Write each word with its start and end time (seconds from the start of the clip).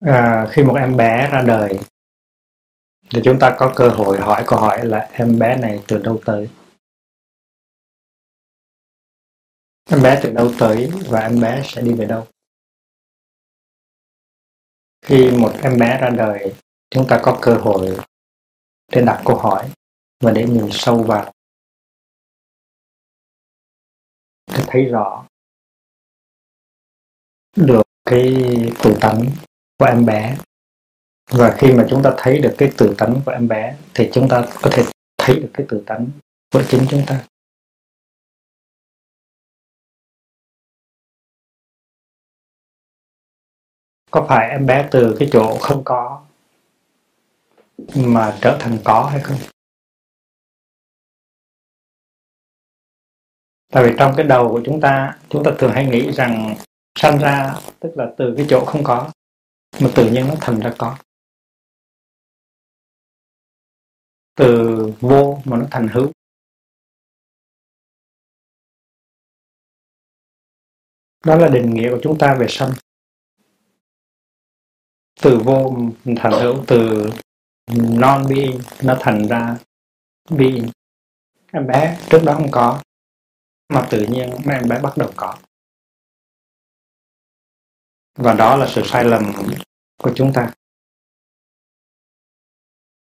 à, 0.00 0.46
khi 0.50 0.62
một 0.62 0.74
em 0.74 0.96
bé 0.96 1.30
ra 1.32 1.42
đời 1.46 1.78
thì 3.10 3.20
chúng 3.24 3.38
ta 3.40 3.56
có 3.58 3.72
cơ 3.76 3.88
hội 3.88 4.20
hỏi 4.20 4.44
câu 4.46 4.58
hỏi 4.58 4.86
là 4.86 4.98
em 5.12 5.38
bé 5.38 5.56
này 5.56 5.82
từ 5.88 5.98
đâu 5.98 6.20
tới? 6.24 6.48
Em 9.90 10.02
bé 10.02 10.20
từ 10.22 10.32
đâu 10.32 10.52
tới 10.58 10.90
và 11.08 11.20
em 11.20 11.40
bé 11.40 11.62
sẽ 11.64 11.82
đi 11.82 11.92
về 11.94 12.06
đâu? 12.06 12.26
Khi 15.06 15.30
một 15.40 15.52
em 15.62 15.78
bé 15.78 15.98
ra 16.00 16.10
đời 16.16 16.54
chúng 16.90 17.06
ta 17.08 17.20
có 17.22 17.38
cơ 17.42 17.54
hội 17.54 17.98
để 18.92 19.02
đặt 19.06 19.22
câu 19.24 19.36
hỏi 19.36 19.72
và 20.20 20.32
để 20.32 20.46
nhìn 20.48 20.68
sâu 20.70 21.02
vào. 21.02 21.32
Để 24.46 24.64
thấy 24.66 24.84
rõ 24.84 25.26
được 27.56 27.82
cái 28.04 28.34
tự 28.82 28.98
tánh 29.00 29.24
của 29.78 29.84
em 29.84 30.06
bé. 30.06 30.36
Và 31.30 31.56
khi 31.58 31.72
mà 31.72 31.86
chúng 31.90 32.02
ta 32.02 32.10
thấy 32.18 32.38
được 32.38 32.54
cái 32.58 32.72
tự 32.78 32.94
tánh 32.98 33.20
của 33.26 33.32
em 33.32 33.48
bé, 33.48 33.76
thì 33.94 34.10
chúng 34.12 34.28
ta 34.28 34.46
có 34.62 34.70
thể 34.72 34.82
thấy 35.18 35.36
được 35.40 35.50
cái 35.54 35.66
tự 35.68 35.82
tánh 35.86 36.06
của 36.52 36.62
chính 36.68 36.86
chúng 36.90 37.02
ta. 37.06 37.24
Có 44.10 44.26
phải 44.28 44.48
em 44.50 44.66
bé 44.66 44.88
từ 44.90 45.16
cái 45.18 45.28
chỗ 45.32 45.58
không 45.60 45.82
có 45.84 46.26
mà 47.96 48.38
trở 48.42 48.58
thành 48.60 48.78
có 48.84 49.08
hay 49.12 49.20
không? 49.22 49.38
Tại 53.72 53.84
vì 53.84 53.90
trong 53.98 54.14
cái 54.16 54.26
đầu 54.26 54.48
của 54.48 54.62
chúng 54.64 54.80
ta 54.80 55.18
chúng 55.28 55.42
ta 55.44 55.50
thường 55.58 55.72
hay 55.72 55.86
nghĩ 55.86 56.12
rằng 56.12 56.56
sanh 56.98 57.18
ra 57.18 57.54
tức 57.80 57.92
là 57.96 58.12
từ 58.18 58.34
cái 58.36 58.46
chỗ 58.50 58.64
không 58.64 58.84
có 58.84 59.10
mà 59.80 59.90
tự 59.96 60.10
nhiên 60.10 60.26
nó 60.28 60.34
thành 60.40 60.60
ra 60.60 60.74
có. 60.78 60.98
Từ 64.34 64.76
vô 65.00 65.42
mà 65.44 65.56
nó 65.56 65.66
thành 65.70 65.88
hữu. 65.88 66.12
Đó 71.26 71.36
là 71.36 71.48
định 71.48 71.70
nghĩa 71.74 71.90
của 71.90 72.00
chúng 72.02 72.18
ta 72.18 72.36
về 72.40 72.46
sanh. 72.48 72.72
Từ 75.22 75.38
vô 75.44 75.76
thành 76.16 76.32
hữu, 76.32 76.64
từ 76.66 77.10
non 78.00 78.26
being 78.28 78.60
nó 78.82 78.96
thành 79.00 79.28
ra 79.28 79.58
being. 80.30 80.70
Em 81.52 81.66
bé 81.66 81.98
trước 82.10 82.22
đó 82.26 82.34
không 82.34 82.48
có, 82.52 82.82
mà 83.68 83.88
tự 83.90 84.06
nhiên 84.10 84.30
mấy 84.46 84.56
em 84.56 84.68
bé 84.68 84.80
bắt 84.82 84.92
đầu 84.96 85.12
có 85.16 85.38
và 88.18 88.34
đó 88.34 88.56
là 88.56 88.66
sự 88.74 88.82
sai 88.84 89.04
lầm 89.04 89.32
của 89.98 90.12
chúng 90.16 90.32
ta. 90.34 90.54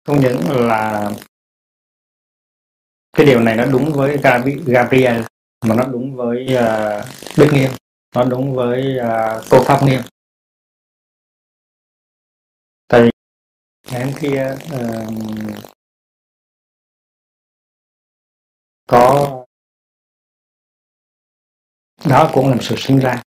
Không 0.06 0.20
những 0.20 0.66
là 0.68 1.10
cái 3.12 3.26
điều 3.26 3.40
này 3.40 3.56
nó 3.56 3.64
đúng 3.72 3.92
với 3.92 4.18
Gabriel 4.66 5.22
mà 5.66 5.74
nó 5.74 5.84
đúng 5.92 6.16
với 6.16 6.44
uh, 6.44 7.04
Đức 7.38 7.50
Nghiêm 7.52 7.70
nó 8.14 8.24
đúng 8.24 8.54
với 8.54 8.96
uh, 8.98 9.44
cô 9.50 9.64
Pháp 9.64 9.80
Nghiêm. 9.86 10.00
Tại 12.88 13.02
vì 13.02 13.10
ngày 13.92 14.04
hôm 14.04 14.12
kia 14.20 14.56
uh, 14.74 15.60
có 18.86 19.30
đó 22.04 22.30
cũng 22.34 22.50
là 22.50 22.56
sự 22.60 22.74
sinh 22.78 22.98
ra 22.98 23.22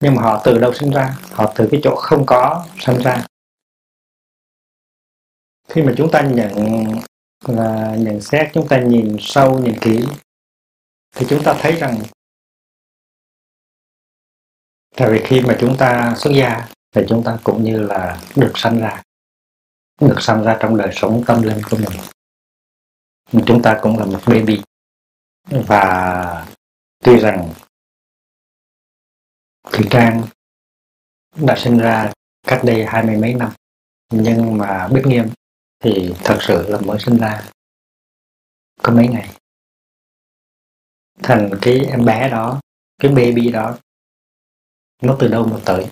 nhưng 0.00 0.14
mà 0.14 0.22
họ 0.22 0.42
từ 0.44 0.58
đâu 0.58 0.74
sinh 0.74 0.90
ra? 0.90 1.16
Họ 1.32 1.52
từ 1.56 1.68
cái 1.70 1.80
chỗ 1.84 1.96
không 1.96 2.24
có 2.26 2.66
sinh 2.78 2.98
ra. 2.98 3.26
Khi 5.68 5.82
mà 5.82 5.92
chúng 5.96 6.10
ta 6.12 6.22
nhận 6.22 6.52
là 7.46 7.96
nhận 7.98 8.20
xét, 8.20 8.50
chúng 8.54 8.68
ta 8.68 8.80
nhìn 8.80 9.16
sâu, 9.20 9.58
nhìn 9.58 9.78
kỹ, 9.80 10.04
thì 11.16 11.26
chúng 11.28 11.42
ta 11.44 11.54
thấy 11.60 11.72
rằng 11.76 12.02
tại 14.96 15.10
vì 15.10 15.22
khi 15.24 15.40
mà 15.40 15.56
chúng 15.60 15.76
ta 15.78 16.14
xuất 16.18 16.30
gia, 16.34 16.68
thì 16.94 17.02
chúng 17.08 17.22
ta 17.24 17.38
cũng 17.44 17.64
như 17.64 17.82
là 17.82 18.20
được 18.36 18.52
sanh 18.54 18.80
ra, 18.80 19.02
được 20.00 20.16
sanh 20.20 20.44
ra 20.44 20.58
trong 20.60 20.76
đời 20.76 20.90
sống 20.92 21.22
tâm 21.26 21.42
linh 21.42 21.60
của 21.70 21.76
mình. 21.76 22.00
Chúng 23.46 23.62
ta 23.62 23.78
cũng 23.82 23.98
là 23.98 24.04
một 24.04 24.20
baby. 24.26 24.62
Và 25.50 26.46
tuy 27.04 27.18
rằng 27.18 27.50
Thủy 29.72 29.86
Trang 29.90 30.24
đã 31.36 31.54
sinh 31.58 31.78
ra 31.78 32.12
cách 32.46 32.60
đây 32.64 32.86
hai 32.86 33.06
mươi 33.06 33.16
mấy 33.16 33.34
năm. 33.34 33.52
Nhưng 34.12 34.58
mà 34.58 34.88
Bích 34.88 35.06
Nghiêm 35.06 35.28
thì 35.84 36.14
thật 36.24 36.38
sự 36.40 36.68
là 36.68 36.80
mới 36.80 36.98
sinh 36.98 37.18
ra 37.18 37.50
có 38.82 38.92
mấy 38.92 39.08
ngày. 39.08 39.30
Thành 41.22 41.50
cái 41.62 41.84
em 41.84 42.04
bé 42.04 42.30
đó 42.30 42.60
cái 42.98 43.10
baby 43.10 43.50
đó 43.50 43.78
nó 45.02 45.16
từ 45.20 45.28
đâu 45.28 45.46
mà 45.46 45.56
tới? 45.64 45.86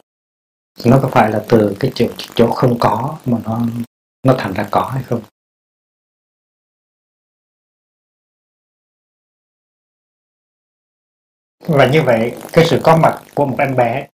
Nó 0.84 0.98
có 1.02 1.08
phải 1.12 1.30
là 1.30 1.44
từ 1.48 1.76
cái 1.80 1.92
chỗ, 1.94 2.06
chỗ 2.34 2.50
không 2.50 2.76
có 2.80 3.18
mà 3.24 3.38
nó 3.44 3.62
nó 4.22 4.34
thành 4.38 4.52
ra 4.52 4.68
có 4.70 4.90
hay 4.94 5.02
không? 5.02 5.22
Và 11.68 11.86
như 11.92 12.02
vậy, 12.06 12.36
cái 12.52 12.64
sự 12.70 12.80
có 12.84 12.96
mặt 12.96 13.22
của 13.34 13.46
một 13.46 13.56
em 13.58 13.76
bé 13.76 14.08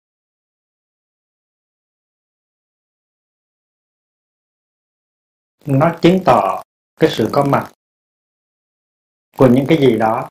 nó 5.66 5.98
chứng 6.02 6.18
tỏ 6.26 6.62
cái 7.00 7.10
sự 7.10 7.28
có 7.32 7.44
mặt 7.44 7.72
của 9.36 9.48
những 9.52 9.64
cái 9.68 9.78
gì 9.78 9.98
đó 9.98 10.28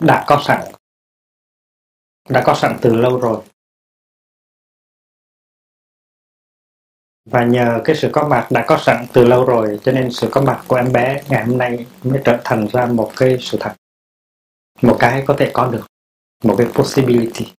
đã 0.00 0.24
có 0.28 0.42
sẵn, 0.46 0.72
đã 2.28 2.42
có 2.46 2.54
sẵn 2.54 2.78
từ 2.82 2.94
lâu 2.94 3.20
rồi. 3.20 3.44
Và 7.24 7.44
nhờ 7.44 7.80
cái 7.84 7.96
sự 7.96 8.10
có 8.12 8.28
mặt 8.28 8.48
đã 8.50 8.64
có 8.68 8.78
sẵn 8.80 9.06
từ 9.12 9.24
lâu 9.24 9.44
rồi, 9.46 9.80
cho 9.82 9.92
nên 9.92 10.10
sự 10.10 10.28
có 10.32 10.42
mặt 10.42 10.64
của 10.68 10.76
em 10.76 10.92
bé 10.92 11.22
ngày 11.28 11.46
hôm 11.46 11.58
nay 11.58 11.86
mới 12.04 12.22
trở 12.24 12.40
thành 12.44 12.66
ra 12.72 12.86
một 12.86 13.12
cái 13.16 13.36
sự 13.40 13.58
thật 13.60 13.74
một 14.82 14.96
cái 15.00 15.24
có 15.26 15.36
thể 15.38 15.50
có 15.54 15.70
được 15.70 15.86
một 16.44 16.54
cái 16.58 16.66
possibility. 16.74 17.52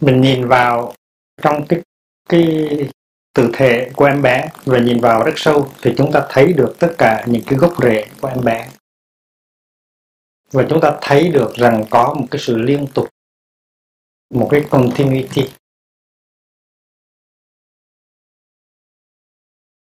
Mình 0.00 0.20
nhìn 0.20 0.48
vào 0.48 0.94
trong 1.42 1.66
cái 1.68 1.82
cái 2.28 2.68
từ 3.34 3.50
thể 3.54 3.90
của 3.96 4.04
em 4.04 4.22
bé 4.22 4.48
và 4.64 4.78
nhìn 4.78 5.00
vào 5.00 5.24
rất 5.24 5.32
sâu 5.36 5.72
thì 5.82 5.94
chúng 5.98 6.10
ta 6.12 6.26
thấy 6.30 6.52
được 6.52 6.76
tất 6.80 6.94
cả 6.98 7.24
những 7.28 7.42
cái 7.46 7.58
gốc 7.58 7.72
rễ 7.82 8.06
của 8.20 8.28
em 8.28 8.44
bé. 8.44 8.70
Và 10.50 10.66
chúng 10.70 10.80
ta 10.82 10.98
thấy 11.02 11.28
được 11.28 11.52
rằng 11.54 11.84
có 11.90 12.14
một 12.20 12.26
cái 12.30 12.40
sự 12.40 12.58
liên 12.58 12.86
tục, 12.94 13.08
một 14.34 14.48
cái 14.50 14.64
continuity. 14.70 15.42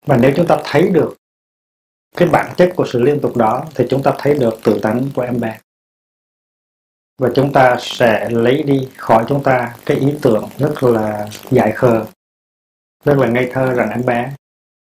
Và 0.07 0.19
nếu 0.23 0.33
chúng 0.37 0.47
ta 0.49 0.61
thấy 0.65 0.91
được 0.95 1.20
cái 2.17 2.29
bản 2.29 2.55
chất 2.57 2.73
của 2.77 2.87
sự 2.93 3.03
liên 3.03 3.21
tục 3.23 3.37
đó 3.37 3.67
thì 3.75 3.87
chúng 3.91 4.03
ta 4.03 4.15
thấy 4.19 4.35
được 4.35 4.55
tự 4.65 4.81
tánh 4.83 5.09
của 5.15 5.23
em 5.23 5.41
bé. 5.41 5.61
Và 7.19 7.29
chúng 7.35 7.53
ta 7.53 7.77
sẽ 7.81 8.31
lấy 8.31 8.63
đi 8.63 8.89
khỏi 8.97 9.25
chúng 9.29 9.43
ta 9.43 9.77
cái 9.87 9.97
ý 9.97 10.19
tưởng 10.23 10.49
rất 10.59 10.83
là 10.83 11.29
dài 11.51 11.73
khờ, 11.73 12.07
rất 13.05 13.19
là 13.19 13.29
ngây 13.29 13.51
thơ 13.53 13.73
rằng 13.75 13.91
em 13.91 14.07
bé 14.07 14.35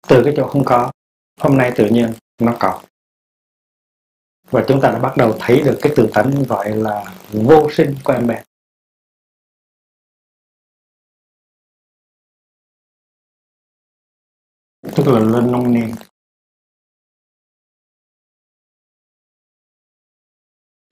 từ 0.08 0.22
cái 0.24 0.34
chỗ 0.38 0.48
không 0.48 0.66
có, 0.66 0.92
hôm 1.40 1.58
nay 1.58 1.72
tự 1.76 1.90
nhiên 1.90 2.14
nó 2.42 2.58
có. 2.60 2.82
Và 4.52 4.66
chúng 4.68 4.82
ta 4.82 4.90
đã 4.92 5.00
bắt 5.00 5.14
đầu 5.18 5.38
thấy 5.40 5.62
được 5.66 5.80
cái 5.82 5.94
tự 5.96 6.10
tánh 6.14 6.44
gọi 6.44 6.76
là 6.76 7.16
vô 7.32 7.70
sinh 7.72 7.96
của 8.04 8.14
em 8.14 8.28
bé. 8.28 8.44
Tức 14.96 15.08
là 15.08 15.20
lên 15.20 15.52
nông 15.52 15.74
niên. 15.74 15.96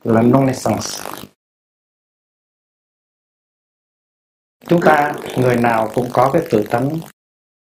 Là 0.05 0.21
non 0.21 0.47
essence 0.47 0.87
chúng 4.67 4.81
ta, 4.85 5.13
người 5.37 5.57
nào 5.57 5.91
cũng 5.95 6.09
có 6.13 6.29
cái 6.33 6.41
tự 6.51 6.65
tánh 6.69 6.99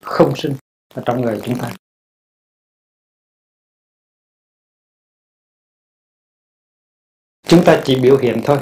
không 0.02 0.32
sinh 0.36 0.56
ở 0.94 1.02
trong 1.06 1.20
người 1.20 1.40
chúng 1.44 1.58
ta. 1.58 1.72
Chúng 7.42 7.62
ta 7.66 7.82
chỉ 7.84 8.00
biểu 8.02 8.18
hiện 8.18 8.40
thôi. 8.44 8.58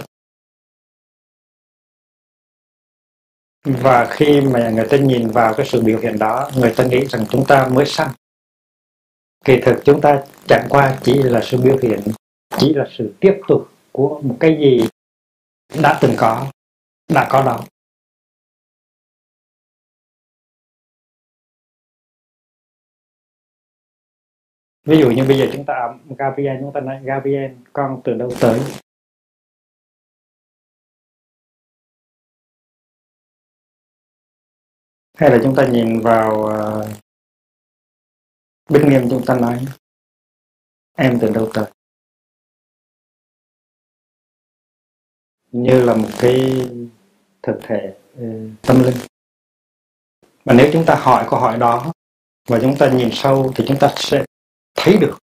Và 3.64 4.08
khi 4.10 4.40
mà 4.40 4.70
người 4.70 4.86
ta 4.90 4.96
nhìn 4.96 5.30
vào 5.30 5.54
cái 5.56 5.66
sự 5.66 5.82
biểu 5.82 5.98
hiện 5.98 6.18
đó, 6.18 6.50
người 6.56 6.74
ta 6.76 6.84
nghĩ 6.84 7.06
rằng 7.06 7.26
chúng 7.30 7.44
ta 7.48 7.68
mới 7.72 7.86
sanh. 7.86 8.14
Kỳ 9.44 9.60
thực 9.66 9.82
chúng 9.84 10.00
ta 10.00 10.24
chẳng 10.48 10.66
qua 10.70 10.98
chỉ 11.04 11.14
là 11.22 11.40
sự 11.44 11.58
biểu 11.64 11.78
hiện 11.82 12.00
chỉ 12.60 12.75
là 12.75 12.84
sự 12.99 13.14
tiếp 13.20 13.40
tục 13.49 13.69
của 13.93 14.20
một 14.25 14.37
cái 14.40 14.56
gì 14.60 14.88
đã 15.82 15.99
từng 16.02 16.14
có 16.19 16.50
đã 17.08 17.28
có 17.31 17.43
đó. 17.44 17.64
Ví 24.84 24.99
dụ 24.99 25.10
như 25.10 25.25
bây 25.28 25.38
giờ 25.38 25.46
chúng 25.52 25.64
ta 25.66 25.99
Gabriel 26.19 26.56
chúng 26.60 26.70
ta 26.75 26.81
nói 26.81 27.00
Gabriel 27.05 27.52
con 27.72 28.00
từ 28.05 28.14
đâu 28.14 28.31
tới? 28.40 28.61
Hay 35.19 35.31
là 35.31 35.38
chúng 35.43 35.54
ta 35.56 35.69
nhìn 35.72 36.00
vào 36.00 36.31
uh, 36.32 36.90
Bích 38.70 38.82
Nghiêm 38.84 39.08
chúng 39.11 39.22
ta 39.26 39.38
nói 39.40 39.66
em 40.96 41.19
từ 41.20 41.31
đâu 41.34 41.50
tới? 41.54 41.77
Như 45.52 45.84
là 45.84 45.94
một 45.94 46.08
cái 46.18 46.66
thực 47.42 47.58
thể 47.62 47.94
ờ, 48.18 48.24
tâm 48.62 48.82
linh. 48.82 48.96
Mà 50.44 50.54
nếu 50.54 50.70
chúng 50.72 50.84
ta 50.86 50.94
hỏi 50.94 51.26
câu 51.30 51.40
hỏi 51.40 51.58
đó 51.58 51.92
và 52.48 52.58
chúng 52.60 52.76
ta 52.78 52.90
nhìn 52.90 53.08
sâu 53.12 53.52
thì 53.56 53.64
chúng 53.68 53.78
ta 53.80 53.92
sẽ 53.96 54.24
thấy 54.74 54.96
được 55.00 55.18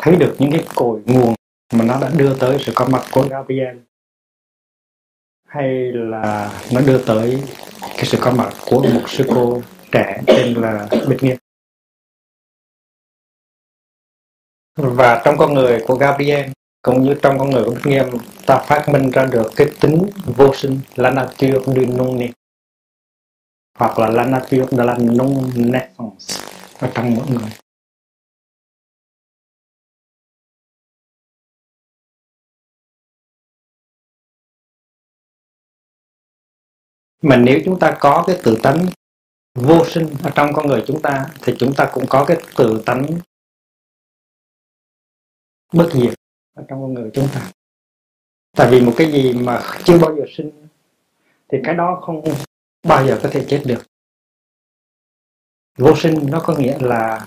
thấy 0.00 0.16
được 0.16 0.36
những 0.38 0.52
cái 0.52 0.64
cội 0.74 1.00
nguồn 1.06 1.34
mà 1.72 1.84
nó 1.84 2.00
đã 2.00 2.10
đưa 2.16 2.38
tới 2.38 2.58
sự 2.60 2.72
có 2.74 2.88
mặt 2.88 3.02
của 3.12 3.28
Gabriel. 3.30 3.76
Hay 5.48 5.92
là 5.92 6.52
nó 6.72 6.80
đưa 6.80 7.04
tới 7.06 7.42
cái 7.80 8.04
sự 8.04 8.18
có 8.20 8.30
mặt 8.30 8.52
của 8.66 8.82
một 8.82 9.04
sư 9.08 9.24
cô 9.28 9.62
trẻ 9.92 10.22
tên 10.26 10.54
là 10.54 10.88
Bích 11.08 11.22
Nghiệp 11.22 11.36
và 14.76 15.22
trong 15.24 15.34
con 15.38 15.54
người 15.54 15.84
của 15.86 15.94
Gabriel 15.94 16.50
cũng 16.86 17.04
như 17.04 17.14
trong 17.22 17.38
con 17.38 17.50
người 17.50 17.64
của 17.64 17.74
Đức 17.74 17.80
Nghiêm 17.84 18.04
ta 18.46 18.64
phát 18.68 18.88
minh 18.92 19.10
ra 19.10 19.26
được 19.32 19.50
cái 19.56 19.66
tính 19.80 20.10
vô 20.36 20.54
sinh 20.54 20.80
là 20.96 21.10
nature 21.10 21.58
du 21.66 21.96
non 21.96 22.18
né 22.18 22.28
hoặc 23.78 23.98
là 23.98 24.10
la 24.10 24.26
nature 24.26 24.66
de 24.70 24.84
la 24.84 24.98
non 24.98 25.50
naissance 25.56 26.42
ở 26.80 26.90
trong 26.94 27.14
mỗi 27.14 27.26
người. 27.30 27.50
Mà 37.22 37.36
nếu 37.36 37.60
chúng 37.64 37.78
ta 37.80 37.96
có 38.00 38.24
cái 38.26 38.36
tự 38.44 38.58
tánh 38.62 38.86
vô 39.54 39.84
sinh 39.84 40.08
ở 40.22 40.30
trong 40.34 40.52
con 40.54 40.66
người 40.66 40.84
chúng 40.86 41.02
ta, 41.02 41.26
thì 41.42 41.52
chúng 41.58 41.74
ta 41.76 41.90
cũng 41.92 42.04
có 42.08 42.24
cái 42.28 42.36
tự 42.56 42.82
tánh 42.86 43.06
bất 45.72 45.88
diệt 45.92 46.25
ở 46.56 46.64
trong 46.68 46.82
con 46.82 46.94
người 46.94 47.10
chúng 47.14 47.28
ta. 47.34 47.52
Tại 48.56 48.68
vì 48.70 48.80
một 48.80 48.94
cái 48.96 49.12
gì 49.12 49.32
mà 49.32 49.62
chưa 49.84 49.98
bao 49.98 50.16
giờ 50.16 50.24
sinh 50.36 50.68
thì 51.48 51.58
cái 51.64 51.74
đó 51.74 52.00
không 52.06 52.24
bao 52.82 53.06
giờ 53.06 53.20
có 53.22 53.28
thể 53.32 53.46
chết 53.48 53.62
được. 53.66 53.82
Vô 55.78 55.96
sinh 55.96 56.14
nó 56.30 56.42
có 56.46 56.56
nghĩa 56.58 56.78
là 56.80 57.26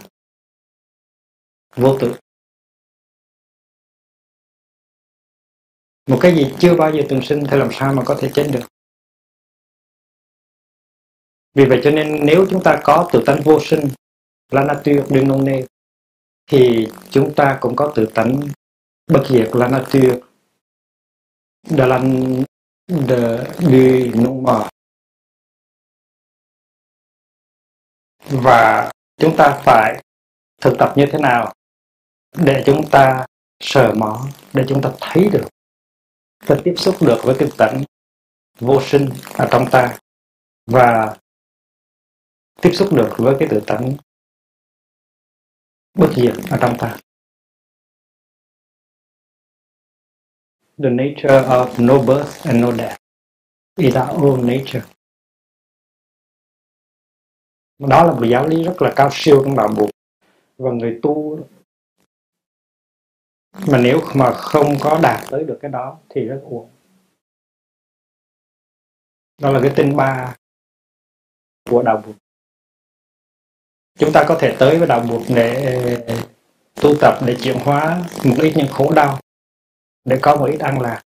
vô 1.76 1.98
tự 2.00 2.14
một 6.08 6.20
cái 6.22 6.36
gì 6.36 6.54
chưa 6.60 6.76
bao 6.76 6.92
giờ 6.92 7.02
từng 7.10 7.22
sinh 7.22 7.44
thì 7.50 7.58
làm 7.58 7.70
sao 7.72 7.94
mà 7.94 8.04
có 8.06 8.18
thể 8.20 8.32
chết 8.34 8.50
được? 8.54 8.66
Vì 11.54 11.66
vậy 11.66 11.82
cho 11.84 11.92
nên 11.92 12.26
nếu 12.26 12.46
chúng 12.50 12.62
ta 12.64 12.82
có 12.84 13.10
tự 13.14 13.24
tánh 13.26 13.42
vô 13.46 13.60
sinh 13.62 13.80
la 14.52 14.64
nature 14.64 15.04
đương 15.10 15.28
non 15.28 15.46
nê, 15.46 15.62
thì 16.48 16.88
chúng 17.12 17.34
ta 17.36 17.58
cũng 17.62 17.76
có 17.76 17.94
tự 17.96 18.06
tánh 18.16 18.40
bất 19.10 19.24
diệt 19.30 19.50
la 19.54 19.68
nature 19.68 20.20
de 21.64 21.86
la 21.86 22.00
de 22.88 24.12
du 24.12 24.24
non 24.24 24.68
và 28.30 28.92
chúng 29.18 29.36
ta 29.38 29.62
phải 29.66 30.04
thực 30.62 30.76
tập 30.80 30.94
như 30.96 31.06
thế 31.12 31.20
nào 31.20 31.54
để 32.38 32.64
chúng 32.66 32.82
ta 32.92 33.26
sờ 33.60 33.94
mó, 33.98 34.28
để 34.54 34.66
chúng 34.70 34.82
ta 34.82 34.92
thấy 35.02 35.30
được 35.30 35.48
và 36.46 36.62
tiếp 36.64 36.74
xúc 36.78 36.96
được 37.02 37.18
với 37.24 37.36
cái 37.40 37.50
tánh 37.58 37.84
vô 38.60 38.82
sinh 38.82 39.10
ở 39.38 39.48
trong 39.52 39.66
ta 39.72 39.98
và 40.66 41.18
tiếp 42.62 42.72
xúc 42.74 42.90
được 42.94 43.14
với 43.18 43.36
cái 43.40 43.48
tự 43.52 43.62
tánh 43.68 43.96
bất 45.94 46.10
diệt 46.16 46.34
ở 46.52 46.58
trong 46.62 46.78
ta. 46.80 46.98
The 50.84 50.90
nature 50.90 51.44
of 51.48 51.78
no 51.78 52.00
birth 52.00 52.48
and 52.48 52.62
no 52.62 52.72
death 52.72 52.98
is 53.78 53.96
our 53.96 54.24
own 54.24 54.48
nature. 54.48 54.82
Đó 57.80 58.04
là 58.04 58.14
một 58.14 58.26
giáo 58.32 58.48
lý 58.48 58.64
rất 58.64 58.82
là 58.82 58.94
cao 58.96 59.10
siêu 59.12 59.42
trong 59.46 59.56
đạo 59.56 59.70
Phật 59.78 59.90
và 60.58 60.72
người 60.72 61.00
tu 61.02 61.40
mà 63.68 63.78
nếu 63.78 64.02
mà 64.16 64.32
không 64.32 64.74
có 64.82 65.00
đạt 65.04 65.20
tới 65.30 65.44
được 65.44 65.58
cái 65.62 65.72
đó 65.72 65.98
thì 66.10 66.26
rất 66.26 66.42
uổng. 66.44 66.70
Đó 69.42 69.52
là 69.52 69.60
cái 69.62 69.72
tinh 69.76 69.96
ba 69.96 70.36
của 71.70 71.84
đạo 71.84 72.02
Phật. 72.06 72.14
chúng 74.00 74.12
ta 74.14 74.26
có 74.28 74.38
thể 74.42 74.56
tới 74.60 74.78
với 74.78 74.88
đạo 74.88 75.06
Phật 75.10 75.34
để 75.36 75.76
tu 76.82 76.96
tập, 77.02 77.20
để 77.28 77.36
chuyển 77.42 77.58
hóa 77.60 78.04
một 78.24 78.36
ít 78.42 78.54
những 78.56 78.72
khổ 78.72 78.94
đau 78.96 79.20
để 80.06 80.20
có 80.22 80.36
một 80.36 80.46
ít 80.46 80.60
an 80.60 80.82
lạc. 80.82 81.02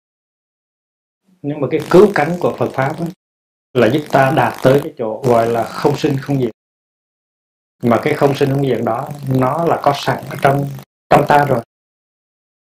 Nhưng 1.41 1.62
mà 1.62 1.68
cái 1.71 1.80
cứu 1.89 2.12
cánh 2.15 2.38
của 2.39 2.56
Phật 2.57 2.71
pháp 2.74 3.00
ấy, 3.00 3.09
là 3.74 3.89
giúp 3.94 4.01
ta 4.12 4.33
đạt 4.36 4.53
tới 4.63 4.80
cái 4.83 4.94
chỗ 4.97 5.21
gọi 5.25 5.47
là 5.47 5.63
không 5.63 5.97
sinh 5.97 6.18
không 6.21 6.39
diệt. 6.39 6.51
Mà 7.83 8.00
cái 8.03 8.13
không 8.13 8.36
sinh 8.36 8.50
không 8.50 8.65
diệt 8.65 8.80
đó 8.86 9.09
nó 9.39 9.65
là 9.65 9.80
có 9.83 9.94
sẵn 9.95 10.24
ở 10.30 10.36
trong 10.41 10.69
trong 11.09 11.25
ta 11.27 11.45
rồi. 11.45 11.62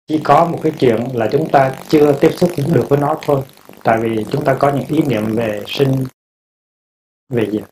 Chỉ 0.06 0.20
có 0.24 0.48
một 0.52 0.60
cái 0.62 0.72
chuyện 0.80 1.04
là 1.14 1.28
chúng 1.32 1.48
ta 1.52 1.82
chưa 1.88 2.18
tiếp 2.20 2.30
xúc 2.36 2.50
được 2.74 2.86
với 2.88 2.98
nó 2.98 3.18
thôi. 3.22 3.42
Tại 3.84 3.98
vì 4.02 4.24
chúng 4.32 4.44
ta 4.44 4.56
có 4.60 4.72
những 4.72 4.86
ý 4.88 5.02
niệm 5.08 5.22
về 5.36 5.64
sinh 5.66 6.06
về 7.28 7.50
diệt. 7.52 7.64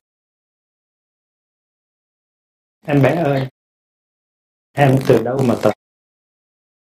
Em 2.86 3.02
bé 3.02 3.22
ơi 3.22 3.48
em 4.72 4.98
từ 5.08 5.22
đâu 5.22 5.38
mà 5.48 5.54
tập? 5.62 5.72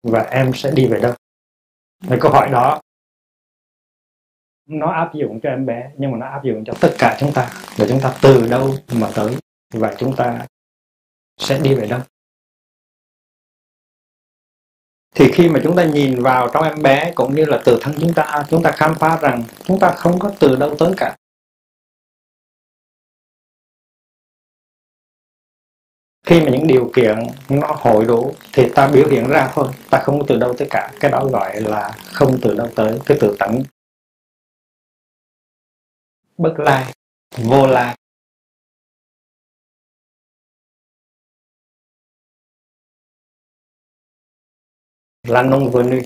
Và 0.03 0.21
em 0.21 0.51
sẽ 0.55 0.71
đi 0.75 0.87
về 0.87 0.99
đâu? 0.99 1.13
Cái 2.07 2.17
câu 2.21 2.31
hỏi 2.31 2.49
đó, 2.51 2.81
nó 4.65 4.91
áp 4.91 5.13
dụng 5.13 5.39
cho 5.43 5.49
em 5.49 5.65
bé, 5.65 5.91
nhưng 5.97 6.11
mà 6.11 6.17
nó 6.17 6.25
áp 6.25 6.43
dụng 6.43 6.63
cho 6.65 6.73
tất 6.81 6.95
cả 6.99 7.17
chúng 7.19 7.31
ta. 7.33 7.49
Để 7.79 7.85
chúng 7.89 7.99
ta 8.03 8.15
từ 8.21 8.47
đâu 8.49 8.75
mà 8.93 9.09
tới? 9.15 9.37
Và 9.73 9.95
chúng 9.97 10.15
ta 10.15 10.45
sẽ 11.37 11.59
đi 11.63 11.75
về 11.75 11.87
đâu? 11.87 11.99
Thì 15.15 15.31
khi 15.33 15.49
mà 15.49 15.59
chúng 15.63 15.75
ta 15.75 15.85
nhìn 15.85 16.23
vào 16.23 16.49
trong 16.53 16.63
em 16.63 16.81
bé, 16.83 17.11
cũng 17.15 17.35
như 17.35 17.45
là 17.45 17.61
từ 17.65 17.79
thân 17.81 17.95
chúng 18.01 18.13
ta 18.13 18.45
chúng 18.49 18.63
ta 18.63 18.71
khám 18.71 18.95
phá 18.95 19.19
rằng 19.21 19.43
chúng 19.63 19.79
ta 19.79 19.91
không 19.91 20.19
có 20.19 20.31
từ 20.39 20.55
đâu 20.55 20.75
tới 20.79 20.93
cả. 20.97 21.15
Khi 26.29 26.41
mà 26.41 26.51
những 26.51 26.67
điều 26.67 26.91
kiện 26.95 27.17
nó 27.49 27.67
hội 27.79 28.05
đủ 28.05 28.35
thì 28.53 28.63
ta 28.75 28.91
biểu 28.93 29.09
hiện 29.09 29.27
ra 29.29 29.51
thôi. 29.53 29.73
Ta 29.89 30.01
không 30.03 30.25
từ 30.27 30.37
đâu 30.39 30.55
tới 30.57 30.67
cả. 30.71 30.91
Cái 30.99 31.11
đó 31.11 31.25
gọi 31.31 31.61
là 31.61 31.97
không 32.13 32.39
từ 32.41 32.55
đâu 32.57 32.67
tới. 32.75 32.99
Cái 33.05 33.17
tự 33.21 33.35
tánh. 33.39 33.63
Bất 36.37 36.53
lai. 36.57 36.93
Vô 37.37 37.67
lai. 37.67 37.97
Là 45.23 45.43
non 45.43 45.69
venu. 45.73 46.01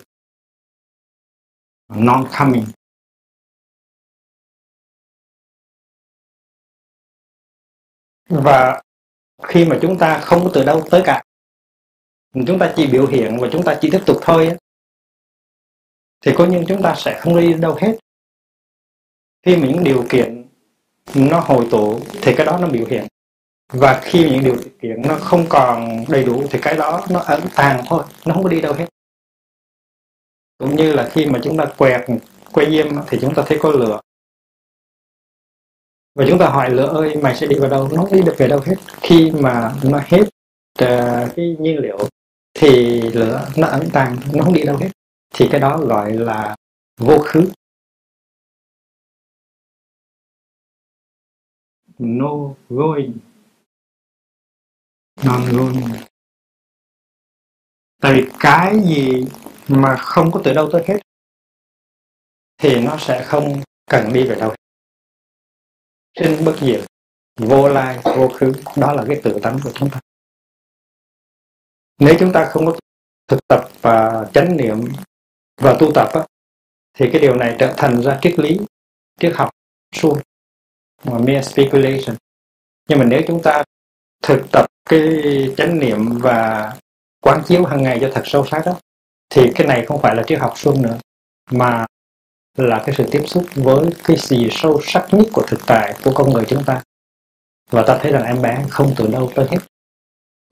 Non 1.87 2.27
coming. 2.39 2.65
Và 8.29 8.81
khi 9.43 9.65
mà 9.65 9.79
chúng 9.81 9.97
ta 9.97 10.19
không 10.19 10.43
có 10.43 10.51
từ 10.53 10.63
đâu 10.63 10.83
tới 10.89 11.01
cả, 11.05 11.23
chúng 12.47 12.59
ta 12.59 12.73
chỉ 12.75 12.87
biểu 12.87 13.07
hiện 13.07 13.37
và 13.39 13.47
chúng 13.51 13.63
ta 13.63 13.77
chỉ 13.81 13.89
tiếp 13.91 14.01
tục 14.05 14.17
thôi 14.21 14.51
thì 16.21 16.31
có 16.37 16.45
những 16.45 16.63
chúng 16.67 16.81
ta 16.81 16.95
sẽ 16.97 17.19
không 17.21 17.37
đi 17.37 17.53
đâu 17.53 17.77
hết. 17.81 17.97
Khi 19.45 19.55
mà 19.55 19.67
những 19.67 19.83
điều 19.83 20.05
kiện 20.09 20.47
nó 21.15 21.39
hồi 21.39 21.67
tụ 21.71 21.99
thì 22.21 22.33
cái 22.35 22.45
đó 22.45 22.57
nó 22.61 22.67
biểu 22.67 22.85
hiện, 22.85 23.07
và 23.73 24.01
khi 24.03 24.29
những 24.29 24.43
điều 24.43 24.55
kiện 24.81 25.01
nó 25.01 25.17
không 25.17 25.45
còn 25.49 26.05
đầy 26.09 26.23
đủ 26.23 26.43
thì 26.51 26.59
cái 26.61 26.77
đó 26.77 27.05
nó 27.09 27.19
ẩn 27.19 27.41
tàng 27.55 27.83
thôi, 27.87 28.03
nó 28.25 28.33
không 28.33 28.43
có 28.43 28.49
đi 28.49 28.61
đâu 28.61 28.73
hết. 28.73 28.85
Cũng 30.57 30.75
như 30.75 30.93
là 30.93 31.09
khi 31.11 31.25
mà 31.25 31.39
chúng 31.43 31.57
ta 31.57 31.65
quẹt 31.77 32.01
que 32.53 32.69
diêm 32.69 32.87
thì 33.07 33.17
chúng 33.21 33.35
ta 33.35 33.43
thấy 33.47 33.59
có 33.61 33.71
lửa 33.71 33.99
và 36.15 36.25
chúng 36.29 36.39
ta 36.39 36.49
hỏi 36.49 36.69
lửa 36.69 36.87
ơi 36.87 37.15
mày 37.21 37.35
sẽ 37.35 37.47
đi 37.47 37.55
vào 37.59 37.69
đâu? 37.69 37.89
Nó 37.95 38.07
đi 38.11 38.21
được 38.21 38.35
về 38.37 38.47
đâu 38.47 38.59
hết. 38.65 38.75
Khi 39.01 39.31
mà 39.31 39.73
nó 39.83 40.01
hết 40.05 40.21
uh, 40.21 41.35
cái 41.35 41.55
nhiên 41.59 41.79
liệu 41.79 41.97
thì 42.53 43.01
lửa 43.01 43.49
nó 43.57 43.67
ẩn 43.67 43.89
tàng 43.93 44.17
nó 44.33 44.43
không 44.43 44.53
đi 44.53 44.63
đâu 44.63 44.77
hết. 44.77 44.89
Thì 45.33 45.47
cái 45.51 45.59
đó 45.59 45.77
gọi 45.77 46.13
là 46.13 46.55
vô 46.97 47.19
khứ. 47.25 47.51
No 51.99 52.55
going 52.69 53.13
non 55.23 55.41
going 55.51 56.03
tại 58.01 58.13
vì 58.13 58.29
cái 58.39 58.79
gì 58.79 59.25
mà 59.67 59.95
không 59.99 60.31
có 60.31 60.41
từ 60.43 60.53
đâu 60.53 60.69
tới 60.71 60.83
hết 60.87 60.99
thì 62.57 62.79
nó 62.79 62.97
sẽ 62.97 63.23
không 63.25 63.61
cần 63.91 64.13
đi 64.13 64.23
về 64.23 64.35
đâu 64.35 64.55
sinh 66.19 66.45
bất 66.45 66.55
diệt 66.61 66.81
vô 67.39 67.69
lai 67.69 67.99
vô 68.03 68.27
khứ 68.27 68.53
đó 68.77 68.93
là 68.93 69.05
cái 69.07 69.21
tự 69.23 69.39
tánh 69.43 69.59
của 69.63 69.71
chúng 69.73 69.89
ta. 69.89 69.99
Nếu 71.99 72.15
chúng 72.19 72.31
ta 72.33 72.45
không 72.45 72.65
có 72.65 72.77
thực 73.27 73.39
tập 73.47 73.69
và 73.81 74.29
chánh 74.33 74.57
niệm 74.57 74.77
và 75.61 75.77
tu 75.79 75.91
tập 75.95 76.09
á, 76.13 76.25
thì 76.93 77.09
cái 77.11 77.21
điều 77.21 77.35
này 77.35 77.55
trở 77.59 77.73
thành 77.77 78.01
ra 78.01 78.19
triết 78.21 78.39
lý 78.39 78.59
triết 79.19 79.33
học 79.35 79.49
suông 79.95 80.19
mà 81.03 81.19
mere 81.19 81.41
speculation. 81.41 82.15
Nhưng 82.89 82.99
mà 82.99 83.05
nếu 83.05 83.21
chúng 83.27 83.41
ta 83.43 83.63
thực 84.23 84.45
tập 84.51 84.65
cái 84.89 85.01
chánh 85.57 85.79
niệm 85.79 86.17
và 86.21 86.73
quán 87.21 87.43
chiếu 87.47 87.65
hàng 87.65 87.83
ngày 87.83 87.97
cho 88.01 88.11
thật 88.13 88.21
sâu 88.25 88.45
sắc 88.45 88.65
đó 88.65 88.79
thì 89.29 89.51
cái 89.55 89.67
này 89.67 89.85
không 89.85 90.01
phải 90.01 90.15
là 90.15 90.23
triết 90.27 90.39
học 90.39 90.53
suông 90.55 90.81
nữa 90.81 90.97
mà 91.51 91.85
là 92.57 92.83
cái 92.85 92.95
sự 92.97 93.05
tiếp 93.11 93.21
xúc 93.27 93.43
với 93.55 93.89
cái 94.03 94.17
gì 94.19 94.49
sâu 94.51 94.81
sắc 94.83 95.07
nhất 95.11 95.25
của 95.33 95.43
thực 95.47 95.59
tại, 95.67 95.93
của 96.03 96.11
con 96.15 96.33
người 96.33 96.45
chúng 96.47 96.63
ta. 96.65 96.83
Và 97.71 97.83
ta 97.87 97.99
thấy 98.01 98.11
rằng 98.11 98.23
em 98.23 98.41
bé 98.41 98.65
không 98.69 98.93
từ 98.97 99.07
đâu 99.07 99.31
tới 99.35 99.47
hết, 99.51 99.57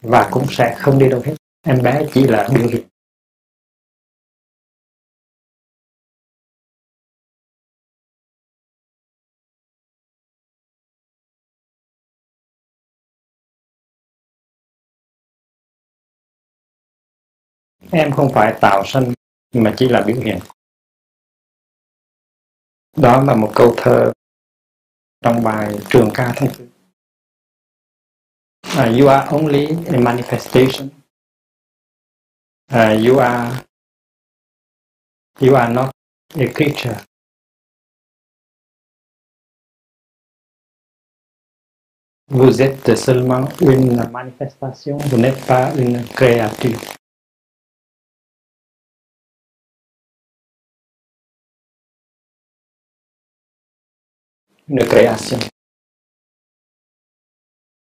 và 0.03 0.29
cũng 0.31 0.46
sẽ 0.50 0.75
không 0.79 1.00
đi 1.00 1.10
đâu 1.10 1.22
hết. 1.25 1.36
Em 1.67 1.81
bé 1.84 2.08
chỉ 2.13 2.24
là 2.27 2.50
biểu 2.55 2.67
hiện. 2.67 2.88
Em 17.91 18.12
không 18.12 18.31
phải 18.34 18.53
tạo 18.62 18.84
sinh 18.86 19.13
mà 19.53 19.74
chỉ 19.77 19.89
là 19.89 20.01
biểu 20.01 20.17
hiện 20.17 20.39
đó 23.01 23.24
là 23.24 23.36
một 23.36 23.51
câu 23.55 23.74
thơ 23.77 24.12
trong 25.22 25.43
bài 25.43 25.79
trường 25.89 26.10
ca 26.13 26.34
thanh 26.36 26.50
tư 26.58 26.67
uh, 28.74 28.77
à, 28.77 28.86
you 28.86 29.08
are 29.08 29.27
only 29.31 29.67
a 29.88 30.00
manifestation. 30.00 30.89
Uh, 32.72 33.05
you 33.05 33.20
are 33.20 33.63
you 35.39 35.55
are 35.55 35.74
not 35.74 35.91
a 36.36 36.46
creature. 36.53 36.96
Vous 42.29 42.62
êtes 42.62 42.96
seulement 42.96 43.50
une 43.62 44.10
manifestation. 44.12 44.98
Vous 44.98 45.17
n'êtes 45.17 45.46
pas 45.48 45.74
une 45.75 46.05
créature. 46.15 47.00
De 54.80 54.88
creation 54.90 55.51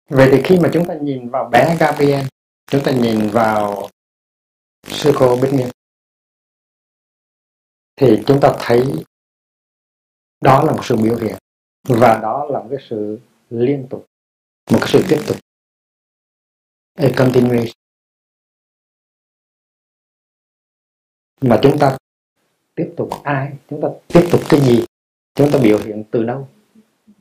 Vậy 0.10 0.30
thì 0.32 0.42
khi 0.46 0.60
mà 0.60 0.70
chúng 0.74 0.86
ta 0.88 0.94
nhìn 1.01 1.30
vào 1.30 1.50
bé 1.50 1.77
Gabriel, 1.80 2.25
chúng 2.72 2.82
ta 2.86 2.92
nhìn 2.92 3.30
vào 3.30 3.89
sư 4.84 5.12
cô 5.15 5.38
Bích 5.42 5.53
Nghiêm, 5.53 5.70
thì 7.96 8.24
chúng 8.27 8.39
ta 8.42 8.56
thấy 8.60 8.84
đó 10.42 10.63
là 10.63 10.72
một 10.72 10.82
sự 10.84 10.96
biểu 11.03 11.18
hiện 11.18 11.36
và 11.89 12.20
đó 12.22 12.46
là 12.50 12.60
một 12.60 12.68
cái 12.70 12.80
sự 12.89 13.20
liên 13.50 13.88
tục, 13.89 14.06
một 14.72 14.80
cái 14.82 14.89
sự 14.94 15.06
tiếp 15.10 15.20
tục. 15.27 15.38
A 16.94 17.08
continuation. 17.18 17.74
Mà 21.42 21.60
chúng 21.63 21.77
ta 21.80 21.98
tiếp 22.75 22.94
tục 22.98 23.10
ai? 23.24 23.53
Chúng 23.70 23.82
ta 23.82 23.88
tiếp 24.08 24.27
tục 24.32 24.42
cái 24.50 24.60
gì? 24.60 24.86
Chúng 25.36 25.50
ta 25.53 25.60
biểu 25.63 25.80
hiện 25.86 26.03
từ 26.12 26.24
đâu? 26.24 26.48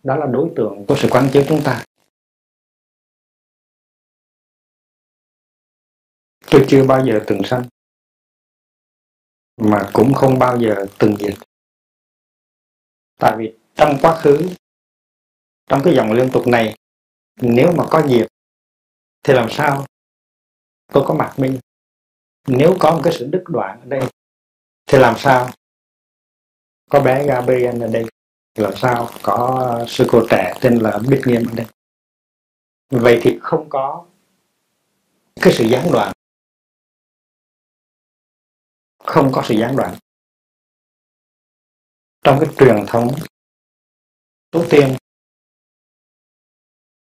Đó 0.03 0.17
là 0.17 0.27
đối 0.27 0.53
tượng 0.57 0.85
của 0.89 0.97
sự 0.99 1.09
quán 1.11 1.29
chiếu 1.33 1.43
chúng 1.49 1.61
ta. 1.65 1.85
Tôi 6.51 6.67
chưa 6.69 6.87
bao 6.87 7.07
giờ 7.07 7.25
từng 7.27 7.41
sanh, 7.45 7.65
mà 9.57 9.91
cũng 9.93 10.15
không 10.15 10.39
bao 10.39 10.61
giờ 10.61 10.87
từng 10.99 11.17
diệt. 11.17 11.35
Tại 13.19 13.37
vì 13.39 13.55
trong 13.75 13.99
quá 14.03 14.21
khứ, 14.21 14.49
trong 15.67 15.81
cái 15.85 15.95
dòng 15.97 16.13
liên 16.13 16.31
tục 16.33 16.47
này, 16.47 16.75
nếu 17.37 17.73
mà 17.77 17.85
có 17.91 18.03
diệt, 18.09 18.29
thì 19.23 19.35
làm 19.35 19.49
sao 19.51 19.87
tôi 20.93 21.05
có 21.07 21.15
mặt 21.15 21.35
minh 21.39 21.59
nếu 22.47 22.77
có 22.81 22.91
một 22.91 23.01
cái 23.05 23.13
sự 23.19 23.29
đứt 23.33 23.45
đoạn 23.47 23.81
ở 23.81 23.87
đây, 23.87 24.11
thì 24.87 24.99
làm 24.99 25.15
sao 25.19 25.51
có 26.91 27.01
bé 27.01 27.27
Gabriel 27.27 27.83
ở 27.83 27.89
đây? 27.93 28.05
Làm 28.55 28.73
sao? 28.77 29.11
Có 29.23 29.85
sư 29.89 30.07
cô 30.09 30.23
trẻ 30.31 30.55
tên 30.61 30.79
là 30.79 30.99
Bích 31.09 31.21
Nghiêm 31.27 31.43
ở 31.49 31.55
đây. 31.55 31.67
Vậy 32.91 33.21
thì 33.23 33.39
không 33.43 33.67
có 33.71 34.07
cái 35.41 35.53
sự 35.53 35.65
gián 35.65 35.89
đoạn. 35.93 36.13
Không 38.99 39.33
có 39.35 39.43
sự 39.49 39.55
gián 39.55 39.77
đoạn. 39.77 39.97
Trong 42.23 42.39
cái 42.41 42.55
truyền 42.59 42.85
thống 42.87 43.09
tổ 44.51 44.65
tiên 44.71 44.97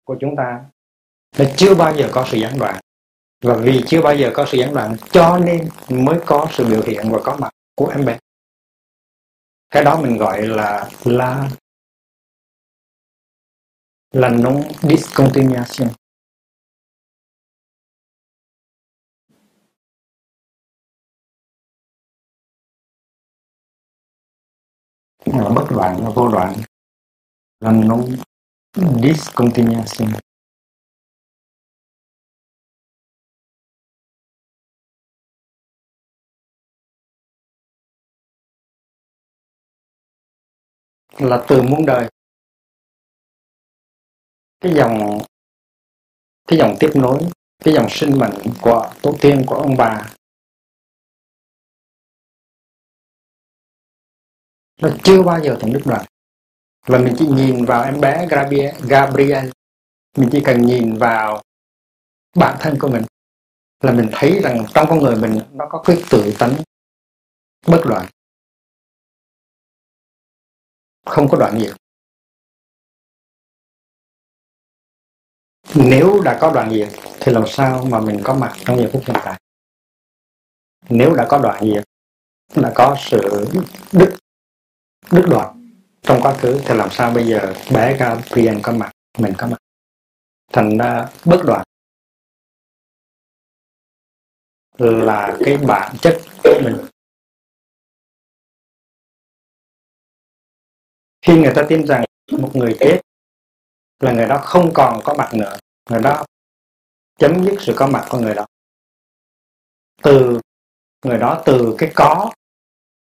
của 0.03 0.17
chúng 0.21 0.35
ta 0.37 0.65
là 1.37 1.53
chưa 1.57 1.75
bao 1.75 1.95
giờ 1.95 2.09
có 2.13 2.25
sự 2.31 2.37
gián 2.37 2.59
đoạn. 2.59 2.79
Và 3.41 3.55
vì 3.63 3.83
chưa 3.87 4.01
bao 4.01 4.15
giờ 4.15 4.31
có 4.33 4.45
sự 4.51 4.57
gián 4.57 4.73
đoạn, 4.73 4.95
cho 5.11 5.37
nên 5.37 5.69
mới 5.89 6.19
có 6.25 6.47
sự 6.51 6.65
biểu 6.69 6.81
hiện 6.81 7.11
và 7.11 7.19
có 7.23 7.37
mặt 7.37 7.49
của 7.75 7.87
em 7.87 8.05
bé 8.05 8.19
cái 9.75 9.83
đó 9.83 10.01
mình 10.01 10.17
gọi 10.17 10.47
là 10.47 10.89
la 11.03 11.49
là 14.11 14.29
non 14.29 14.61
discontinuation. 14.81 15.89
Là 25.25 25.49
bất 25.55 25.65
đoạn 25.69 26.03
là 26.03 26.09
vô 26.09 26.31
đoạn 26.31 26.53
là 27.59 27.71
non 27.71 28.15
discontinuation. 28.75 30.24
Là 41.19 41.45
từ 41.47 41.61
muôn 41.61 41.85
đời. 41.85 42.09
Cái 44.59 44.73
dòng 44.75 45.19
cái 46.47 46.59
dòng 46.59 46.75
tiếp 46.79 46.89
nối 46.95 47.19
cái 47.59 47.73
dòng 47.73 47.87
sinh 47.89 48.19
mệnh 48.19 48.53
của 48.61 48.91
tổ 49.01 49.15
tiên 49.21 49.43
của 49.47 49.55
ông 49.55 49.77
bà. 49.77 50.13
Nó 54.81 54.89
chưa 55.03 55.23
bao 55.23 55.43
giờ 55.43 55.57
thành 55.61 55.73
đứt 55.73 55.81
đoạn. 55.85 56.05
Và 56.87 56.97
mình 56.97 57.13
chỉ 57.17 57.27
nhìn 57.27 57.65
vào 57.65 57.83
em 57.83 58.01
bé 58.01 58.27
Gabriel, 58.29 58.75
Gabriel. 58.89 59.49
Mình 60.17 60.29
chỉ 60.31 60.41
cần 60.45 60.65
nhìn 60.65 60.97
vào 60.97 61.41
bản 62.35 62.57
thân 62.59 62.77
của 62.79 62.87
mình. 62.87 63.03
Là 63.83 63.91
mình 63.91 64.09
thấy 64.11 64.39
rằng 64.43 64.65
trong 64.73 64.87
con 64.89 64.99
người 64.99 65.15
mình 65.15 65.39
nó 65.51 65.65
có 65.69 65.83
cái 65.85 66.03
tự 66.09 66.33
tánh 66.39 66.53
bất 67.67 67.81
đoạn 67.85 68.05
không 71.05 71.27
có 71.31 71.37
đoạn 71.37 71.59
diệt 71.59 71.75
nếu 75.75 76.21
đã 76.25 76.37
có 76.41 76.51
đoạn 76.53 76.71
diệt 76.71 76.89
thì 77.19 77.31
làm 77.31 77.43
sao 77.47 77.85
mà 77.85 77.99
mình 77.99 78.21
có 78.23 78.33
mặt 78.33 78.53
trong 78.65 78.77
giờ 78.77 78.89
phút 78.93 79.03
hiện 79.05 79.17
tại? 79.23 79.41
Nếu 80.89 81.15
đã 81.15 81.27
có 81.29 81.37
đoạn 81.37 81.63
diệt 81.65 81.83
đã 82.55 82.71
có 82.75 82.95
sự 82.99 83.47
đứt 83.91 84.15
đứt 85.11 85.25
đoạn 85.29 85.71
trong 86.01 86.19
quá 86.21 86.37
khứ, 86.37 86.61
thì 86.65 86.73
làm 86.75 86.89
sao 86.91 87.13
bây 87.13 87.27
giờ 87.27 87.53
bé 87.73 87.97
Gabriel 87.97 88.57
có 88.63 88.73
mặt, 88.73 88.91
mình 89.17 89.33
có 89.37 89.47
mặt? 89.47 89.57
Thành 90.53 90.77
ra 90.77 91.09
bất 91.25 91.41
đoạn 91.45 91.63
là 94.77 95.37
cái 95.45 95.57
bản 95.57 95.95
chất 96.01 96.17
của 96.43 96.61
mình. 96.63 96.85
Khi 101.25 101.41
người 101.41 101.53
ta 101.55 101.65
tin 101.69 101.87
rằng 101.87 102.03
một 102.31 102.51
người 102.53 102.77
chết 102.79 103.01
là 103.99 104.13
người 104.13 104.27
đó 104.27 104.41
không 104.43 104.71
còn 104.73 104.99
có 105.03 105.13
mặt 105.13 105.31
nữa, 105.33 105.57
người 105.89 106.01
đó 106.01 106.25
chấm 107.19 107.43
dứt 107.45 107.55
sự 107.59 107.73
có 107.77 107.87
mặt 107.87 108.05
của 108.09 108.19
người 108.19 108.35
đó. 108.35 108.45
Từ 110.03 110.39
người 111.05 111.17
đó, 111.17 111.43
từ 111.45 111.75
cái 111.77 111.91
có 111.95 112.31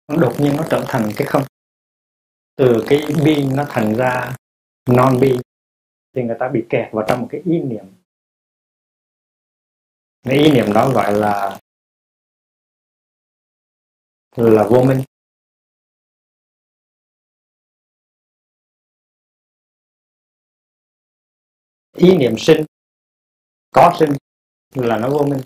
đột 0.09 0.35
nhiên 0.39 0.57
nó 0.57 0.65
trở 0.71 0.85
thành 0.89 1.11
cái 1.17 1.27
không. 1.27 1.43
Từ 2.57 2.85
cái 2.89 3.03
bi 3.25 3.45
nó 3.57 3.65
thành 3.69 3.95
ra 3.97 4.37
non 4.87 5.19
bi 5.21 5.39
thì 6.15 6.23
người 6.23 6.37
ta 6.41 6.49
bị 6.49 6.65
kẹt 6.71 6.93
vào 6.93 7.05
trong 7.09 7.21
một 7.21 7.29
cái 7.31 7.41
ý 7.45 7.61
niệm. 7.61 7.85
Cái 10.23 10.39
ý 10.39 10.51
niệm 10.51 10.73
đó 10.75 10.91
gọi 10.95 11.13
là 11.13 11.59
là 14.37 14.67
vô 14.71 14.83
minh. 14.83 15.03
Ý 21.97 22.17
niệm 22.17 22.35
sinh, 22.39 22.65
có 23.71 23.97
sinh 23.99 24.13
là 24.75 24.99
nó 24.99 25.09
vô 25.11 25.27
minh. 25.31 25.41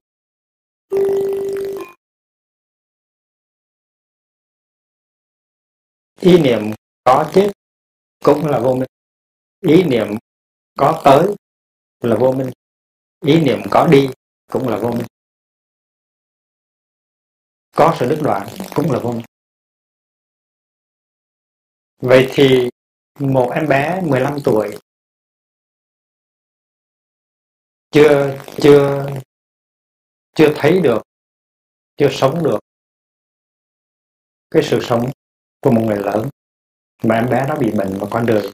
Ý 6.20 6.38
niệm 6.38 6.60
có 7.04 7.30
chết 7.34 7.50
cũng 8.24 8.46
là 8.46 8.60
vô 8.60 8.74
minh. 8.74 8.88
Ý 9.60 9.82
niệm 9.82 10.06
có 10.78 11.02
tới 11.04 11.34
là 12.00 12.16
vô 12.20 12.32
minh. 12.32 12.50
Ý 13.26 13.40
niệm 13.40 13.58
có 13.70 13.88
đi 13.92 14.08
cũng 14.50 14.68
là 14.68 14.78
vô 14.82 14.90
minh. 14.90 15.06
Có 17.76 17.96
sự 17.98 18.08
đứt 18.08 18.20
đoạn 18.22 18.48
cũng 18.74 18.90
là 18.90 18.98
vô 19.02 19.12
minh. 19.12 19.24
Vậy 21.98 22.28
thì 22.30 22.68
một 23.18 23.50
em 23.54 23.68
bé 23.68 24.00
15 24.06 24.38
tuổi 24.44 24.78
chưa 27.90 28.38
chưa 28.62 29.06
chưa 30.36 30.52
thấy 30.56 30.80
được, 30.80 31.02
chưa 31.96 32.08
sống 32.10 32.44
được 32.44 32.58
cái 34.50 34.62
sự 34.62 34.80
sống 34.82 35.10
của 35.60 35.70
một 35.70 35.82
người 35.86 35.98
lớn. 35.98 36.28
Mà 37.02 37.14
em 37.14 37.30
bé 37.30 37.46
đó 37.48 37.56
bị 37.60 37.70
bệnh 37.70 37.98
và 38.00 38.06
qua 38.10 38.22
đời 38.26 38.52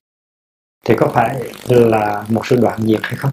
thì 0.85 0.95
có 0.99 1.11
phải 1.14 1.52
là 1.69 2.26
một 2.28 2.43
sự 2.47 2.57
đoạn 2.57 2.83
diệt 2.83 3.00
hay 3.02 3.16
không? 3.16 3.31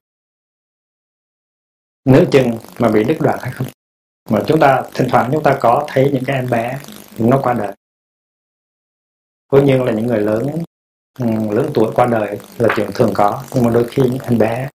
Nếu 2.06 2.26
chừng 2.32 2.52
mà 2.80 2.92
bị 2.92 3.04
đứt 3.04 3.18
đoạn 3.20 3.40
hay 3.42 3.52
không? 3.52 3.68
Mà 4.30 4.40
chúng 4.48 4.60
ta, 4.60 4.84
thỉnh 4.94 5.08
thoảng 5.12 5.30
chúng 5.34 5.44
ta 5.44 5.58
có 5.62 5.86
thấy 5.88 6.10
những 6.14 6.24
cái 6.28 6.36
em 6.36 6.50
bé, 6.50 6.80
nó 7.20 7.40
qua 7.44 7.54
đời. 7.54 7.74
Cũng 9.48 9.66
nhiên 9.66 9.84
là 9.84 9.92
những 9.92 10.08
người 10.08 10.22
lớn 10.22 10.64
ừ, 11.20 11.26
lớn 11.52 11.72
tuổi 11.74 11.92
qua 11.96 12.06
đời 12.06 12.40
là 12.58 12.74
chuyện 12.76 12.90
thường 12.96 13.12
có. 13.16 13.44
Nhưng 13.54 13.64
mà 13.64 13.72
đôi 13.74 13.88
khi 13.90 14.04
những 14.04 14.22
em 14.24 14.38
bé 14.38 14.70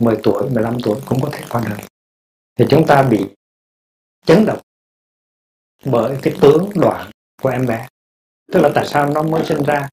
10 0.00 0.16
tuổi 0.22 0.50
15 0.50 0.76
tuổi 0.82 1.00
cũng 1.06 1.20
có 1.22 1.30
thể 1.32 1.44
qua 1.50 1.62
đời. 1.68 1.88
Thì 2.58 2.64
chúng 2.70 2.86
ta 2.86 3.02
bị 3.10 3.26
chấn 4.26 4.46
động 4.46 4.60
bởi 5.84 6.18
cái 6.22 6.34
tướng 6.40 6.70
đoạn 6.74 7.10
của 7.42 7.48
em 7.48 7.66
bé. 7.66 7.88
Tức 8.52 8.60
là 8.60 8.70
tại 8.74 8.86
sao 8.86 9.10
nó 9.10 9.22
mới 9.22 9.44
sinh 9.44 9.62
ra 9.66 9.88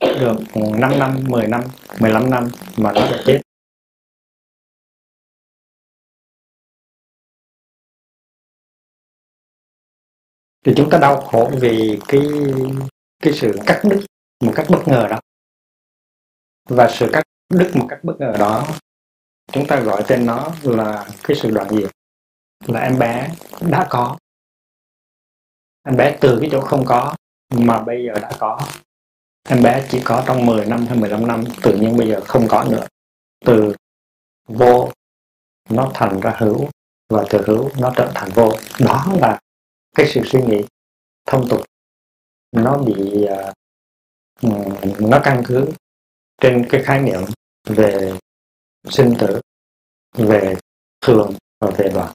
được 0.00 0.36
5 0.78 0.98
năm 0.98 1.24
10 1.28 1.46
năm 1.46 1.64
15 2.00 2.30
năm 2.30 2.50
mà 2.76 2.92
nó 2.92 3.00
đã 3.00 3.22
chết? 3.26 3.40
Thì 10.64 10.72
chúng 10.76 10.90
ta 10.90 10.98
đau 10.98 11.20
khổ 11.20 11.50
vì 11.60 11.98
cái 12.08 12.20
cái 13.18 13.32
sự 13.32 13.58
cắt 13.66 13.82
đứt 13.90 14.04
một 14.40 14.52
cách 14.56 14.66
bất 14.70 14.82
ngờ 14.86 15.06
đó. 15.10 15.20
Và 16.68 16.90
sự 16.98 17.10
cắt 17.12 17.22
đứt 17.48 17.70
một 17.74 17.86
cách 17.88 17.98
bất 18.02 18.14
ngờ 18.18 18.32
đó 18.38 18.78
chúng 19.52 19.66
ta 19.66 19.80
gọi 19.80 20.02
tên 20.08 20.26
nó 20.26 20.52
là 20.62 21.06
cái 21.24 21.36
sự 21.36 21.50
đoạn 21.50 21.68
diệt. 21.70 21.90
Là 22.66 22.80
em 22.80 22.98
bé 22.98 23.30
đã 23.60 23.86
có. 23.90 24.16
Em 25.82 25.96
bé 25.96 26.18
từ 26.20 26.38
cái 26.40 26.48
chỗ 26.52 26.60
không 26.60 26.84
có 26.86 27.14
mà 27.54 27.80
bây 27.80 28.04
giờ 28.04 28.20
đã 28.20 28.30
có. 28.38 28.60
Em 29.48 29.62
bé 29.62 29.86
chỉ 29.90 30.02
có 30.04 30.24
trong 30.26 30.46
10 30.46 30.66
năm 30.66 30.86
hay 30.86 30.98
15 30.98 31.26
năm 31.26 31.44
tự 31.62 31.76
nhiên 31.80 31.96
bây 31.96 32.08
giờ 32.08 32.20
không 32.20 32.48
có 32.48 32.64
nữa. 32.70 32.86
Từ 33.44 33.74
vô 34.48 34.90
nó 35.70 35.90
thành 35.94 36.20
ra 36.20 36.36
hữu 36.38 36.68
và 37.08 37.24
từ 37.30 37.44
hữu 37.46 37.70
nó 37.78 37.92
trở 37.96 38.12
thành 38.14 38.30
vô. 38.34 38.52
Đó 38.80 39.06
là 39.20 39.40
cái 39.96 40.06
sự 40.06 40.20
suy 40.24 40.42
nghĩ 40.42 40.64
thông 41.26 41.48
tục. 41.48 41.64
Nó 42.52 42.78
bị 42.78 43.24
uh, 43.24 43.54
nó 45.00 45.20
căn 45.24 45.42
cứ 45.46 45.68
trên 46.40 46.66
cái 46.70 46.82
khái 46.82 47.00
niệm 47.00 47.20
về 47.66 48.18
sinh 48.84 49.14
tử 49.20 49.40
về 50.12 50.54
thường 51.00 51.34
và 51.60 51.70
về 51.78 51.90
đoạn 51.94 52.12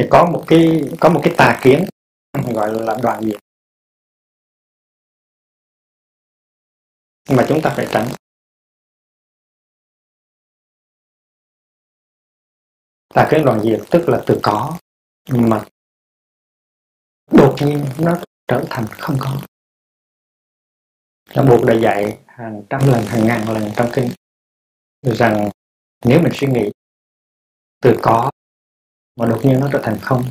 thì 0.00 0.04
có 0.10 0.30
một 0.32 0.44
cái, 0.46 0.82
có 1.00 1.08
một 1.08 1.20
cái 1.24 1.34
tà 1.38 1.60
kiến, 1.62 1.84
gọi 2.54 2.72
là 2.72 2.96
đoạn 3.02 3.22
diệt. 3.24 3.40
Mà 7.36 7.46
chúng 7.48 7.60
ta 7.62 7.72
phải 7.76 7.86
tránh. 7.92 8.08
Tà 13.14 13.28
kiến 13.30 13.44
đoạn 13.44 13.60
diệt 13.60 13.80
tức 13.90 14.08
là 14.08 14.22
từ 14.26 14.40
có 14.42 14.78
mà 15.28 15.64
đột 17.32 17.56
nhiên 17.60 17.84
nó 17.98 18.22
trở 18.46 18.64
thành 18.70 18.86
không 18.86 19.16
có 19.20 19.49
nó 21.34 21.44
buộc 21.44 21.66
đã 21.66 21.74
dạy 21.74 22.18
hàng 22.26 22.62
trăm 22.70 22.80
lần 22.86 23.04
hàng 23.04 23.26
ngàn 23.26 23.52
lần 23.54 23.70
trong 23.76 23.90
kinh 23.94 24.08
rằng 25.02 25.50
nếu 26.04 26.20
mình 26.22 26.32
suy 26.34 26.46
nghĩ 26.46 26.70
từ 27.82 27.98
có 28.02 28.30
mà 29.16 29.26
đột 29.26 29.40
nhiên 29.44 29.60
nó 29.60 29.68
trở 29.72 29.80
thành 29.82 29.98
không 30.02 30.22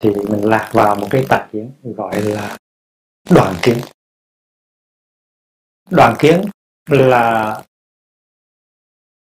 thì 0.00 0.10
mình 0.10 0.44
lạc 0.44 0.70
vào 0.72 0.96
một 0.96 1.06
cái 1.10 1.24
tà 1.28 1.48
kiến 1.52 1.72
gọi 1.82 2.22
là 2.22 2.56
đoàn 3.30 3.54
kiến. 3.62 3.78
Đoàn 5.90 6.16
kiến 6.18 6.42
là 6.86 7.62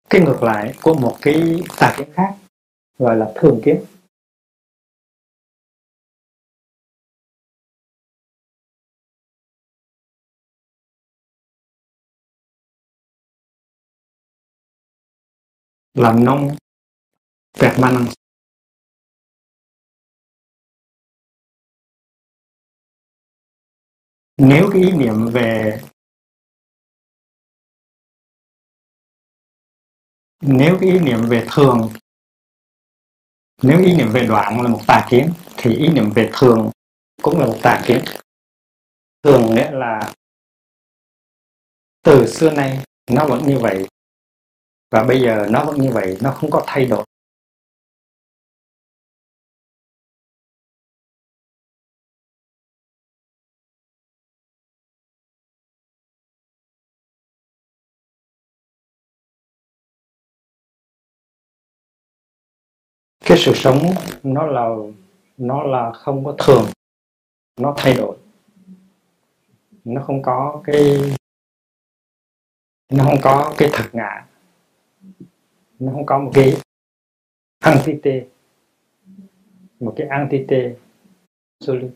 cái 0.09 0.21
ngược 0.21 0.43
lại 0.43 0.73
của 0.81 0.93
một 0.93 1.17
cái 1.21 1.63
tà 1.77 1.95
kiến 1.97 2.07
khác 2.13 2.35
gọi 2.99 3.15
là 3.15 3.31
thường 3.35 3.61
kiến 3.63 3.85
làm 15.95 16.23
nông 16.25 16.55
permanence 17.59 18.13
nếu 24.37 24.69
cái 24.73 24.81
ý 24.81 24.91
niệm 24.91 25.27
về 25.33 25.81
nếu 30.41 30.77
cái 30.81 30.89
ý 30.89 30.99
niệm 30.99 31.19
về 31.29 31.47
thường, 31.51 31.93
nếu 33.61 33.79
ý 33.79 33.93
niệm 33.95 34.07
về 34.13 34.25
đoạn 34.27 34.61
là 34.61 34.69
một 34.69 34.81
tà 34.87 35.07
kiến, 35.09 35.33
thì 35.57 35.75
ý 35.75 35.87
niệm 35.87 36.11
về 36.15 36.29
thường 36.33 36.71
cũng 37.21 37.39
là 37.39 37.45
một 37.45 37.57
tà 37.63 37.83
kiến. 37.87 38.03
Thường 39.23 39.55
nghĩa 39.55 39.71
là 39.71 40.13
từ 42.03 42.27
xưa 42.27 42.51
nay 42.51 42.83
nó 43.11 43.25
vẫn 43.27 43.47
như 43.47 43.59
vậy 43.59 43.87
và 44.95 45.03
bây 45.03 45.21
giờ 45.21 45.47
nó 45.49 45.65
vẫn 45.65 45.81
như 45.81 45.91
vậy, 45.91 46.17
nó 46.21 46.31
không 46.31 46.49
có 46.51 46.63
thay 46.67 46.85
đổi. 46.85 47.05
Cái 63.25 63.37
sự 63.37 63.53
sống 63.55 63.77
nó 64.23 64.45
là 64.45 64.69
nó 65.37 65.63
là 65.63 65.91
không 65.93 66.25
có 66.25 66.35
thường, 66.39 66.65
nó 67.59 67.73
thay 67.77 67.93
đổi. 67.93 68.17
Nó 69.85 70.01
không 70.07 70.21
có 70.21 70.61
cái, 70.63 70.97
nó 72.91 73.03
không 73.03 73.17
có 73.23 73.53
cái 73.57 73.69
thật 73.73 73.89
ngã 73.93 74.25
nó 75.79 75.91
không 75.91 76.05
có 76.05 76.19
một 76.19 76.31
cái 76.33 76.57
antite 77.59 78.25
một 79.79 79.93
cái 79.97 80.07
antite 80.07 80.73
absolute. 81.59 81.93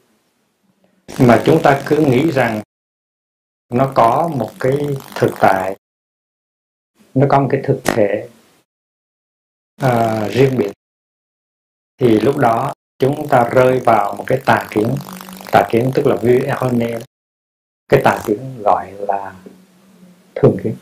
Mà 1.19 1.43
chúng 1.45 1.59
ta 1.63 1.83
cứ 1.87 1.97
nghĩ 1.97 2.31
rằng 2.31 2.61
nó 3.73 3.91
có 3.95 4.29
một 4.37 4.51
cái 4.59 4.77
thực 5.15 5.31
tại 5.41 5.77
nó 7.13 7.27
có 7.29 7.39
một 7.39 7.47
cái 7.51 7.61
thực 7.63 7.81
thể 7.83 8.29
uh, 9.85 10.31
riêng 10.31 10.57
biệt. 10.57 10.71
Thì 11.97 12.19
lúc 12.19 12.37
đó 12.37 12.73
chúng 12.99 13.27
ta 13.27 13.49
rơi 13.53 13.79
vào 13.79 14.15
một 14.15 14.23
cái 14.27 14.41
tà 14.45 14.67
kiến. 14.71 14.87
Tà 15.51 15.67
kiến 15.71 15.91
tức 15.95 16.05
là 16.05 16.15
view 16.15 16.99
cái 17.89 18.01
tà 18.03 18.23
kiến 18.25 18.37
gọi 18.63 18.91
là 18.91 19.35
thường 20.35 20.57
kiến. 20.63 20.75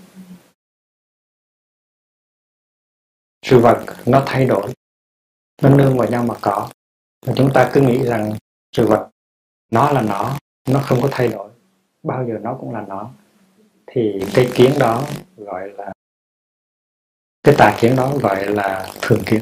Sự 3.47 3.59
vật 3.59 3.85
nó 4.05 4.23
thay 4.25 4.45
đổi, 4.45 4.73
nó 5.61 5.69
nương 5.69 5.97
vào 5.97 6.07
nhau 6.07 6.23
mà 6.23 6.35
có. 6.41 6.69
Mà 7.25 7.33
chúng 7.35 7.53
ta 7.53 7.69
cứ 7.73 7.81
nghĩ 7.81 8.03
rằng 8.03 8.33
sự 8.75 8.87
vật 8.87 9.09
nó 9.71 9.91
là 9.91 10.01
nó 10.01 10.37
nó 10.69 10.79
không 10.79 11.01
có 11.01 11.07
thay 11.11 11.27
đổi, 11.27 11.49
bao 12.03 12.25
giờ 12.27 12.33
nó 12.41 12.57
cũng 12.59 12.73
là 12.73 12.85
nó. 12.87 13.09
Thì 13.87 14.19
cái 14.33 14.49
kiến 14.55 14.73
đó 14.79 15.03
gọi 15.37 15.69
là, 15.69 15.93
cái 17.43 17.55
tà 17.57 17.77
kiến 17.79 17.95
đó 17.95 18.13
gọi 18.21 18.47
là 18.47 18.91
thường 19.01 19.23
kiến. 19.25 19.41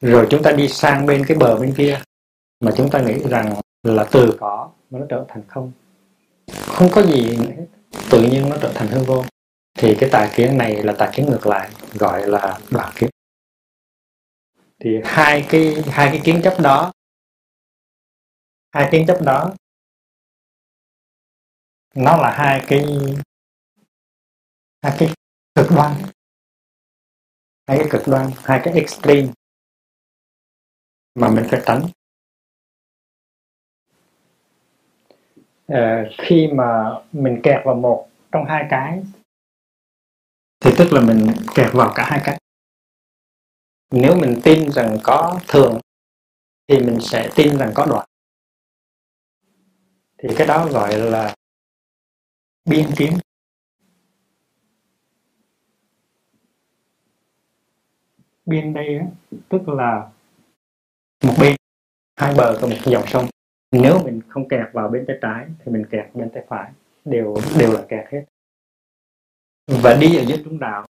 Rồi 0.00 0.26
chúng 0.30 0.42
ta 0.42 0.52
đi 0.52 0.68
sang 0.68 1.06
bên 1.06 1.24
cái 1.28 1.36
bờ 1.36 1.56
bên 1.56 1.74
kia, 1.76 2.00
mà 2.60 2.72
chúng 2.76 2.90
ta 2.90 3.00
nghĩ 3.00 3.28
rằng 3.28 3.54
là 3.82 4.08
từ 4.12 4.36
có 4.40 4.70
mà 4.90 4.98
nó 4.98 5.06
trở 5.08 5.24
thành 5.28 5.42
không. 5.48 5.72
Không 6.66 6.88
có 6.94 7.02
gì 7.02 7.36
nữa 7.36 7.52
hết 7.56 7.66
tự 8.10 8.22
nhiên 8.22 8.48
nó 8.48 8.56
trở 8.62 8.72
thành 8.74 8.88
hư 8.88 9.02
vô 9.02 9.24
thì 9.74 9.96
cái 10.00 10.10
tà 10.10 10.30
kiến 10.34 10.58
này 10.58 10.82
là 10.82 10.92
tà 10.98 11.10
kiến 11.14 11.26
ngược 11.26 11.46
lại 11.46 11.70
gọi 11.94 12.26
là 12.26 12.58
đoạn 12.70 12.92
kiến. 12.94 13.10
Thì 14.80 15.00
hai 15.04 15.46
cái 15.48 15.74
hai 15.90 16.08
cái 16.08 16.20
kiến 16.24 16.40
chấp 16.44 16.60
đó 16.62 16.92
hai 18.72 18.88
kiến 18.92 19.04
chấp 19.06 19.22
đó 19.22 19.54
nó 21.94 22.16
là 22.16 22.30
hai 22.30 22.64
cái 22.68 22.84
hai 24.82 24.92
cái 24.98 25.08
cực 25.54 25.66
đoan. 25.76 25.92
Hai 27.66 27.78
cái 27.78 27.88
cực 27.90 28.02
đoan 28.06 28.30
hai 28.44 28.60
cái 28.64 28.74
extreme 28.74 29.28
mà 31.14 31.28
mình 31.28 31.44
phải 31.50 31.62
tránh. 31.66 31.82
À, 35.66 36.04
khi 36.18 36.46
mà 36.46 36.90
mình 37.12 37.40
kẹt 37.42 37.64
vào 37.64 37.74
một 37.74 38.08
trong 38.32 38.44
hai 38.48 38.64
cái 38.70 39.02
thì 40.64 40.70
tức 40.78 40.92
là 40.92 41.00
mình 41.00 41.26
kẹt 41.54 41.72
vào 41.72 41.92
cả 41.94 42.06
hai 42.10 42.20
cách. 42.24 42.38
Nếu 43.90 44.16
mình 44.20 44.40
tin 44.44 44.70
rằng 44.72 44.96
có 45.02 45.40
thường 45.48 45.80
thì 46.68 46.78
mình 46.78 46.98
sẽ 47.00 47.30
tin 47.36 47.58
rằng 47.58 47.72
có 47.74 47.86
đoạn. 47.86 48.08
Thì 50.18 50.28
cái 50.36 50.46
đó 50.46 50.68
gọi 50.70 50.96
là 50.98 51.34
biên 52.64 52.86
kiến. 52.96 53.12
Biên 58.46 58.72
đây 58.72 58.98
á, 58.98 59.06
tức 59.48 59.68
là 59.68 60.10
một 61.24 61.34
bên 61.40 61.56
hai 62.16 62.34
bờ 62.34 62.58
của 62.60 62.66
một 62.66 62.76
dòng 62.84 63.06
sông. 63.06 63.26
Nếu 63.72 63.98
mình 64.04 64.20
không 64.28 64.48
kẹt 64.48 64.66
vào 64.72 64.88
bên 64.88 65.04
tay 65.06 65.16
trái 65.22 65.46
thì 65.58 65.72
mình 65.72 65.86
kẹt 65.90 66.14
bên 66.14 66.30
tay 66.34 66.44
phải. 66.48 66.72
Đều 67.04 67.34
đều 67.58 67.72
là 67.72 67.82
kẹt 67.88 68.04
hết 68.12 68.24
và 69.66 69.96
đi 70.00 70.16
ở 70.16 70.24
dưới 70.28 70.42
trung 70.44 70.58
đạo. 70.58 70.86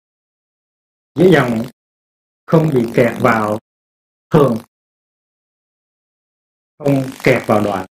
Dưới 1.15 1.31
dòng 1.33 1.63
không 2.45 2.69
bị 2.73 2.85
kẹt 2.95 3.13
vào 3.21 3.59
thường. 4.29 4.57
Không 6.77 7.03
kẹt 7.23 7.47
vào 7.47 7.63
đoạn. 7.63 7.85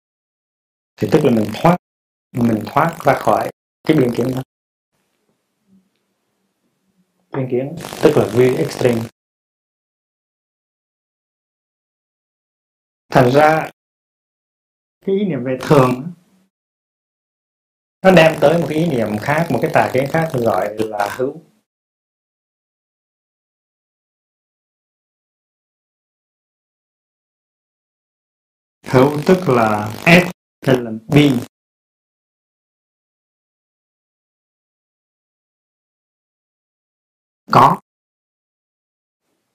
Thì 0.96 1.08
tức 1.12 1.20
là 1.24 1.30
mình 1.30 1.50
thoát 1.54 1.76
mình 2.32 2.62
thoát 2.66 2.98
ra 3.04 3.14
khỏi 3.18 3.50
cái 3.82 3.96
biên 3.96 4.10
kiến 4.16 4.26
đó. 4.34 4.42
Biên 7.30 7.48
kiến 7.50 7.76
tức 8.02 8.10
là 8.16 8.24
view 8.24 8.56
extreme. 8.56 9.02
Thành 13.08 13.30
ra 13.30 13.70
cái 15.06 15.14
ý 15.16 15.24
niệm 15.24 15.44
về 15.44 15.58
thường 15.60 16.12
nó 18.08 18.14
đem 18.14 18.40
tới 18.40 18.58
một 18.58 18.66
cái 18.68 18.78
ý 18.78 18.86
niệm 18.86 19.18
khác 19.20 19.46
một 19.50 19.58
cái 19.62 19.70
tà 19.74 19.90
kiến 19.92 20.04
khác 20.10 20.30
gọi 20.32 20.76
là 20.78 21.08
hữu. 21.16 21.42
Hữu 28.86 29.20
tức 29.26 29.48
là 29.48 29.92
s 30.06 30.30
hay 30.66 30.76
là 30.76 30.90
being. 31.14 31.38
Có. 37.52 37.80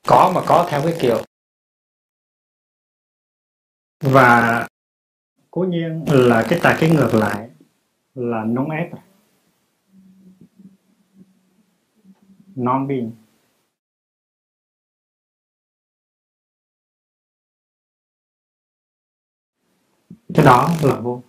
Có 0.08 0.32
mà 0.36 0.42
có 0.48 0.68
theo 0.70 0.82
cái 0.84 0.94
kiểu. 1.02 1.24
Và 4.02 4.68
cố 5.52 5.62
nhiên 5.62 6.06
là 6.08 6.46
cái 6.50 6.60
tài 6.64 6.78
cái 6.80 6.90
ngược 6.90 7.14
lại 7.14 7.53
là 8.16 8.44
non 8.44 8.70
ép 8.70 8.90
non 12.56 12.88
being 12.88 13.12
cái 20.34 20.46
đó 20.46 20.70
là 20.84 21.00
vô. 21.00 21.22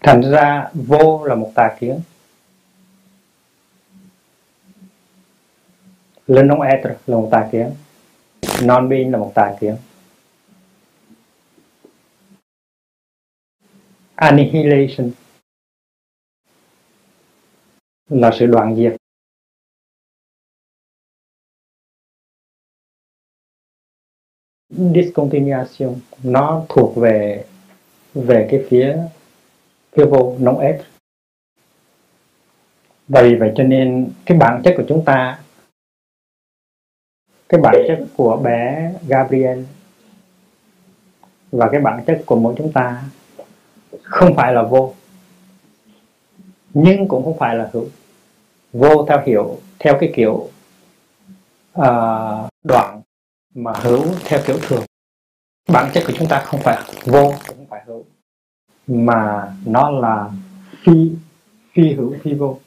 Thành 0.00 0.20
ra 0.30 0.70
vô 0.74 1.24
là 1.24 1.34
một 1.34 1.52
tà 1.54 1.76
kiến. 1.80 2.00
Lên 6.26 6.48
non 6.48 6.60
ether 6.60 6.96
là 7.06 7.16
một 7.16 7.28
tà 7.30 7.48
kiến. 7.52 7.70
Non 8.62 8.88
being 8.88 9.12
là 9.12 9.18
một 9.18 9.32
tà 9.34 9.56
kiến. 9.60 9.76
Annihilation. 14.14 15.10
Là 18.08 18.30
sự 18.38 18.46
đoạn 18.46 18.76
diệt. 18.76 18.96
Discontinuation. 24.68 26.00
Nó 26.22 26.66
thuộc 26.68 26.96
về 26.96 27.46
về 28.14 28.48
cái 28.50 28.64
phía 28.68 28.96
phía 29.92 30.04
vô 30.04 30.36
nóng 30.40 30.58
ép. 30.58 30.80
Và 33.08 33.22
vì 33.22 33.34
vậy 33.34 33.52
cho 33.56 33.64
nên 33.64 34.12
cái 34.26 34.38
bản 34.38 34.62
chất 34.64 34.74
của 34.76 34.84
chúng 34.88 35.04
ta, 35.04 35.42
cái 37.48 37.60
bản 37.60 37.74
chất 37.88 38.06
của 38.16 38.36
bé 38.36 38.92
Gabriel 39.08 39.64
và 41.52 41.68
cái 41.72 41.80
bản 41.80 42.04
chất 42.06 42.22
của 42.26 42.36
mỗi 42.36 42.54
chúng 42.58 42.72
ta 42.72 43.04
không 44.04 44.36
phải 44.36 44.52
là 44.52 44.62
vô 44.62 44.94
nhưng 46.74 47.08
cũng 47.08 47.24
không 47.24 47.38
phải 47.38 47.56
là 47.56 47.70
hữu. 47.72 47.86
Vô 48.72 49.06
theo 49.08 49.22
hiểu 49.26 49.58
theo 49.78 49.96
cái 50.00 50.12
kiểu 50.14 50.48
uh, 51.78 52.48
đoạn 52.64 53.02
mà 53.54 53.72
hữu 53.76 54.04
theo 54.24 54.40
kiểu 54.46 54.56
thường. 54.62 54.84
Bản 55.68 55.90
chất 55.94 56.04
của 56.06 56.12
chúng 56.16 56.28
ta 56.28 56.42
không 56.46 56.60
phải 56.60 56.78
vô 57.04 57.32
cũng 57.46 57.56
không 57.56 57.66
phải 57.70 57.82
hữu 57.86 58.04
mà 58.86 59.52
nó 59.66 59.90
là 59.90 60.30
phi 60.84 61.10
phi 61.72 61.92
hữu 61.92 62.14
phi 62.22 62.34
vô. 62.34 62.58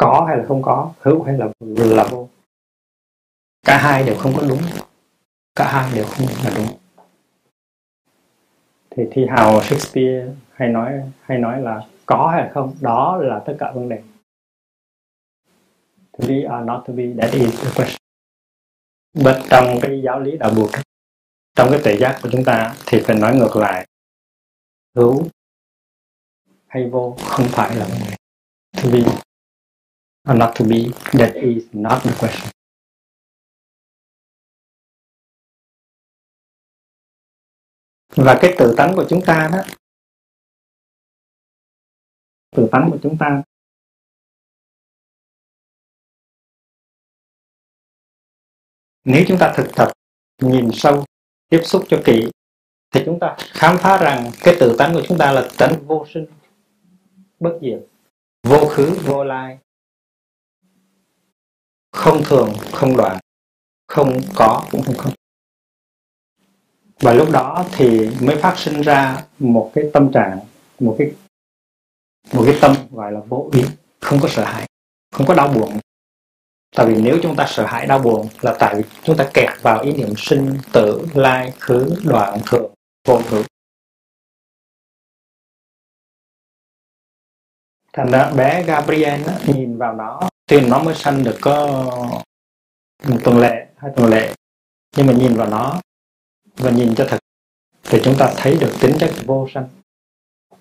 Có 0.00 0.24
hay 0.28 0.38
là 0.38 0.44
không 0.48 0.62
có, 0.62 0.92
hữu 1.00 1.22
hay 1.22 1.38
là 1.38 1.48
là 1.76 2.08
vô. 2.10 2.28
Cả 3.66 3.78
hai 3.82 4.04
đều 4.04 4.16
không 4.18 4.32
có 4.36 4.46
đúng. 4.48 4.62
Cả 5.54 5.72
hai 5.72 5.94
đều 5.94 6.04
không 6.04 6.26
là 6.44 6.50
đúng. 6.56 6.66
Thì 8.90 9.02
thi 9.10 9.26
hào 9.30 9.62
Shakespeare 9.62 10.32
hay 10.52 10.68
nói 10.68 11.12
hay 11.20 11.38
nói 11.38 11.62
là 11.62 11.86
có 12.06 12.30
hay 12.32 12.42
là 12.42 12.50
không, 12.54 12.76
đó 12.80 13.16
là 13.16 13.42
tất 13.46 13.56
cả 13.58 13.72
vấn 13.74 13.88
đề. 13.88 14.02
To 16.12 16.28
be 16.28 16.36
or 16.36 16.66
not 16.66 16.84
to 16.86 16.92
be, 16.92 17.04
that 17.20 17.32
is 17.32 17.60
the 17.62 17.70
question. 17.76 18.00
But 19.14 19.50
trong 19.50 19.78
cái 19.82 20.02
giáo 20.04 20.20
lý 20.20 20.36
đạo 20.38 20.50
buộc 20.56 20.70
trong 21.54 21.68
cái 21.70 21.80
tự 21.84 21.92
giác 22.00 22.18
của 22.22 22.28
chúng 22.32 22.44
ta 22.44 22.74
thì 22.86 23.00
phải 23.04 23.16
nói 23.16 23.36
ngược 23.36 23.56
lại. 23.56 23.86
Hữu 24.96 25.22
hay 26.66 26.88
vô 26.90 27.16
không 27.24 27.46
phải 27.48 27.76
là 27.76 27.84
vấn 27.84 27.98
đề. 27.98 28.16
To 28.82 28.90
be 28.92 29.29
or 30.28 30.36
not 30.36 30.54
to 30.58 30.64
be, 30.64 30.90
that 31.12 31.34
is 31.34 31.64
not 31.72 32.02
the 32.02 32.12
question. 32.20 32.50
Và 38.16 38.38
cái 38.40 38.54
tự 38.58 38.74
tánh 38.76 38.92
của 38.96 39.04
chúng 39.08 39.20
ta 39.26 39.50
đó, 39.52 39.62
tự 42.56 42.68
tánh 42.72 42.88
của 42.90 42.98
chúng 43.02 43.16
ta, 43.18 43.42
nếu 49.04 49.24
chúng 49.28 49.38
ta 49.40 49.52
thực 49.56 49.70
tập, 49.76 49.92
nhìn 50.42 50.68
sâu, 50.72 51.04
tiếp 51.48 51.60
xúc 51.64 51.84
cho 51.88 52.02
kỹ, 52.04 52.30
thì 52.90 53.02
chúng 53.06 53.18
ta 53.20 53.36
khám 53.38 53.76
phá 53.78 53.98
rằng 54.02 54.30
cái 54.40 54.56
tự 54.60 54.76
tánh 54.78 54.94
của 54.94 55.02
chúng 55.08 55.18
ta 55.18 55.32
là 55.32 55.48
tánh 55.58 55.86
vô 55.86 56.06
sinh, 56.14 56.26
bất 57.40 57.58
diệt, 57.62 57.86
vô 58.42 58.68
khứ, 58.68 58.98
vô 59.06 59.24
lai 59.24 59.58
không 61.92 62.22
thường, 62.24 62.52
không 62.72 62.96
đoạn, 62.96 63.18
không 63.88 64.20
có 64.34 64.62
cũng 64.70 64.82
không 64.82 64.96
không. 64.96 65.12
Và 67.00 67.12
lúc 67.12 67.28
đó 67.32 67.66
thì 67.72 68.10
mới 68.20 68.36
phát 68.36 68.58
sinh 68.58 68.80
ra 68.80 69.24
một 69.38 69.70
cái 69.74 69.84
tâm 69.92 70.12
trạng, 70.12 70.38
một 70.80 70.96
cái 70.98 71.12
một 72.32 72.42
cái 72.46 72.58
tâm 72.60 72.76
gọi 72.90 73.12
là 73.12 73.20
vô 73.20 73.50
ý, 73.52 73.64
không 74.00 74.18
có 74.22 74.28
sợ 74.28 74.44
hãi, 74.44 74.66
không 75.12 75.26
có 75.26 75.34
đau 75.34 75.48
buồn. 75.48 75.78
Tại 76.76 76.86
vì 76.86 77.02
nếu 77.02 77.18
chúng 77.22 77.36
ta 77.36 77.46
sợ 77.48 77.66
hãi, 77.66 77.86
đau 77.86 77.98
buồn 77.98 78.28
là 78.40 78.56
tại 78.58 78.74
vì 78.76 78.82
chúng 79.02 79.16
ta 79.16 79.30
kẹt 79.34 79.62
vào 79.62 79.82
ý 79.82 79.92
niệm 79.92 80.14
sinh, 80.16 80.58
tử, 80.72 81.06
lai, 81.14 81.52
khứ, 81.60 81.94
đoạn 82.04 82.38
thượng 82.46 82.74
vô 83.08 83.22
thượng 83.22 83.44
thành 87.92 88.10
ra 88.10 88.30
bé 88.36 88.62
Gabriel 88.62 89.20
nhìn 89.46 89.78
vào 89.78 89.94
nó 89.94 90.29
tuy 90.50 90.60
nó 90.60 90.82
mới 90.82 90.94
sanh 90.94 91.24
được 91.24 91.38
có 91.40 91.66
một 93.08 93.18
tuần 93.24 93.38
lệ 93.38 93.66
hai 93.76 93.92
tuần 93.96 94.10
lệ 94.10 94.34
nhưng 94.96 95.06
mà 95.06 95.12
nhìn 95.12 95.36
vào 95.36 95.50
nó 95.50 95.80
và 96.56 96.70
nhìn 96.70 96.94
cho 96.96 97.06
thật 97.08 97.18
thì 97.82 97.98
chúng 98.04 98.14
ta 98.18 98.34
thấy 98.36 98.58
được 98.60 98.72
tính 98.80 98.96
chất 99.00 99.10
vô 99.26 99.48
sanh, 99.54 99.68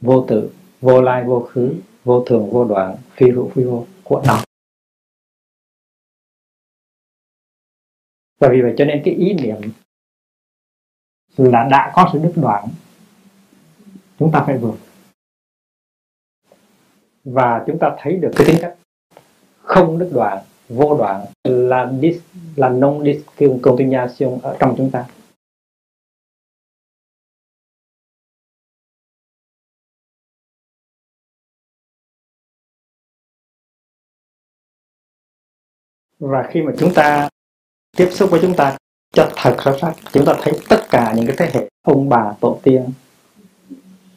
vô 0.02 0.25
tự, 0.28 0.54
vô 0.82 1.02
lai, 1.02 1.23
vô 1.23 1.47
khứ, 1.52 1.75
vô 2.04 2.23
thường, 2.25 2.49
vô 2.52 2.65
đoạn, 2.65 2.97
phi 3.12 3.30
hữu, 3.30 3.52
phi 3.56 3.63
vô 3.63 3.88
của 4.04 4.23
nó. 4.28 4.43
Và 8.39 8.49
vì 8.52 8.62
vậy 8.62 8.73
cho 8.78 8.86
nên 8.86 9.02
cái 9.06 9.13
ý 9.13 9.34
niệm 9.34 9.71
là 11.38 11.67
đã 11.71 11.91
có 11.95 12.10
sự 12.13 12.19
đứt 12.23 12.34
đoạn, 12.36 12.67
chúng 14.19 14.32
ta 14.32 14.43
phải 14.45 14.58
vượt. 14.58 14.75
Và 17.23 17.63
chúng 17.67 17.78
ta 17.80 17.95
thấy 17.99 18.17
được 18.17 18.32
cái 18.36 18.47
tính 18.47 18.58
cách 18.62 18.79
không 19.70 20.00
đứt 20.00 20.10
đoạn 20.14 20.44
vô 20.70 20.98
đoạn 20.98 21.26
là 21.44 21.92
dis, 22.02 22.22
là 22.56 22.70
non 22.70 23.04
discontinuation 23.06 24.40
ở 24.42 24.58
trong 24.60 24.76
chúng 24.78 24.92
ta. 24.92 25.08
Và 36.20 36.50
khi 36.52 36.62
mà 36.62 36.72
chúng 36.80 36.94
ta 36.96 37.30
tiếp 37.98 38.10
xúc 38.12 38.32
với 38.32 38.40
chúng 38.42 38.56
ta 38.58 38.78
cho 39.14 39.32
thật 39.36 39.56
rõ 39.64 39.78
sắc 39.82 39.94
chúng 40.12 40.26
ta 40.26 40.34
thấy 40.42 40.54
tất 40.70 40.82
cả 40.90 41.14
những 41.16 41.26
cái 41.28 41.36
thế 41.40 41.52
hệ 41.54 41.70
ông 41.82 42.10
bà 42.10 42.34
tổ 42.42 42.60
tiên 42.64 42.92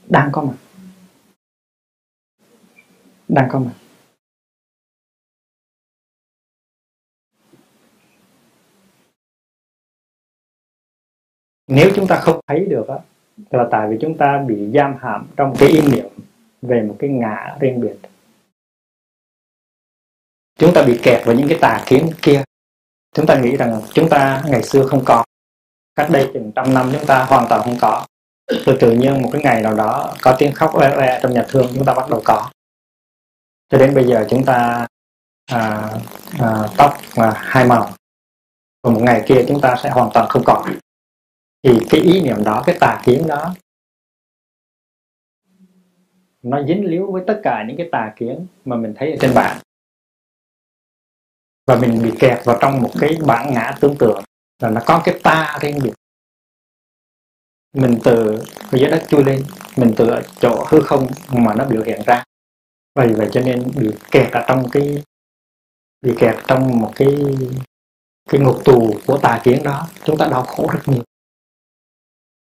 đang 0.08 0.28
có 0.32 0.42
mặt. 0.42 0.56
Đang 3.28 3.48
có 3.52 3.58
mặt. 3.58 3.81
Nếu 11.74 11.90
chúng 11.94 12.06
ta 12.06 12.16
không 12.16 12.40
thấy 12.46 12.66
được 12.70 12.84
đó, 12.88 12.98
là 13.50 13.66
tại 13.70 13.88
vì 13.90 13.96
chúng 14.00 14.18
ta 14.18 14.44
bị 14.46 14.70
giam 14.74 14.94
hãm 15.00 15.26
trong 15.36 15.54
cái 15.58 15.68
ý 15.68 15.80
niệm 15.92 16.08
về 16.62 16.82
một 16.82 16.96
cái 16.98 17.10
ngã 17.10 17.56
riêng 17.60 17.80
biệt. 17.80 17.96
Chúng 20.58 20.74
ta 20.74 20.82
bị 20.82 21.00
kẹt 21.02 21.26
vào 21.26 21.34
những 21.34 21.48
cái 21.48 21.58
tà 21.60 21.82
kiến 21.86 22.10
kia. 22.22 22.42
Chúng 23.14 23.26
ta 23.26 23.40
nghĩ 23.40 23.56
rằng 23.56 23.80
chúng 23.92 24.08
ta 24.08 24.42
ngày 24.46 24.62
xưa 24.62 24.86
không 24.86 25.02
có. 25.06 25.24
Cách 25.94 26.08
đây 26.12 26.30
chừng 26.34 26.52
trăm 26.54 26.74
năm 26.74 26.90
chúng 26.92 27.06
ta 27.06 27.24
hoàn 27.24 27.46
toàn 27.48 27.62
không 27.64 27.76
có. 27.80 28.06
Rồi 28.66 28.76
tự 28.80 28.92
nhiên 28.92 29.22
một 29.22 29.30
cái 29.32 29.42
ngày 29.42 29.62
nào 29.62 29.74
đó 29.74 30.14
có 30.22 30.36
tiếng 30.38 30.52
khóc 30.52 30.74
oe 30.74 30.90
oe 30.90 31.20
trong 31.22 31.32
nhà 31.32 31.44
thương 31.48 31.66
chúng 31.74 31.84
ta 31.84 31.94
bắt 31.94 32.10
đầu 32.10 32.22
có. 32.24 32.50
Cho 33.68 33.78
đến 33.78 33.94
bây 33.94 34.04
giờ 34.04 34.26
chúng 34.30 34.44
ta 34.44 34.86
à, 35.46 35.90
à, 36.40 36.68
tóc 36.76 36.94
à, 37.16 37.32
hai 37.36 37.66
màu. 37.66 37.90
Và 38.82 38.90
một 38.90 39.00
ngày 39.02 39.22
kia 39.26 39.44
chúng 39.48 39.60
ta 39.60 39.76
sẽ 39.82 39.90
hoàn 39.90 40.10
toàn 40.14 40.28
không 40.28 40.42
còn 40.46 40.64
thì 41.62 41.78
cái 41.90 42.00
ý 42.00 42.20
niệm 42.20 42.44
đó, 42.44 42.62
cái 42.66 42.76
tà 42.80 43.02
kiến 43.04 43.26
đó, 43.28 43.54
nó 46.42 46.62
dính 46.68 46.84
líu 46.84 47.12
với 47.12 47.22
tất 47.26 47.40
cả 47.42 47.64
những 47.68 47.76
cái 47.76 47.88
tà 47.92 48.12
kiến 48.16 48.46
mà 48.64 48.76
mình 48.76 48.94
thấy 48.96 49.10
ở 49.10 49.16
trên 49.20 49.34
bảng 49.34 49.58
và 51.66 51.78
mình 51.80 52.00
bị 52.02 52.10
kẹt 52.18 52.44
vào 52.44 52.58
trong 52.60 52.82
một 52.82 52.90
cái 53.00 53.18
bản 53.26 53.54
ngã 53.54 53.74
tưởng 53.80 53.96
tượng 53.98 54.22
là 54.62 54.70
nó 54.70 54.80
có 54.86 55.02
cái 55.04 55.20
ta 55.22 55.58
riêng 55.60 55.78
biệt. 55.82 55.92
Mình 57.76 57.98
từ 58.04 58.38
dưới 58.72 58.90
đất 58.90 59.02
chui 59.08 59.24
lên, 59.24 59.42
mình 59.76 59.92
từ 59.96 60.08
ở 60.08 60.22
chỗ 60.40 60.64
hư 60.68 60.80
không 60.80 61.06
mà 61.32 61.54
nó 61.54 61.64
biểu 61.64 61.82
hiện 61.82 62.00
ra. 62.06 62.24
Vì 63.00 63.12
vậy 63.12 63.28
cho 63.32 63.40
nên 63.40 63.62
bị 63.76 63.90
kẹt 64.10 64.32
ở 64.32 64.44
trong 64.48 64.68
cái, 64.72 65.02
bị 66.00 66.12
kẹt 66.18 66.34
trong 66.48 66.80
một 66.80 66.92
cái 66.96 67.08
cái 68.30 68.40
ngục 68.40 68.64
tù 68.64 68.94
của 69.06 69.18
tà 69.22 69.40
kiến 69.44 69.62
đó. 69.64 69.88
Chúng 70.04 70.18
ta 70.18 70.28
đau 70.30 70.42
khổ 70.42 70.68
rất 70.72 70.80
nhiều 70.86 71.02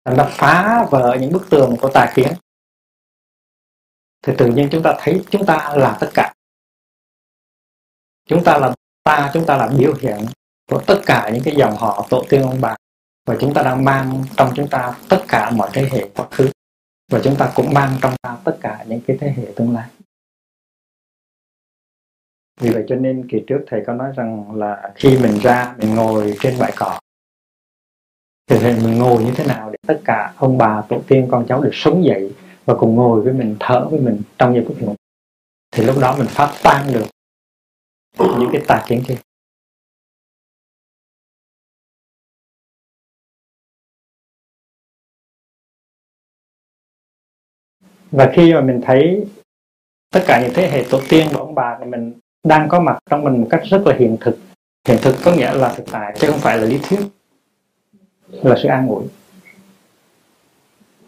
đập 0.05 0.27
phá 0.31 0.85
vỡ 0.91 1.17
những 1.21 1.31
bức 1.31 1.49
tường 1.49 1.75
của 1.81 1.89
tà 1.93 2.11
kiến. 2.15 2.33
Thì 4.21 4.33
tự 4.37 4.47
nhiên 4.47 4.67
chúng 4.71 4.83
ta 4.83 4.95
thấy 4.99 5.25
chúng 5.29 5.45
ta 5.45 5.73
là 5.77 5.97
tất 5.99 6.09
cả. 6.13 6.33
Chúng 8.29 8.43
ta 8.43 8.57
là 8.57 8.73
ta, 9.03 9.31
chúng 9.33 9.45
ta 9.45 9.57
là 9.57 9.67
biểu 9.77 9.93
hiện 9.99 10.17
của 10.71 10.81
tất 10.87 11.01
cả 11.05 11.29
những 11.33 11.43
cái 11.45 11.55
dòng 11.57 11.75
họ 11.77 12.07
tổ 12.09 12.23
tiên 12.29 12.41
ông 12.41 12.61
bà. 12.61 12.75
Và 13.25 13.37
chúng 13.41 13.53
ta 13.53 13.61
đang 13.61 13.85
mang 13.85 14.23
trong 14.37 14.51
chúng 14.55 14.67
ta 14.69 14.97
tất 15.09 15.23
cả 15.27 15.51
mọi 15.51 15.69
thế 15.73 15.89
hệ 15.91 16.09
quá 16.15 16.27
khứ. 16.31 16.49
Và 17.11 17.21
chúng 17.23 17.35
ta 17.39 17.51
cũng 17.55 17.73
mang 17.73 17.97
trong 18.01 18.13
ta 18.21 18.37
tất 18.43 18.57
cả 18.61 18.85
những 18.87 19.01
cái 19.07 19.17
thế 19.19 19.33
hệ 19.37 19.53
tương 19.55 19.73
lai. 19.73 19.89
Vì 22.61 22.69
vậy 22.69 22.83
cho 22.87 22.95
nên 22.95 23.27
kỳ 23.29 23.37
trước 23.47 23.65
thầy 23.67 23.83
có 23.87 23.93
nói 23.93 24.11
rằng 24.15 24.55
là 24.55 24.91
khi 24.95 25.17
mình 25.17 25.39
ra, 25.43 25.75
mình 25.77 25.95
ngồi 25.95 26.35
trên 26.39 26.55
bãi 26.59 26.73
cỏ 26.77 26.99
thì 28.47 28.57
thì 28.59 28.73
mình 28.83 28.97
ngồi 28.97 29.23
như 29.23 29.31
thế 29.35 29.45
nào 29.45 29.69
để 29.69 29.77
tất 29.87 30.01
cả 30.05 30.33
ông 30.37 30.57
bà, 30.57 30.81
tổ 30.89 31.01
tiên, 31.07 31.27
con 31.31 31.45
cháu 31.47 31.61
được 31.61 31.69
sống 31.73 32.05
dậy 32.05 32.33
và 32.65 32.75
cùng 32.79 32.95
ngồi 32.95 33.21
với 33.21 33.33
mình, 33.33 33.55
thở 33.59 33.87
với 33.91 33.99
mình 33.99 34.21
trong 34.37 34.53
những 34.53 34.65
phút 34.67 34.81
ngủ. 34.81 34.95
Thì 35.71 35.83
lúc 35.83 35.95
đó 36.01 36.15
mình 36.17 36.27
phát 36.27 36.53
tan 36.63 36.93
được 36.93 37.05
những 38.39 38.49
cái 38.53 38.61
tà 38.67 38.83
kiến 38.87 39.03
kia. 39.07 39.15
Và 48.11 48.31
khi 48.35 48.53
mà 48.53 48.61
mình 48.61 48.81
thấy 48.83 49.25
tất 50.11 50.23
cả 50.27 50.41
những 50.41 50.51
thế 50.55 50.69
hệ 50.69 50.85
tổ 50.89 51.01
tiên 51.09 51.27
của 51.33 51.39
ông 51.39 51.55
bà 51.55 51.77
thì 51.79 51.85
mình 51.85 52.13
đang 52.43 52.69
có 52.69 52.79
mặt 52.79 52.99
trong 53.09 53.23
mình 53.23 53.41
một 53.41 53.47
cách 53.49 53.61
rất 53.65 53.81
là 53.85 53.95
hiện 53.99 54.17
thực 54.21 54.37
hiện 54.87 54.97
thực 55.01 55.15
có 55.23 55.35
nghĩa 55.35 55.53
là 55.53 55.73
thực 55.77 55.85
tại, 55.91 56.15
chứ 56.19 56.27
không 56.31 56.39
phải 56.39 56.57
là 56.57 56.63
lý 56.65 56.79
thuyết 56.83 56.99
là 58.43 58.55
sự 58.63 58.69
an 58.69 58.87
ủi. 58.87 59.03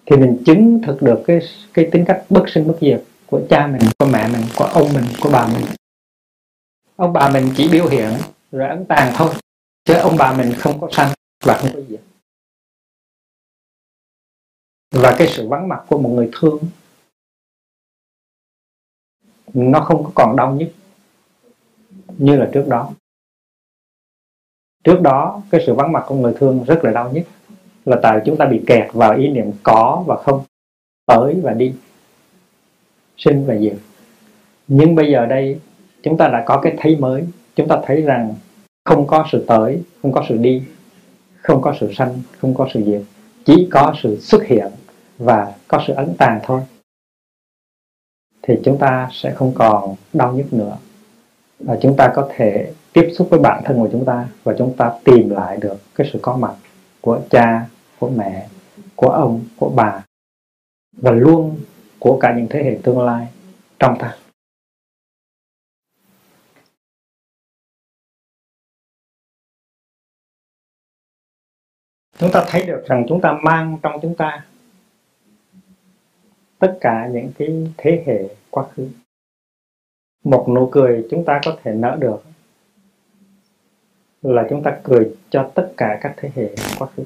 Thì 0.05 0.17
mình 0.17 0.43
chứng 0.45 0.81
thực 0.85 1.01
được 1.01 1.23
cái 1.27 1.39
cái 1.73 1.89
tính 1.91 2.05
cách 2.07 2.23
bất 2.29 2.43
sinh 2.47 2.67
bất 2.67 2.77
diệt 2.81 3.03
của 3.25 3.41
cha 3.49 3.67
mình, 3.67 3.81
của 3.99 4.05
mẹ 4.05 4.27
mình, 4.27 4.41
của 4.57 4.65
ông 4.65 4.93
mình, 4.93 5.05
của 5.21 5.29
bà 5.33 5.47
mình. 5.47 5.65
Ông 6.95 7.13
bà 7.13 7.29
mình 7.29 7.49
chỉ 7.55 7.69
biểu 7.71 7.87
hiện 7.87 8.13
rồi 8.51 8.69
ấn 8.69 8.85
tàn 8.85 9.13
thôi, 9.15 9.33
chứ 9.85 9.93
ông 9.93 10.15
bà 10.19 10.33
mình 10.37 10.53
không 10.57 10.81
có 10.81 10.89
sanh 10.91 11.09
và 11.43 11.57
không 11.57 11.69
có 11.73 11.81
diệt. 11.89 12.01
Và 14.91 15.15
cái 15.17 15.27
sự 15.27 15.47
vắng 15.47 15.67
mặt 15.67 15.83
của 15.87 15.99
một 15.99 16.09
người 16.09 16.29
thương, 16.33 16.59
nó 19.53 19.79
không 19.79 20.11
còn 20.15 20.35
đau 20.35 20.55
nhất 20.55 20.71
như 22.17 22.35
là 22.35 22.49
trước 22.53 22.65
đó 22.67 22.93
trước 24.83 25.01
đó, 25.01 25.41
cái 25.49 25.61
sự 25.65 25.73
vắng 25.73 25.91
mặt 25.91 26.03
của 26.07 26.15
người 26.15 26.33
thương 26.39 26.63
rất 26.63 26.83
là 26.83 26.91
đau 26.91 27.11
nhất 27.11 27.23
là 27.85 27.99
tại 28.03 28.21
chúng 28.25 28.37
ta 28.37 28.45
bị 28.45 28.61
kẹt 28.67 28.93
vào 28.93 29.17
ý 29.17 29.27
niệm 29.27 29.51
có 29.63 30.03
và 30.07 30.15
không, 30.15 30.43
tới 31.05 31.39
và 31.43 31.53
đi, 31.53 31.73
sinh 33.17 33.45
và 33.45 33.55
diệt. 33.57 33.77
Nhưng 34.67 34.95
bây 34.95 35.11
giờ 35.11 35.25
đây, 35.25 35.59
chúng 36.03 36.17
ta 36.17 36.27
đã 36.27 36.43
có 36.45 36.59
cái 36.61 36.73
thấy 36.77 36.95
mới, 36.95 37.23
chúng 37.55 37.67
ta 37.67 37.79
thấy 37.85 38.01
rằng 38.01 38.35
không 38.85 39.07
có 39.07 39.25
sự 39.31 39.45
tới, 39.47 39.83
không 40.01 40.11
có 40.11 40.25
sự 40.29 40.37
đi, 40.37 40.63
không 41.41 41.61
có 41.61 41.75
sự 41.79 41.93
sanh, 41.93 42.21
không 42.37 42.53
có 42.53 42.67
sự 42.73 42.83
diệt, 42.85 43.01
chỉ 43.45 43.67
có 43.71 43.93
sự 44.03 44.19
xuất 44.19 44.43
hiện 44.43 44.67
và 45.17 45.53
có 45.67 45.83
sự 45.87 45.93
ấn 45.93 46.13
tàn 46.17 46.39
thôi. 46.43 46.61
Thì 48.41 48.53
chúng 48.63 48.77
ta 48.77 49.09
sẽ 49.11 49.31
không 49.31 49.51
còn 49.55 49.95
đau 50.13 50.33
nhức 50.33 50.53
nữa, 50.53 50.77
và 51.59 51.77
chúng 51.81 51.95
ta 51.97 52.11
có 52.15 52.29
thể 52.35 52.71
tiếp 52.97 53.12
xúc 53.13 53.27
với 53.31 53.39
bản 53.39 53.63
thân 53.65 53.77
của 53.77 53.89
chúng 53.91 54.05
ta 54.05 54.29
và 54.43 54.55
chúng 54.57 54.73
ta 54.77 54.99
tìm 55.03 55.29
lại 55.29 55.57
được 55.62 55.77
cái 55.95 56.10
sự 56.13 56.19
có 56.21 56.38
mặt 56.38 56.55
của 57.01 57.21
cha, 57.29 57.69
của 57.99 58.10
mẹ, 58.10 58.47
của 58.95 59.10
ông, 59.10 59.45
của 59.57 59.69
bà 59.75 60.05
và 60.91 61.12
luôn 61.12 61.60
của 61.99 62.19
cả 62.21 62.33
những 62.38 62.47
thế 62.49 62.63
hệ 62.63 62.79
tương 62.83 63.01
lai 63.01 63.27
trong 63.79 63.97
ta. 63.99 64.17
Chúng 72.17 72.29
ta 72.33 72.45
thấy 72.47 72.65
được 72.65 72.83
rằng 72.88 73.05
chúng 73.10 73.21
ta 73.21 73.33
mang 73.43 73.77
trong 73.83 73.99
chúng 74.01 74.15
ta 74.15 74.45
tất 76.60 76.77
cả 76.81 77.10
những 77.13 77.31
cái 77.38 77.73
thế 77.77 78.03
hệ 78.07 78.36
quá 78.49 78.65
khứ. 78.71 78.89
Một 80.23 80.45
nụ 80.55 80.69
cười 80.71 81.07
chúng 81.12 81.25
ta 81.25 81.41
có 81.45 81.57
thể 81.63 81.73
nở 81.73 81.97
được 81.99 82.23
là 84.21 84.47
chúng 84.49 84.63
ta 84.63 84.80
cười 84.84 85.15
cho 85.30 85.51
tất 85.56 85.73
cả 85.77 85.99
các 86.01 86.13
thế 86.17 86.32
hệ 86.36 86.56
quá 86.80 86.88
khứ. 86.95 87.03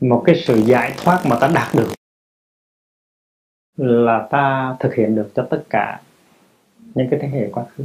Một 0.00 0.22
cái 0.26 0.42
sự 0.46 0.56
giải 0.56 0.94
thoát 0.96 1.22
mà 1.26 1.38
ta 1.40 1.50
đạt 1.54 1.74
được 1.74 1.92
là 3.76 4.28
ta 4.30 4.76
thực 4.80 4.94
hiện 4.94 5.14
được 5.14 5.30
cho 5.34 5.46
tất 5.50 5.64
cả 5.70 6.02
những 6.94 7.08
cái 7.10 7.20
thế 7.22 7.28
hệ 7.28 7.50
quá 7.52 7.64
khứ. 7.74 7.84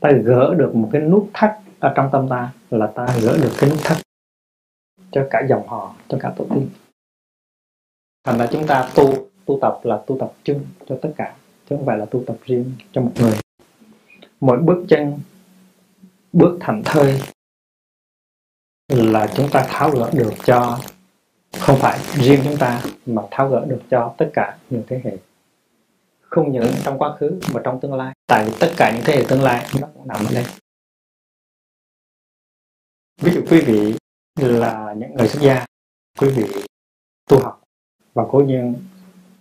Ta 0.00 0.10
gỡ 0.24 0.54
được 0.54 0.74
một 0.74 0.88
cái 0.92 1.02
nút 1.02 1.30
thắt 1.34 1.50
ở 1.80 1.92
trong 1.96 2.08
tâm 2.12 2.28
ta 2.28 2.52
là 2.70 2.86
ta 2.86 3.06
gỡ 3.22 3.38
được 3.42 3.52
cái 3.60 3.70
nút 3.70 3.78
thắt 3.84 3.98
cho 5.10 5.28
cả 5.30 5.46
dòng 5.48 5.68
họ, 5.68 5.94
cho 6.08 6.18
cả 6.20 6.32
tổ 6.36 6.46
tiên. 6.50 6.68
Thành 8.24 8.38
ra 8.38 8.46
chúng 8.52 8.66
ta 8.66 8.90
tu 8.94 9.28
tu 9.46 9.58
tập 9.60 9.80
là 9.82 10.02
tu 10.06 10.16
tập 10.20 10.32
chung 10.44 10.64
cho 10.86 10.98
tất 11.02 11.12
cả, 11.16 11.36
chứ 11.70 11.76
không 11.76 11.86
phải 11.86 11.98
là 11.98 12.04
tu 12.04 12.24
tập 12.26 12.36
riêng 12.44 12.72
cho 12.92 13.00
một 13.00 13.12
người 13.20 13.32
mỗi 14.40 14.58
bước 14.58 14.84
chân 14.88 15.18
bước 16.32 16.58
thành 16.60 16.82
thơi 16.84 17.20
là 18.88 19.26
chúng 19.36 19.48
ta 19.52 19.66
tháo 19.68 19.90
gỡ 19.90 20.10
được 20.14 20.32
cho 20.44 20.78
không 21.58 21.78
phải 21.80 21.98
riêng 22.14 22.40
chúng 22.44 22.56
ta 22.56 22.82
mà 23.06 23.22
tháo 23.30 23.48
gỡ 23.48 23.64
được 23.68 23.82
cho 23.90 24.14
tất 24.18 24.30
cả 24.34 24.58
những 24.70 24.82
thế 24.86 25.00
hệ. 25.04 25.16
Không 26.20 26.52
những 26.52 26.72
trong 26.84 26.98
quá 26.98 27.16
khứ 27.16 27.40
mà 27.54 27.60
trong 27.64 27.80
tương 27.80 27.94
lai 27.94 28.14
tại 28.26 28.44
vì 28.44 28.52
tất 28.60 28.72
cả 28.76 28.92
những 28.94 29.04
thế 29.04 29.16
hệ 29.16 29.24
tương 29.28 29.42
lai 29.42 29.66
nó 29.80 29.88
cũng 29.94 30.08
nằm 30.08 30.26
ở 30.26 30.34
đây. 30.34 30.44
Ví 33.22 33.32
dụ 33.32 33.40
quý 33.50 33.60
vị 33.60 33.94
là 34.36 34.94
những 34.98 35.14
người 35.14 35.28
xuất 35.28 35.42
gia 35.42 35.66
quý 36.18 36.28
vị 36.28 36.44
tu 37.30 37.38
học 37.38 37.62
và 38.14 38.24
cố 38.30 38.38
nhiên 38.38 38.74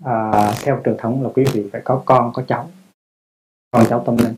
à, 0.05 0.31
theo 0.61 0.81
truyền 0.85 0.95
thống 0.97 1.23
là 1.23 1.29
quý 1.35 1.45
vị 1.53 1.69
phải 1.71 1.81
có 1.85 2.03
con 2.05 2.31
có 2.33 2.43
cháu 2.47 2.69
con 3.71 3.85
cháu 3.89 4.03
tâm 4.05 4.17
linh 4.17 4.35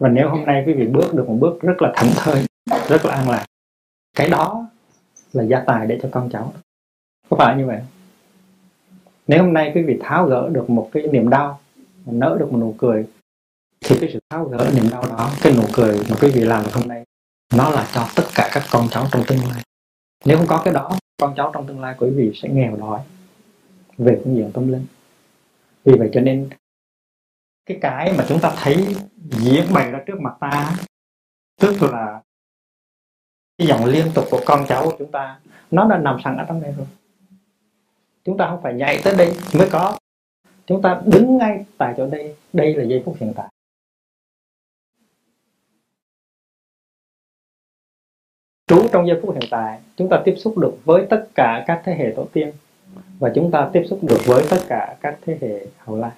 và 0.00 0.08
nếu 0.08 0.28
hôm 0.28 0.44
nay 0.44 0.62
quý 0.66 0.72
vị 0.72 0.86
bước 0.86 1.14
được 1.14 1.28
một 1.28 1.36
bước 1.40 1.60
rất 1.60 1.82
là 1.82 1.92
thảnh 1.96 2.10
thơi, 2.16 2.44
rất 2.88 3.04
là 3.04 3.14
an 3.14 3.30
lạc, 3.30 3.46
cái 4.16 4.28
đó 4.28 4.66
là 5.32 5.44
gia 5.44 5.60
tài 5.60 5.86
để 5.86 5.98
cho 6.02 6.08
con 6.12 6.30
cháu. 6.32 6.52
Có 7.28 7.36
phải 7.36 7.56
như 7.56 7.66
vậy? 7.66 7.80
Nếu 9.26 9.42
hôm 9.42 9.52
nay 9.52 9.72
quý 9.74 9.82
vị 9.82 9.98
tháo 10.00 10.26
gỡ 10.26 10.48
được 10.52 10.70
một 10.70 10.90
cái 10.92 11.02
niềm 11.12 11.30
đau 11.30 11.60
nỡ 12.06 12.36
được 12.40 12.52
một 12.52 12.58
nụ 12.58 12.74
cười, 12.78 13.06
thì 13.84 13.96
cái 14.00 14.10
sự 14.12 14.18
tháo 14.30 14.44
gỡ 14.44 14.70
niềm 14.74 14.84
đau 14.90 15.04
đó, 15.08 15.30
cái 15.42 15.52
nụ 15.52 15.62
cười 15.72 16.00
mà 16.10 16.16
quý 16.20 16.30
vị 16.30 16.40
làm 16.40 16.64
được 16.64 16.72
hôm 16.74 16.88
nay, 16.88 17.04
nó 17.54 17.70
là 17.70 17.86
cho 17.94 18.08
tất 18.16 18.24
cả 18.34 18.50
các 18.52 18.62
con 18.72 18.88
cháu 18.90 19.06
trong 19.12 19.22
tương 19.26 19.38
lai. 19.38 19.62
Nếu 20.24 20.36
không 20.36 20.46
có 20.46 20.62
cái 20.64 20.74
đó, 20.74 20.98
con 21.20 21.34
cháu 21.36 21.50
trong 21.54 21.66
tương 21.66 21.80
lai 21.80 21.94
của 21.98 22.06
quý 22.06 22.12
vị 22.16 22.32
sẽ 22.34 22.48
nghèo 22.48 22.76
đói, 22.76 23.00
về 23.98 24.20
phương 24.24 24.36
diện 24.36 24.50
tâm 24.52 24.72
linh. 24.72 24.86
Vì 25.84 25.94
vậy 25.98 26.10
cho 26.12 26.20
nên 26.20 26.48
cái 27.70 27.78
cái 27.82 28.12
mà 28.18 28.24
chúng 28.28 28.40
ta 28.40 28.52
thấy 28.62 28.86
diễn 29.30 29.64
bày 29.74 29.90
ra 29.90 29.98
trước 30.06 30.20
mặt 30.20 30.34
ta, 30.40 30.76
tức 31.60 31.82
là 31.82 32.22
cái 33.58 33.68
dòng 33.68 33.84
liên 33.84 34.06
tục 34.14 34.24
của 34.30 34.40
con 34.46 34.64
cháu 34.68 34.84
của 34.84 34.96
chúng 34.98 35.10
ta, 35.10 35.40
nó 35.70 35.88
đã 35.88 35.98
nằm 35.98 36.18
sẵn 36.24 36.36
ở 36.36 36.44
trong 36.48 36.60
đây 36.60 36.74
rồi. 36.76 36.86
Chúng 38.24 38.36
ta 38.36 38.46
không 38.48 38.62
phải 38.62 38.74
nhảy 38.74 39.00
tới 39.04 39.14
đây 39.18 39.32
mới 39.58 39.68
có. 39.72 39.98
Chúng 40.66 40.82
ta 40.82 41.02
đứng 41.06 41.38
ngay 41.38 41.64
tại 41.78 41.94
chỗ 41.96 42.06
đây. 42.06 42.36
Đây 42.52 42.74
là 42.74 42.84
giây 42.84 43.02
phút 43.06 43.16
hiện 43.20 43.32
tại. 43.36 43.48
Trú 48.66 48.88
trong 48.92 49.06
giây 49.06 49.20
phút 49.22 49.36
hiện 49.40 49.50
tại, 49.50 49.80
chúng 49.96 50.08
ta 50.08 50.22
tiếp 50.24 50.34
xúc 50.38 50.58
được 50.58 50.74
với 50.84 51.06
tất 51.10 51.28
cả 51.34 51.64
các 51.66 51.82
thế 51.84 51.94
hệ 51.94 52.12
tổ 52.16 52.26
tiên 52.32 52.52
và 53.18 53.32
chúng 53.34 53.50
ta 53.50 53.70
tiếp 53.72 53.84
xúc 53.90 53.98
được 54.02 54.18
với 54.26 54.44
tất 54.50 54.58
cả 54.68 54.96
các 55.00 55.18
thế 55.22 55.38
hệ 55.40 55.66
hậu 55.78 55.96
lai. 55.96 56.10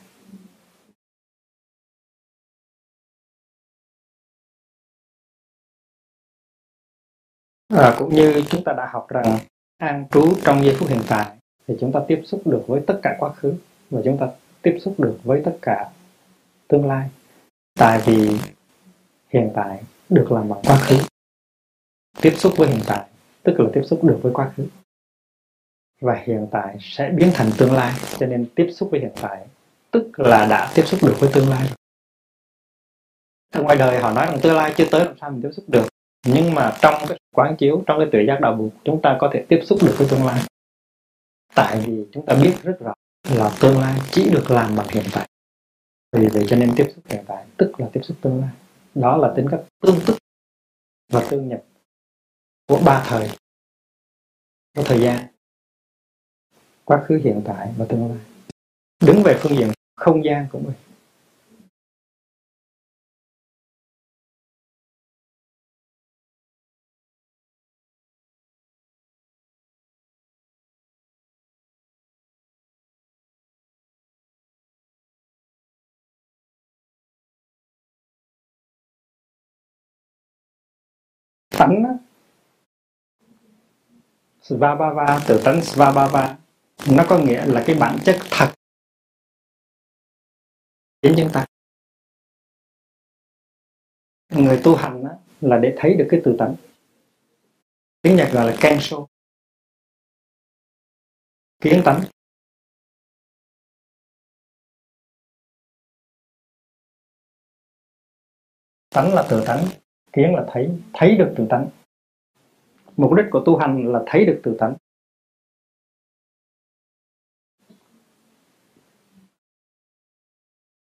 À, 7.73 7.95
cũng 7.99 8.15
như 8.15 8.43
chúng 8.51 8.65
ta 8.65 8.73
đã 8.73 8.89
học 8.93 9.07
rằng 9.09 9.39
an 9.79 10.07
trú 10.11 10.35
trong 10.45 10.65
giây 10.65 10.75
phút 10.79 10.89
hiện 10.89 11.03
tại 11.09 11.27
thì 11.69 11.75
chúng 11.81 11.93
ta 11.93 12.01
tiếp 12.09 12.23
xúc 12.25 12.43
được 12.45 12.65
với 12.67 12.81
tất 12.87 13.01
cả 13.03 13.17
quá 13.19 13.33
khứ 13.33 13.55
và 13.91 14.01
chúng 14.05 14.19
ta 14.19 14.27
tiếp 14.63 14.79
xúc 14.81 14.95
được 14.99 15.19
với 15.25 15.43
tất 15.45 15.59
cả 15.63 15.91
tương 16.69 16.87
lai. 16.87 17.09
Tại 17.79 18.01
vì 18.07 18.39
hiện 19.29 19.51
tại 19.55 19.83
được 20.09 20.33
làm 20.33 20.49
bằng 20.49 20.61
quá 20.65 20.77
khứ. 20.77 20.97
Tiếp 22.21 22.35
xúc 22.37 22.53
với 22.57 22.69
hiện 22.69 22.81
tại 22.87 23.07
tức 23.43 23.61
là 23.61 23.71
tiếp 23.73 23.83
xúc 23.85 24.05
được 24.05 24.19
với 24.23 24.33
quá 24.33 24.53
khứ. 24.57 24.67
Và 26.01 26.23
hiện 26.25 26.47
tại 26.51 26.77
sẽ 26.81 27.11
biến 27.11 27.31
thành 27.35 27.51
tương 27.59 27.73
lai 27.73 27.93
cho 28.19 28.27
nên 28.27 28.47
tiếp 28.55 28.71
xúc 28.75 28.89
với 28.91 29.01
hiện 29.01 29.13
tại 29.23 29.47
tức 29.91 30.11
là 30.17 30.47
đã 30.51 30.73
tiếp 30.75 30.83
xúc 30.87 31.01
được 31.03 31.15
với 31.21 31.31
tương 31.35 31.49
lai. 31.49 31.69
Ở 33.55 33.63
ngoài 33.63 33.77
đời 33.77 33.99
họ 33.99 34.13
nói 34.13 34.27
rằng 34.27 34.39
tương 34.43 34.57
lai 34.57 34.75
chưa 34.77 34.85
tới 34.91 35.05
làm 35.05 35.15
sao 35.21 35.31
mình 35.31 35.43
tiếp 35.43 35.51
xúc 35.53 35.65
được 35.69 35.92
nhưng 36.27 36.55
mà 36.55 36.79
trong 36.83 36.95
cái 37.09 37.19
quán 37.35 37.57
chiếu, 37.59 37.83
trong 37.87 37.99
cái 37.99 38.09
tự 38.13 38.19
giác 38.29 38.39
đạo 38.41 38.55
buộc 38.55 38.73
chúng 38.85 39.03
ta 39.03 39.17
có 39.21 39.31
thể 39.33 39.45
tiếp 39.49 39.61
xúc 39.65 39.79
được 39.83 39.95
với 39.99 40.07
tương 40.11 40.27
lai. 40.27 40.43
Tại 41.55 41.81
vì 41.87 42.07
chúng 42.13 42.27
ta 42.27 42.35
biết 42.43 42.55
rất 42.63 42.77
rõ 42.81 42.93
là 43.31 43.51
tương 43.61 43.79
lai 43.81 44.01
chỉ 44.11 44.31
được 44.31 44.51
làm 44.51 44.77
bằng 44.77 44.89
hiện 44.89 45.05
tại. 45.13 45.29
Vì 46.17 46.27
vậy 46.27 46.45
cho 46.49 46.57
nên 46.57 46.73
tiếp 46.77 46.87
xúc 46.95 47.05
hiện 47.09 47.25
tại, 47.27 47.47
tức 47.57 47.81
là 47.81 47.89
tiếp 47.93 48.01
xúc 48.03 48.17
tương 48.21 48.41
lai. 48.41 48.51
Đó 48.95 49.17
là 49.17 49.33
tính 49.37 49.49
cách 49.51 49.61
tương 49.81 50.01
tức 50.07 50.17
và 51.13 51.27
tương 51.31 51.49
nhập 51.49 51.63
của 52.69 52.81
ba 52.87 53.05
thời, 53.07 53.29
của 54.77 54.83
thời 54.83 55.01
gian, 55.01 55.27
quá 56.85 57.05
khứ, 57.07 57.21
hiện 57.25 57.43
tại 57.45 57.73
và 57.77 57.85
tương 57.89 58.09
lai. 58.09 58.19
Đứng 59.07 59.23
về 59.25 59.37
phương 59.39 59.57
diện 59.57 59.71
không 59.97 60.25
gian 60.25 60.47
cũng 60.53 60.65
vậy. 60.67 60.92
Tánh 81.63 81.99
Svabhava 84.41 85.25
từ 85.29 85.43
tánh 85.45 85.63
Svabhava. 85.63 86.39
Nó 86.97 87.05
có 87.09 87.19
nghĩa 87.19 87.47
là 87.47 87.65
cái 87.67 87.77
bản 87.81 87.99
chất 88.05 88.19
thật. 88.31 88.55
Đến 91.03 91.15
chúng 91.19 91.31
ta 91.33 91.47
người 94.29 94.61
tu 94.65 94.77
hành 94.77 95.05
đó, 95.05 95.11
là 95.41 95.59
để 95.63 95.75
thấy 95.79 95.95
được 95.95 96.07
cái 96.11 96.21
từ 96.25 96.37
tánh 96.39 96.55
tiếng 98.03 98.17
nhật 98.17 98.29
gọi 98.33 98.47
là 98.47 98.57
kenso. 98.61 98.97
Kiến 101.61 101.83
tánh 101.85 102.03
tánh 108.91 109.15
là 109.15 109.27
tự 109.31 109.45
tánh 109.47 109.82
kiến 110.13 110.35
là 110.35 110.45
thấy 110.53 110.71
thấy 110.93 111.17
được 111.17 111.35
tự 111.37 111.47
tánh. 111.51 111.69
Mục 112.97 113.15
đích 113.15 113.27
của 113.31 113.43
tu 113.47 113.57
hành 113.57 113.93
là 113.93 114.01
thấy 114.07 114.25
được 114.27 114.41
tự 114.45 114.57
tánh. 114.59 114.75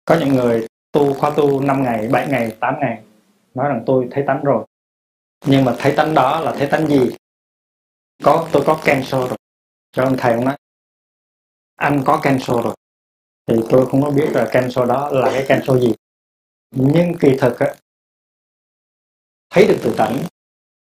Có 0.05 0.17
những 0.19 0.29
người 0.29 0.67
tu 0.91 1.13
khóa 1.13 1.31
tu 1.37 1.61
5 1.61 1.83
ngày 1.83 2.07
7 2.11 2.27
ngày 2.29 2.57
8 2.59 2.75
ngày 2.79 3.03
nói 3.53 3.69
rằng 3.69 3.83
tôi 3.85 4.07
thấy 4.11 4.23
tánh 4.27 4.43
rồi. 4.43 4.65
Nhưng 5.45 5.65
mà 5.65 5.75
thấy 5.79 5.93
tánh 5.97 6.13
đó 6.13 6.39
là 6.39 6.55
thấy 6.57 6.67
tánh 6.71 6.87
gì? 6.87 7.15
Có 8.23 8.49
tôi 8.51 8.63
có 8.65 8.81
cancer 8.85 9.21
rồi. 9.21 9.37
Cho 9.91 10.03
ông 10.03 10.15
thầy 10.17 10.33
ông 10.33 10.45
nói. 10.45 10.57
Anh 11.75 12.01
có 12.05 12.19
cancer 12.23 12.57
rồi. 12.63 12.75
Thì 13.47 13.55
tôi 13.69 13.85
không 13.85 14.01
có 14.01 14.11
biết 14.11 14.29
là 14.31 14.49
cancer 14.51 14.87
đó 14.87 15.09
là 15.11 15.31
cái 15.33 15.45
cancer 15.47 15.81
gì. 15.81 15.93
Nhưng 16.71 17.13
kỳ 17.19 17.37
thực 17.39 17.59
á, 17.59 17.75
thấy 19.55 19.67
được 19.67 19.77
tự 19.83 19.93
tánh 19.97 20.17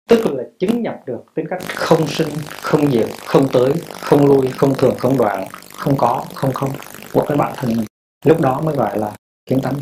tức 0.09 0.27
là 0.27 0.45
chứng 0.59 0.83
nhập 0.83 1.03
được 1.07 1.25
tính 1.35 1.47
cách 1.51 1.63
không 1.77 2.07
sinh, 2.07 2.29
không 2.63 2.91
diệt 2.91 3.09
không 3.27 3.47
tới, 3.53 3.73
không 4.01 4.27
lui, 4.27 4.51
không 4.51 4.75
thường, 4.79 4.95
không 4.99 5.19
đoạn, 5.19 5.49
không 5.73 5.95
có, 5.99 6.25
không 6.35 6.53
không, 6.53 6.71
của 7.13 7.25
cái 7.29 7.37
bản 7.39 7.53
thân 7.57 7.71
mình. 7.77 7.87
Lúc 8.25 8.41
đó 8.41 8.61
mới 8.65 8.77
gọi 8.77 8.99
là 8.99 9.17
kiến 9.47 9.59
tánh. 9.63 9.75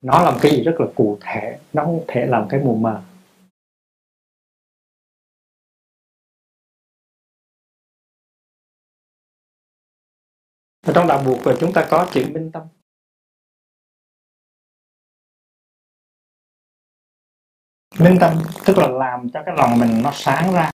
Nó 0.00 0.22
làm 0.24 0.38
cái 0.42 0.52
gì 0.52 0.62
rất 0.62 0.72
là 0.78 0.86
cụ 0.96 1.18
thể, 1.20 1.58
nó 1.72 1.84
không 1.84 2.04
thể 2.08 2.26
làm 2.26 2.46
cái 2.48 2.60
mù 2.60 2.74
mờ. 2.74 3.02
Ở 10.86 10.92
trong 10.94 11.08
đạo 11.08 11.22
buộc 11.26 11.38
chúng 11.60 11.72
ta 11.72 11.86
có 11.90 12.08
chữ 12.12 12.24
minh 12.32 12.50
tâm. 12.52 12.62
Minh 17.98 18.16
tâm 18.20 18.38
tức 18.64 18.78
là 18.78 18.88
làm 18.88 19.28
cho 19.30 19.42
cái 19.46 19.54
lòng 19.56 19.78
mình 19.78 20.02
nó 20.02 20.10
sáng 20.14 20.52
ra. 20.52 20.70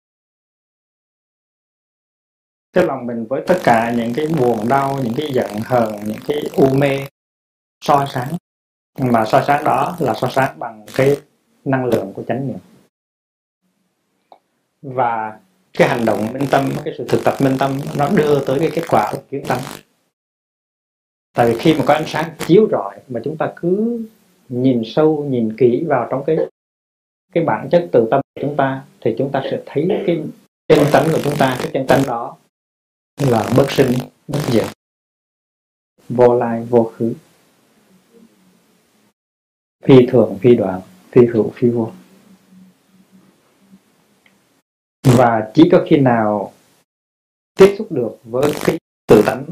Cái 2.72 2.85
lòng 2.85 3.07
mình 3.07 3.27
với 3.29 3.43
tất 3.47 3.61
cả 3.64 3.95
những 3.97 4.12
cái 4.14 4.27
buồn, 4.27 4.68
đau, 4.68 4.99
những 5.05 5.14
cái 5.16 5.27
giận, 5.33 5.51
hờn, 5.64 5.93
những 6.07 6.18
cái 6.27 6.43
u 6.57 6.75
mê 6.75 7.07
soi 7.81 8.07
sáng. 8.09 8.37
Mà 8.99 9.25
soi 9.25 9.45
sáng 9.47 9.64
đó 9.64 9.97
là 9.99 10.14
soi 10.14 10.31
sáng 10.31 10.59
bằng 10.59 10.87
cái 10.97 11.16
năng 11.64 11.85
lượng 11.85 12.12
của 12.14 12.22
chánh 12.29 12.49
niệm. 12.49 12.59
Và 14.83 15.39
cái 15.72 15.89
hành 15.89 16.05
động 16.05 16.33
minh 16.33 16.49
tâm, 16.51 16.64
cái 16.85 16.95
sự 16.99 17.05
thực 17.09 17.25
tập 17.25 17.35
minh 17.41 17.57
tâm 17.59 17.79
nó 17.99 18.09
đưa 18.16 18.45
tới 18.45 18.59
cái 18.61 18.70
kết 18.75 18.83
quả 18.89 19.12
kiến 19.31 19.45
tâm. 19.49 19.59
Tại 21.33 21.51
vì 21.51 21.59
khi 21.59 21.75
mà 21.75 21.85
có 21.87 21.95
ánh 21.95 22.07
sáng 22.07 22.31
chiếu 22.47 22.68
rọi 22.70 22.99
mà 23.09 23.20
chúng 23.25 23.37
ta 23.37 23.53
cứ 23.57 24.05
nhìn 24.49 24.83
sâu, 24.85 25.25
nhìn 25.31 25.57
kỹ 25.57 25.85
vào 25.89 26.09
trong 26.11 26.25
cái 26.27 26.37
cái 27.35 27.45
bản 27.45 27.68
chất 27.70 27.89
tự 27.93 28.09
tâm 28.11 28.20
của 28.35 28.41
chúng 28.43 28.57
ta, 28.57 28.85
thì 29.01 29.14
chúng 29.18 29.32
ta 29.32 29.43
sẽ 29.51 29.62
thấy 29.66 29.89
cái 30.07 30.22
chân 30.68 30.87
tánh 30.93 31.09
của 31.12 31.20
chúng 31.24 31.37
ta, 31.39 31.57
cái 31.59 31.70
chân 31.72 31.87
tánh 31.87 32.03
đó 32.07 32.37
là 33.20 33.51
bất 33.57 33.70
sinh, 33.70 33.93
bất 34.28 34.41
diệt. 34.49 34.66
Vô 36.09 36.39
lai, 36.39 36.66
vô 36.70 36.93
khứ. 36.97 37.14
Phi 39.85 40.07
thường, 40.07 40.39
phi 40.41 40.55
đoạn, 40.55 40.80
phi 41.11 41.26
hữu, 41.26 41.51
phi 41.51 41.68
vô. 41.68 41.93
Và 45.03 45.51
chỉ 45.55 45.68
có 45.72 45.85
khi 45.89 45.97
nào 45.97 46.53
tiếp 47.59 47.74
xúc 47.78 47.93
được 47.93 48.18
với 48.24 48.53
cái 48.64 48.78
tự 49.09 49.22
tánh 49.26 49.45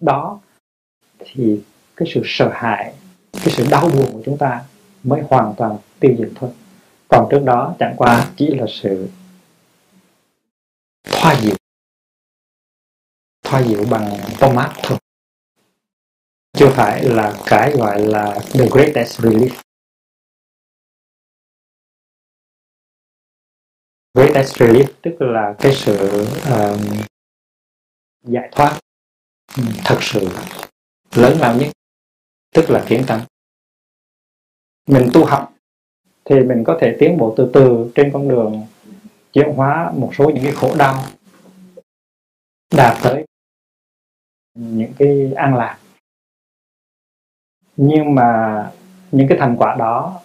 đó, 0.00 0.40
thì 1.18 1.60
cái 1.96 2.08
sự 2.14 2.22
sợ 2.24 2.50
hãi, 2.54 2.94
cái 3.32 3.50
sự 3.50 3.66
đau 3.70 3.88
buồn 3.88 4.12
của 4.12 4.22
chúng 4.24 4.38
ta 4.38 4.64
mới 5.02 5.22
hoàn 5.28 5.54
toàn 5.56 5.76
tiêu 6.00 6.14
diệt 6.18 6.28
thôi 6.34 6.50
còn 7.08 7.28
trước 7.30 7.42
đó 7.44 7.74
chẳng 7.78 7.94
qua 7.96 8.32
chỉ 8.36 8.46
là 8.46 8.66
sự 8.68 9.08
thoa 11.02 11.40
dịu 11.40 11.56
thoa 13.42 13.62
dịu 13.62 13.84
bằng 13.90 14.18
tông 14.40 14.54
mát 14.54 14.74
thôi. 14.82 14.98
Chưa 16.52 16.70
phải 16.76 17.02
là 17.04 17.34
cái 17.46 17.72
gọi 17.78 18.00
là 18.06 18.38
the 18.52 18.66
greatest 18.72 19.20
relief. 19.20 19.60
Greatest 24.14 24.56
relief 24.56 24.86
tức 25.02 25.14
là 25.18 25.54
cái 25.58 25.72
sự 25.74 25.96
um, 26.50 26.80
giải 28.22 28.48
thoát 28.52 28.78
um, 29.56 29.66
thật 29.84 29.98
sự 30.00 30.28
lớn 31.14 31.38
lao 31.40 31.56
nhất 31.56 31.68
tức 32.54 32.70
là 32.70 32.84
kiến 32.88 33.04
tâm, 33.06 33.20
mình 34.86 35.10
tu 35.14 35.24
học 35.24 35.55
thì 36.30 36.40
mình 36.40 36.64
có 36.64 36.78
thể 36.80 36.96
tiến 36.98 37.18
bộ 37.18 37.34
từ 37.36 37.50
từ 37.54 37.92
trên 37.94 38.10
con 38.12 38.28
đường 38.28 38.66
chuyển 39.32 39.52
hóa 39.56 39.92
một 39.96 40.10
số 40.18 40.30
những 40.30 40.44
cái 40.44 40.52
khổ 40.52 40.74
đau, 40.78 41.04
đạt 42.76 42.96
tới 43.02 43.24
những 44.54 44.92
cái 44.98 45.32
an 45.36 45.54
lạc. 45.54 45.78
Nhưng 47.76 48.14
mà 48.14 48.56
những 49.12 49.28
cái 49.28 49.38
thành 49.38 49.56
quả 49.58 49.76
đó 49.78 50.20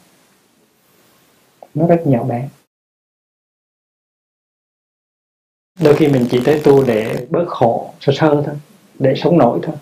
nó 1.74 1.88
rất 1.88 2.04
nhỏ 2.06 2.24
bé. 2.24 2.50
Đôi 5.82 5.96
khi 5.96 6.08
mình 6.08 6.28
chỉ 6.32 6.42
tới 6.46 6.62
tu 6.64 6.84
để 6.88 7.28
bớt 7.30 7.46
khổ, 7.48 7.94
sơ 8.00 8.14
sơ 8.16 8.44
thôi, 8.46 8.56
để 9.00 9.14
sống 9.16 9.38
nổi 9.38 9.60
thôi. 9.64 9.76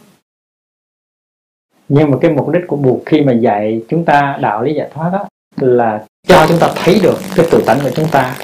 Nhưng 1.87 2.11
mà 2.11 2.17
cái 2.21 2.31
mục 2.31 2.49
đích 2.49 2.63
của 2.67 2.75
buộc 2.75 3.03
khi 3.05 3.21
mà 3.21 3.33
dạy 3.33 3.81
chúng 3.89 4.05
ta 4.05 4.37
đạo 4.41 4.63
lý 4.63 4.73
giải 4.73 4.89
thoát 4.93 5.09
đó 5.09 5.28
là 5.61 6.05
cho 6.23 6.45
chúng 6.47 6.59
ta 6.59 6.73
thấy 6.75 6.99
được 7.03 7.17
cái 7.35 7.47
tự 7.51 7.63
tánh 7.65 7.79
của 7.83 7.91
chúng 7.95 8.07
ta 8.11 8.37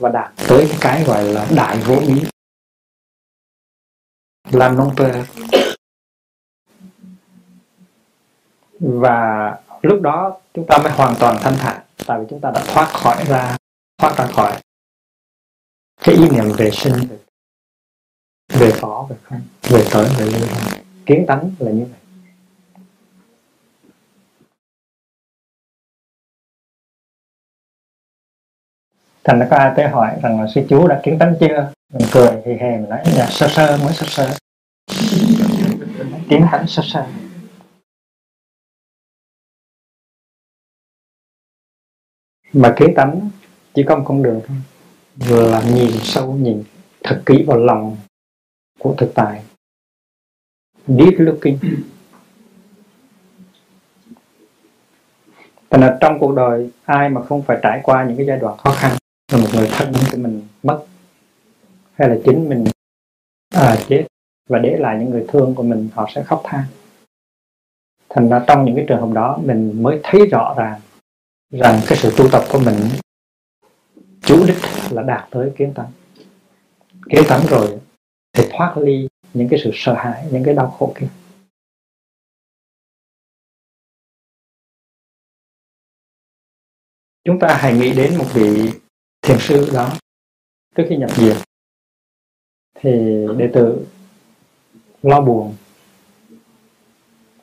và 0.00 0.08
đạt 0.08 0.32
tới 0.48 0.68
cái 0.80 1.04
gọi 1.04 1.24
là 1.24 1.46
đại 1.56 1.76
vô 1.76 1.96
ý. 2.00 2.22
Làm 4.52 4.76
nông 4.76 4.96
tơ 4.96 5.24
và 8.80 9.56
lúc 9.82 10.02
đó 10.02 10.40
chúng 10.54 10.66
ta 10.68 10.78
mới 10.78 10.92
hoàn 10.92 11.14
toàn 11.20 11.36
thanh 11.40 11.56
thản, 11.58 11.82
tại 12.06 12.18
vì 12.20 12.26
chúng 12.30 12.40
ta 12.40 12.50
đã 12.54 12.64
thoát 12.66 12.86
khỏi 12.92 13.24
ra, 13.28 13.56
thoát 13.98 14.18
ra 14.18 14.26
khỏi 14.26 14.60
cái 16.00 16.14
ý 16.14 16.28
niệm 16.28 16.52
về 16.56 16.70
sinh 16.70 16.94
về 18.48 18.72
có, 18.80 19.06
về 19.10 19.16
không, 19.22 19.40
về 19.62 19.84
tới, 19.92 20.08
về 20.18 20.26
lui 20.26 20.48
kiến 21.06 21.24
tánh 21.28 21.50
là 21.58 21.70
như 21.70 21.86
vậy. 21.90 22.07
Thành 29.28 29.38
ra 29.38 29.46
có 29.50 29.56
ai 29.56 29.72
tới 29.76 29.88
hỏi 29.88 30.18
rằng 30.22 30.40
là 30.40 30.46
sư 30.54 30.60
chú 30.68 30.88
đã 30.88 31.00
kiến 31.02 31.18
tánh 31.18 31.34
chưa? 31.40 31.72
Mình 31.92 32.08
cười 32.12 32.42
thì 32.44 32.52
hề 32.60 32.70
mình 32.70 32.88
nói 32.88 33.02
là 33.16 33.26
sơ 33.30 33.48
sơ, 33.48 33.78
mới 33.84 33.92
sơ 33.92 34.06
sơ. 34.06 34.36
Kiến 36.28 36.46
tánh 36.52 36.66
sơ 36.66 36.82
sơ. 36.86 37.06
Mà 42.52 42.74
kiến 42.78 42.92
tánh 42.96 43.30
chỉ 43.74 43.82
có 43.88 43.96
một 43.96 44.04
con 44.06 44.22
đường 44.22 44.40
thôi. 44.46 44.56
Vừa 45.16 45.50
là 45.50 45.62
nhìn 45.74 45.90
sâu, 46.02 46.32
nhìn 46.32 46.64
thật 47.04 47.22
kỹ 47.26 47.44
vào 47.46 47.58
lòng 47.58 47.96
của 48.78 48.94
thực 48.98 49.12
tại. 49.14 49.42
Deep 50.86 51.14
looking 51.16 51.56
Thành 55.70 55.80
là 55.80 55.98
trong 56.00 56.18
cuộc 56.18 56.34
đời, 56.34 56.70
ai 56.84 57.08
mà 57.08 57.22
không 57.22 57.42
phải 57.42 57.58
trải 57.62 57.80
qua 57.82 58.04
những 58.04 58.16
cái 58.16 58.26
giai 58.26 58.38
đoạn 58.38 58.56
khó 58.58 58.70
khăn 58.72 58.97
người 59.58 59.68
thân 59.72 59.92
của 60.10 60.16
mình 60.18 60.42
mất 60.62 60.84
hay 61.92 62.08
là 62.08 62.16
chính 62.24 62.48
mình 62.48 62.64
à, 63.54 63.76
chết 63.88 64.06
và 64.48 64.58
để 64.58 64.76
lại 64.76 64.96
những 64.98 65.10
người 65.10 65.24
thương 65.28 65.54
của 65.54 65.62
mình 65.62 65.88
họ 65.94 66.08
sẽ 66.14 66.22
khóc 66.22 66.42
than. 66.44 66.64
Thành 68.08 68.28
ra 68.28 68.44
trong 68.46 68.64
những 68.64 68.76
cái 68.76 68.84
trường 68.88 69.00
hợp 69.00 69.14
đó 69.14 69.38
mình 69.44 69.82
mới 69.82 70.00
thấy 70.02 70.26
rõ 70.26 70.54
ràng 70.58 70.80
rằng 71.50 71.80
cái 71.88 71.98
sự 71.98 72.12
tu 72.16 72.28
tập 72.32 72.42
của 72.52 72.58
mình 72.58 72.76
chủ 74.22 74.46
đích 74.46 74.56
là 74.90 75.02
đạt 75.02 75.28
tới 75.30 75.52
kiến 75.56 75.74
tánh. 75.74 75.92
Kiến 77.10 77.22
tánh 77.28 77.46
rồi 77.50 77.80
thì 78.32 78.44
thoát 78.50 78.76
ly 78.78 79.08
những 79.34 79.48
cái 79.48 79.60
sự 79.64 79.70
sợ 79.74 79.94
hãi 79.94 80.26
những 80.30 80.44
cái 80.44 80.54
đau 80.54 80.70
khổ 80.70 80.92
kia. 80.98 81.08
Chúng 87.24 87.38
ta 87.38 87.58
hãy 87.60 87.74
nghĩ 87.74 87.94
đến 87.96 88.18
một 88.18 88.26
vị 88.34 88.70
thiền 89.28 89.38
sư 89.40 89.70
đó 89.74 89.92
trước 90.76 90.84
khi 90.88 90.96
nhập 90.96 91.10
viện 91.16 91.36
thì 92.74 92.90
đệ 93.36 93.50
tử 93.54 93.86
lo 95.02 95.20
buồn 95.20 95.54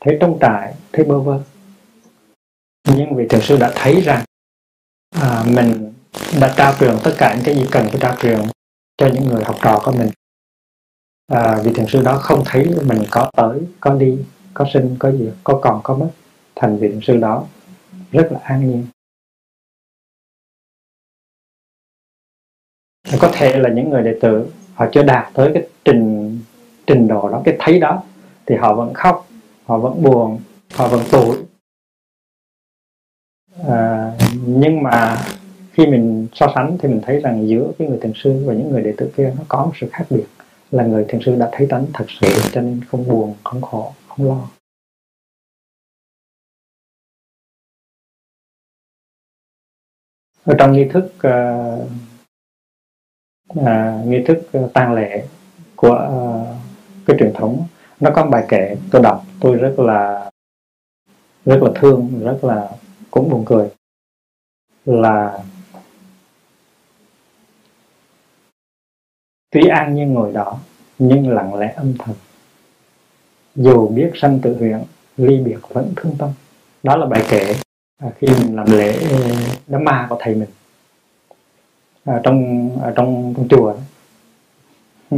thấy 0.02 0.18
trống 0.22 0.38
trải 0.42 0.74
thấy 0.94 1.06
bơ 1.06 1.20
vơ. 1.20 1.44
Nhưng 2.88 3.16
vị 3.16 3.28
thiền 3.30 3.42
sư 3.42 3.58
đã 3.58 3.72
thấy 3.76 4.02
rằng 4.02 4.26
à, 5.22 5.44
mình 5.48 5.94
đã 6.42 6.54
trao 6.58 6.74
truyền 6.80 6.96
tất 7.04 7.16
cả 7.18 7.36
những 7.36 7.46
cái 7.46 7.56
gì 7.56 7.66
cần 7.72 7.88
phải 7.90 8.00
trao 8.02 8.16
truyền 8.22 8.40
cho 8.98 9.08
những 9.14 9.26
người 9.26 9.44
học 9.44 9.56
trò 9.62 9.82
của 9.86 9.92
mình. 9.92 10.10
À, 11.28 11.62
vị 11.64 11.72
thiền 11.76 11.86
sư 11.88 12.02
đó 12.04 12.18
không 12.18 12.44
thấy 12.46 12.76
mình 12.86 13.04
có 13.12 13.32
tới 13.38 13.62
có 13.80 13.94
đi 13.94 14.18
có 14.54 14.66
sinh 14.74 14.96
có 15.00 15.12
gì 15.12 15.30
có 15.44 15.60
còn 15.62 15.82
có 15.84 15.96
mất. 15.96 16.10
Thành 16.56 16.78
vị 16.78 16.88
thiền 16.88 17.02
sư 17.02 17.18
đó 17.18 17.46
rất 18.12 18.28
là 18.32 18.40
an 18.44 18.72
nhiên. 18.72 18.86
Có 23.22 23.32
thể 23.34 23.60
là 23.60 23.70
những 23.70 23.90
người 23.90 24.04
đệ 24.04 24.18
tử 24.22 24.48
họ 24.74 24.86
chưa 24.92 25.04
đạt 25.04 25.34
tới 25.34 25.52
cái 25.54 25.68
trình 25.86 26.40
trình 26.88 27.08
độ 27.08 27.30
đó 27.30 27.42
cái 27.46 27.56
thấy 27.60 27.80
đó 27.80 28.04
thì 28.46 28.56
họ 28.56 28.76
vẫn 28.76 28.94
khóc 28.94 29.28
họ 29.66 29.78
vẫn 29.78 30.04
buồn 30.04 30.40
họ 30.74 30.88
vẫn 30.88 31.04
tủi. 31.12 31.38
À, 33.68 34.12
nhưng 34.46 34.84
mà 34.84 35.18
khi 35.72 35.86
mình 35.86 36.28
so 36.34 36.52
sánh 36.56 36.78
thì 36.80 36.90
mình 36.90 37.02
thấy 37.04 37.20
rằng 37.20 37.48
giữa 37.48 37.72
cái 37.80 37.88
người 37.88 37.98
thiền 38.02 38.12
sư 38.16 38.44
và 38.46 38.54
những 38.54 38.72
người 38.72 38.84
đệ 38.84 38.94
tử 38.98 39.12
kia 39.18 39.34
nó 39.38 39.44
có 39.48 39.66
một 39.66 39.72
sự 39.82 39.90
khác 39.92 40.06
biệt. 40.10 40.26
Là 40.72 40.84
người 40.86 41.06
thiền 41.08 41.22
sư 41.26 41.36
đã 41.36 41.50
thấy 41.52 41.68
tánh 41.70 41.86
thật 41.94 42.06
sự 42.08 42.28
cho 42.52 42.62
nên 42.62 42.82
không 42.88 43.08
buồn 43.08 43.36
không 43.44 43.62
khổ 43.62 43.94
không 44.08 44.28
lo. 44.28 44.50
Ở 50.44 50.56
trong 50.60 50.74
nghi 50.74 50.86
thức 50.94 51.14
uh, 51.28 51.90
à, 53.66 54.02
nghi 54.06 54.24
thức 54.28 54.48
ờ, 54.52 54.70
tang 54.74 54.94
lễ 54.94 55.26
của 55.76 55.96
à, 55.96 56.14
cái 57.06 57.16
truyền 57.20 57.34
thống. 57.34 57.68
Nó 58.00 58.12
có 58.16 58.24
bài 58.26 58.46
kể 58.50 58.76
tôi 58.92 59.02
đọc 59.02 59.26
tôi 59.40 59.56
rất 59.56 59.80
là 59.80 60.30
rất 61.46 61.64
là 61.64 61.72
thương 61.76 62.20
rất 62.24 62.44
là 62.44 62.70
cũng 63.12 63.30
buồn 63.30 63.44
cười. 63.46 63.70
Là 64.86 65.40
tuy 69.52 69.68
an 69.68 69.96
như 69.96 70.06
ngồi 70.06 70.34
đó 70.34 70.60
nhưng 71.00 71.30
lặng 71.30 71.56
lẽ 71.56 71.74
âm 71.78 71.94
thầm. 71.98 72.16
Dù 73.56 73.88
biết 73.88 74.12
sanh 74.16 74.40
tự 74.40 74.58
huyện 74.58 74.84
ly 75.18 75.38
biệt 75.38 75.58
vẫn 75.70 75.94
thương 75.96 76.16
tâm. 76.18 76.30
Đó 76.84 76.96
là 76.96 77.06
bài 77.06 77.24
kể 77.30 77.56
à, 77.98 78.10
khi 78.18 78.28
mình 78.28 78.56
làm 78.56 78.72
lễ 78.72 78.94
ờ, 79.12 79.30
đám 79.68 79.84
ma 79.84 80.08
của 80.10 80.18
thầy 80.20 80.36
mình 80.36 80.50
à, 82.06 82.22
trong 82.24 82.70
à, 82.84 82.94
trong 82.96 83.34
trong 83.38 83.48
chùa. 83.50 83.74
Đó. 85.12 85.18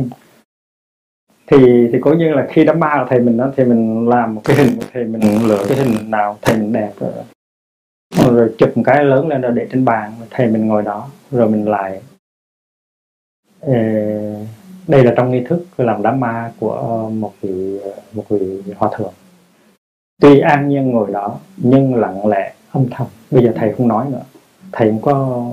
thì 1.47 1.57
thì 1.91 1.99
cố 2.01 2.13
nhiên 2.13 2.33
là 2.33 2.47
khi 2.49 2.65
đám 2.65 2.79
ma 2.79 2.95
của 2.99 3.05
thầy 3.09 3.19
mình 3.19 3.37
đó 3.37 3.51
thì 3.57 3.65
mình 3.65 4.09
làm 4.09 4.35
một 4.35 4.41
cái 4.43 4.55
hình 4.57 4.75
của 4.75 4.85
thầy 4.93 5.03
mình 5.03 5.47
lựa 5.47 5.65
cái 5.69 5.77
hình 5.77 6.11
nào 6.11 6.37
thầy 6.41 6.57
mình 6.57 6.73
đẹp 6.73 6.91
rồi, 6.99 7.11
rồi 8.35 8.55
chụp 8.57 8.77
một 8.77 8.83
cái 8.85 9.03
lớn 9.03 9.27
lên 9.27 9.41
rồi 9.41 9.51
để 9.55 9.67
trên 9.71 9.85
bàn 9.85 10.11
thầy 10.29 10.47
mình 10.47 10.67
ngồi 10.67 10.83
đó 10.83 11.09
rồi 11.31 11.49
mình 11.49 11.69
lại 11.69 12.01
đây 14.87 15.03
là 15.03 15.13
trong 15.17 15.31
nghi 15.31 15.43
thức 15.43 15.65
làm 15.77 16.03
đám 16.03 16.19
ma 16.19 16.51
của 16.59 17.09
một 17.13 17.33
vị 17.41 17.79
một 18.13 18.23
vị 18.29 18.73
hòa 18.75 18.89
thượng. 18.97 19.13
Tuy 20.21 20.39
an 20.39 20.69
nhiên 20.69 20.91
ngồi 20.91 21.11
đó 21.11 21.39
nhưng 21.57 21.95
lặng 21.95 22.27
lẽ 22.27 22.53
âm 22.71 22.85
thầm. 22.91 23.07
Bây 23.31 23.43
giờ 23.43 23.53
thầy 23.55 23.73
không 23.73 23.87
nói 23.87 24.05
nữa. 24.11 24.23
Thầy 24.71 24.89
không 24.89 25.01
có 25.01 25.45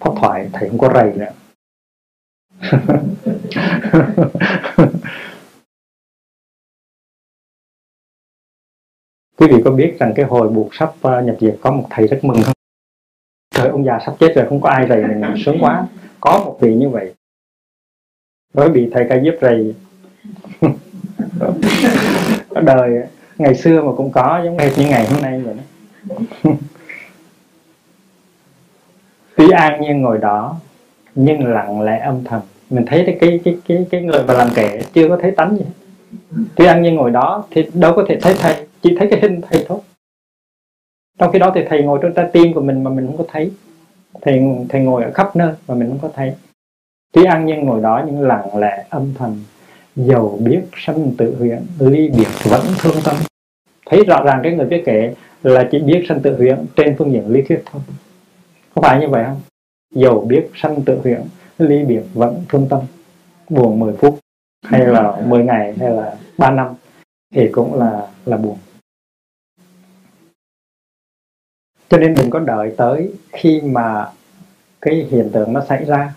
pháp 0.00 0.10
thoại 0.20 0.50
thầy 0.52 0.68
không 0.68 0.78
có 0.78 0.90
rầy 0.94 1.12
nữa. 1.12 1.30
Quý 9.36 9.46
vị 9.50 9.62
có 9.64 9.70
biết 9.70 9.96
rằng 9.98 10.12
cái 10.16 10.26
hồi 10.26 10.48
buộc 10.48 10.74
sắp 10.74 10.92
ờ, 11.00 11.22
nhập 11.22 11.36
viện 11.40 11.56
có 11.60 11.70
một 11.70 11.86
thầy 11.90 12.06
rất 12.06 12.18
mừng 12.22 12.42
không? 12.42 12.54
Trời, 13.54 13.68
ông 13.68 13.84
già 13.84 13.98
sắp 14.06 14.14
chết 14.20 14.32
rồi, 14.36 14.46
không 14.48 14.60
có 14.60 14.68
ai 14.68 14.86
rầy 14.88 15.02
mình, 15.02 15.22
sướng 15.44 15.58
quá. 15.60 15.86
Có 16.20 16.42
một 16.44 16.58
vị 16.60 16.74
như 16.74 16.88
vậy. 16.88 17.14
Mới 18.54 18.68
bị 18.68 18.90
thầy 18.92 19.06
ca 19.08 19.16
giúp 19.16 19.34
rầy. 19.40 19.74
Ở 22.48 22.60
đời, 22.60 23.08
ngày 23.38 23.54
xưa 23.54 23.82
mà 23.82 23.92
cũng 23.96 24.12
có, 24.12 24.42
giống 24.44 24.56
như 24.56 24.88
ngày 24.88 25.06
hôm 25.06 25.22
nay 25.22 25.40
vậy 25.40 25.54
đó. 25.54 25.62
an 29.50 29.80
nhiên 29.80 30.02
ngồi 30.02 30.18
đó 30.18 30.56
nhưng 31.14 31.44
lặng 31.44 31.82
lẽ 31.82 31.98
âm 31.98 32.24
thầm. 32.24 32.40
Mình 32.70 32.84
thấy 32.86 33.02
cái 33.06 33.16
cái 33.20 33.58
cái 33.64 33.86
cái, 33.90 34.02
người 34.02 34.24
mà 34.28 34.34
làm 34.34 34.48
kẻ 34.54 34.82
chưa 34.92 35.08
có 35.08 35.16
thấy 35.22 35.30
tánh 35.30 35.56
gì 35.56 35.64
tuy 36.54 36.66
an 36.66 36.82
nhiên 36.82 36.94
ngồi 36.94 37.10
đó 37.10 37.44
thì 37.50 37.66
đâu 37.74 37.92
có 37.96 38.04
thể 38.08 38.18
thấy 38.22 38.34
thầy 38.38 38.54
chỉ 38.82 38.96
thấy 38.98 39.08
cái 39.10 39.20
hình 39.20 39.40
thầy 39.40 39.64
thôi. 39.68 39.78
Trong 41.18 41.32
khi 41.32 41.38
đó 41.38 41.52
thì 41.54 41.60
thầy 41.68 41.82
ngồi 41.82 41.98
trong 42.02 42.12
trái 42.14 42.30
tim 42.32 42.52
của 42.52 42.60
mình 42.60 42.84
mà 42.84 42.90
mình 42.90 43.06
không 43.06 43.16
có 43.18 43.24
thấy. 43.28 43.52
Thầy 44.22 44.42
thầy 44.68 44.80
ngồi 44.80 45.04
ở 45.04 45.10
khắp 45.12 45.36
nơi 45.36 45.52
mà 45.68 45.74
mình 45.74 45.88
không 45.88 45.98
có 46.02 46.08
thấy. 46.14 46.34
Tuy 47.12 47.24
an 47.24 47.46
nhiên 47.46 47.64
ngồi 47.64 47.80
đó 47.80 48.02
nhưng 48.06 48.20
lặng 48.20 48.56
lẽ 48.56 48.84
âm 48.90 49.14
thầm 49.18 49.44
giàu 49.96 50.38
biết 50.40 50.60
sanh 50.76 51.12
tự 51.18 51.36
huyễn 51.38 51.62
ly 51.78 52.08
biệt 52.08 52.28
vẫn 52.44 52.62
thương 52.78 52.96
tâm. 53.04 53.16
Thấy 53.86 54.04
rõ 54.04 54.22
ràng 54.24 54.40
cái 54.42 54.52
người 54.52 54.66
viết 54.66 54.82
kể 54.86 55.14
là 55.42 55.68
chỉ 55.70 55.78
biết 55.78 56.04
sanh 56.08 56.20
tự 56.20 56.36
huyễn 56.36 56.66
trên 56.76 56.94
phương 56.98 57.12
diện 57.12 57.28
lý 57.28 57.42
thuyết 57.42 57.62
thôi 57.66 57.82
có 58.82 58.88
phải 58.88 59.00
như 59.00 59.08
vậy 59.08 59.24
không? 59.24 59.40
Giàu 59.94 60.20
biết 60.20 60.50
sanh 60.54 60.82
tự 60.82 61.00
huyễn 61.02 61.22
ly 61.58 61.84
biệt 61.84 62.02
vẫn 62.14 62.44
thương 62.48 62.66
tâm. 62.70 62.80
Buồn 63.48 63.78
10 63.78 63.94
phút, 63.96 64.18
hay 64.62 64.86
là 64.86 65.22
10 65.26 65.44
ngày, 65.44 65.74
hay 65.78 65.90
là 65.90 66.16
3 66.38 66.50
năm, 66.50 66.74
thì 67.34 67.48
cũng 67.52 67.74
là 67.74 68.08
là 68.24 68.36
buồn. 68.36 68.58
Cho 71.88 71.98
nên 71.98 72.14
đừng 72.14 72.30
có 72.30 72.38
đợi 72.38 72.74
tới 72.76 73.12
khi 73.32 73.60
mà 73.60 74.10
cái 74.80 75.06
hiện 75.10 75.30
tượng 75.32 75.52
nó 75.52 75.64
xảy 75.68 75.84
ra 75.84 76.14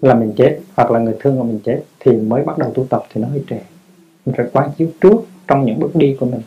là 0.00 0.14
mình 0.14 0.32
chết, 0.36 0.60
hoặc 0.76 0.90
là 0.90 0.98
người 0.98 1.16
thương 1.20 1.38
của 1.38 1.44
mình 1.44 1.60
chết, 1.64 1.82
thì 2.00 2.12
mới 2.12 2.44
bắt 2.44 2.58
đầu 2.58 2.72
tu 2.74 2.86
tập 2.90 3.02
thì 3.10 3.20
nó 3.20 3.28
hơi 3.28 3.44
trễ. 3.48 3.60
Mình 4.26 4.34
phải 4.36 4.46
quán 4.52 4.70
chiếu 4.78 4.88
trước 5.00 5.16
trong 5.46 5.64
những 5.64 5.80
bước 5.80 5.90
đi 5.94 6.16
của 6.20 6.26
mình 6.26 6.40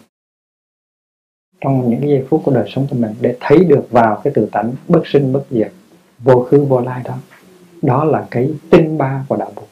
trong 1.64 1.90
những 1.90 2.10
giây 2.10 2.26
phút 2.30 2.42
của 2.46 2.52
đời 2.52 2.72
sống 2.76 2.88
của 2.90 2.96
mình 2.96 3.16
để 3.22 3.38
thấy 3.40 3.64
được 3.64 3.88
vào 3.90 4.22
cái 4.24 4.34
tự 4.36 4.46
tánh 4.52 4.72
bất 4.88 5.08
sinh 5.08 5.34
bất 5.34 5.44
diệt, 5.50 5.72
vô 6.20 6.44
khứ 6.44 6.66
vô 6.66 6.82
lai 6.82 7.02
đó. 7.06 7.18
Đó 7.82 8.04
là 8.04 8.28
cái 8.32 8.54
tinh 8.70 8.98
ba 8.98 9.26
của 9.28 9.36
đạo 9.36 9.52
buộc. 9.56 9.68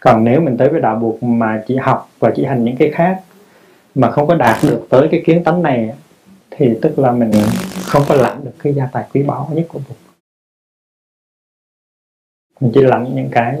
Còn 0.00 0.24
nếu 0.24 0.40
mình 0.40 0.56
tới 0.56 0.68
với 0.68 0.80
đạo 0.80 0.96
buộc 0.96 1.22
mà 1.22 1.64
chỉ 1.66 1.76
học 1.76 2.10
và 2.18 2.32
chỉ 2.36 2.44
hành 2.44 2.64
những 2.64 2.76
cái 2.76 2.90
khác 2.90 3.22
mà 3.94 4.10
không 4.10 4.26
có 4.26 4.34
đạt 4.34 4.56
được 4.62 4.86
tới 4.90 5.08
cái 5.10 5.22
kiến 5.26 5.44
tánh 5.44 5.62
này, 5.62 5.94
thì 6.50 6.78
tức 6.82 6.98
là 6.98 7.12
mình 7.12 7.30
không 7.82 8.02
có 8.08 8.14
lãnh 8.14 8.44
được 8.44 8.54
cái 8.58 8.74
gia 8.74 8.86
tài 8.86 9.04
quý 9.14 9.22
báu 9.22 9.50
nhất 9.54 9.66
của 9.68 9.80
buộc. 9.88 9.96
Mình 12.60 12.70
chỉ 12.74 12.80
lãnh 12.80 13.14
những 13.14 13.28
cái 13.32 13.58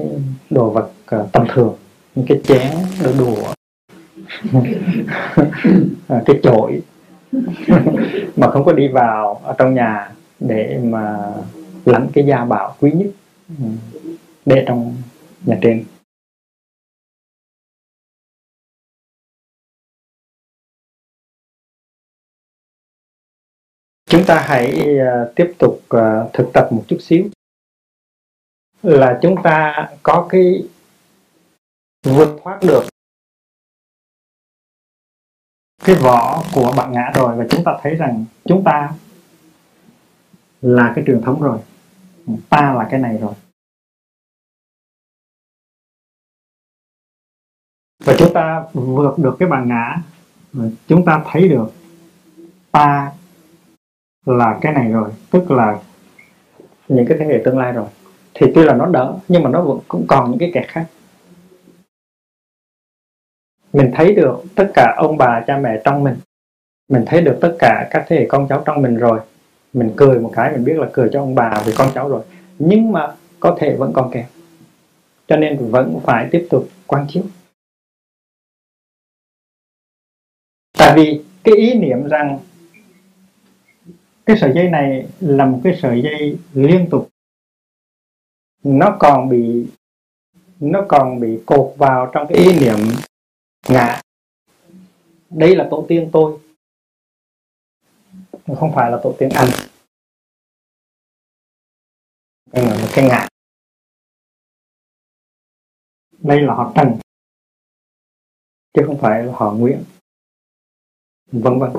đồ 0.50 0.70
vật 0.70 0.90
ờ, 1.06 1.28
tầm 1.32 1.46
thường, 1.54 1.76
những 2.14 2.26
cái 2.28 2.40
chén, 2.44 2.76
đồ 3.04 3.12
đùa. 3.18 3.54
Ờ, 6.08 6.22
cái 6.26 6.40
chổi. 6.42 6.82
Mà 8.36 8.50
không 8.50 8.64
có 8.64 8.72
đi 8.72 8.88
vào 8.88 9.40
ở 9.44 9.54
trong 9.58 9.74
nhà 9.74 10.12
để 10.40 10.80
mà 10.84 11.34
lãnh 11.84 12.08
cái 12.12 12.24
gia 12.26 12.44
bảo 12.44 12.76
quý 12.80 12.92
nhất 12.92 13.10
ừ, 13.48 13.64
để 14.46 14.64
trong 14.66 14.96
nhà 15.44 15.58
trên. 15.62 15.84
Chúng 24.10 24.24
ta 24.26 24.44
hãy 24.46 24.98
ờ, 24.98 25.32
tiếp 25.36 25.52
tục 25.58 25.80
ờ, 25.88 26.30
thực 26.32 26.50
tập 26.52 26.68
một 26.70 26.84
chút 26.88 26.96
xíu. 27.00 27.24
Là 28.82 29.18
chúng 29.22 29.42
ta 29.42 29.88
có 30.02 30.26
cái 30.30 30.64
vượt 32.02 32.40
thoát 32.42 32.58
được 32.62 32.82
cái 35.84 35.96
vỏ 35.96 36.42
của 36.54 36.72
bản 36.76 36.92
ngã 36.92 37.10
rồi 37.14 37.36
và 37.36 37.46
chúng 37.50 37.64
ta 37.64 37.78
thấy 37.82 37.94
rằng 37.94 38.24
chúng 38.44 38.64
ta 38.64 38.92
là 40.60 40.92
cái 40.94 41.04
truyền 41.06 41.22
thống 41.22 41.42
rồi. 41.42 41.58
Ta 42.48 42.74
là 42.74 42.88
cái 42.90 43.00
này 43.00 43.18
rồi. 43.18 43.34
Và 48.04 48.14
chúng 48.18 48.32
ta 48.34 48.64
vượt 48.72 49.18
được 49.18 49.36
cái 49.38 49.48
bản 49.48 49.68
ngã, 49.68 49.96
chúng 50.88 51.04
ta 51.04 51.24
thấy 51.26 51.48
được 51.48 51.72
ta 52.70 53.12
là 54.26 54.58
cái 54.60 54.72
này 54.72 54.88
rồi, 54.92 55.10
tức 55.30 55.50
là 55.50 55.80
những 56.88 57.06
cái 57.08 57.18
thế 57.18 57.26
hệ 57.26 57.42
tương 57.44 57.58
lai 57.58 57.72
rồi. 57.72 57.88
Thì 58.34 58.46
tuy 58.54 58.64
là 58.64 58.74
nó 58.74 58.86
đỡ, 58.86 59.18
nhưng 59.28 59.42
mà 59.42 59.50
nó 59.50 59.62
vẫn 59.62 59.78
cũng 59.88 60.06
còn 60.08 60.30
những 60.30 60.38
cái 60.38 60.50
kẹt 60.54 60.68
khác 60.68 60.86
mình 63.72 63.90
thấy 63.94 64.14
được 64.14 64.42
tất 64.54 64.70
cả 64.74 64.94
ông 64.96 65.16
bà 65.16 65.44
cha 65.46 65.58
mẹ 65.58 65.80
trong 65.84 66.04
mình. 66.04 66.16
Mình 66.88 67.04
thấy 67.06 67.22
được 67.22 67.38
tất 67.40 67.56
cả 67.58 67.88
các 67.90 68.04
thế 68.08 68.16
hệ 68.16 68.26
con 68.28 68.46
cháu 68.48 68.62
trong 68.66 68.82
mình 68.82 68.96
rồi. 68.96 69.20
Mình 69.72 69.92
cười 69.96 70.20
một 70.20 70.32
cái 70.34 70.52
mình 70.52 70.64
biết 70.64 70.76
là 70.76 70.88
cười 70.92 71.08
cho 71.12 71.20
ông 71.20 71.34
bà 71.34 71.62
vì 71.66 71.72
con 71.76 71.90
cháu 71.94 72.08
rồi. 72.08 72.24
Nhưng 72.58 72.92
mà 72.92 73.14
có 73.40 73.56
thể 73.60 73.76
vẫn 73.76 73.92
còn 73.94 74.10
kém, 74.12 74.24
cho 75.26 75.36
nên 75.36 75.70
vẫn 75.70 76.00
phải 76.04 76.28
tiếp 76.30 76.46
tục 76.50 76.68
quan 76.86 77.06
chiếu. 77.08 77.22
Tại 80.78 80.92
vì 80.96 81.24
cái 81.44 81.54
ý 81.54 81.74
niệm 81.74 82.08
rằng 82.08 82.38
cái 84.26 84.36
sợi 84.40 84.52
dây 84.54 84.68
này 84.68 85.06
là 85.20 85.44
một 85.46 85.60
cái 85.64 85.78
sợi 85.82 86.02
dây 86.02 86.38
liên 86.54 86.86
tục. 86.90 87.08
Nó 88.64 88.96
còn 89.00 89.28
bị 89.28 89.66
nó 90.60 90.84
còn 90.88 91.20
bị 91.20 91.38
cột 91.46 91.74
vào 91.78 92.10
trong 92.12 92.26
cái 92.28 92.38
ý 92.38 92.60
niệm 92.60 92.76
ngã 93.68 94.02
đây 95.30 95.56
là 95.56 95.68
tổ 95.70 95.86
tiên 95.88 96.10
tôi. 96.12 96.40
Không 98.58 98.72
phải 98.74 98.90
là 98.90 99.00
tổ 99.02 99.14
tiên 99.18 99.28
anh. 99.34 99.48
Đây 102.52 102.64
là 102.66 102.74
một 102.74 102.88
cái 102.94 103.04
ngã 103.08 103.28
đây 106.22 106.40
là 106.40 106.54
họ 106.54 106.72
trần. 106.76 106.98
Chứ 108.72 108.82
không 108.86 108.98
phải 109.00 109.24
là 109.24 109.32
họ 109.36 109.52
nguyễn. 109.52 109.84
vân 111.26 111.58
vân. 111.58 111.70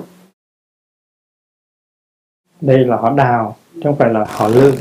Đây 2.62 2.86
là 2.86 2.98
họ 2.98 3.14
đào, 3.14 3.58
chứ 3.74 3.82
không 3.84 3.96
phải 4.00 4.14
là 4.14 4.26
họ 4.28 4.48
lương. 4.48 4.76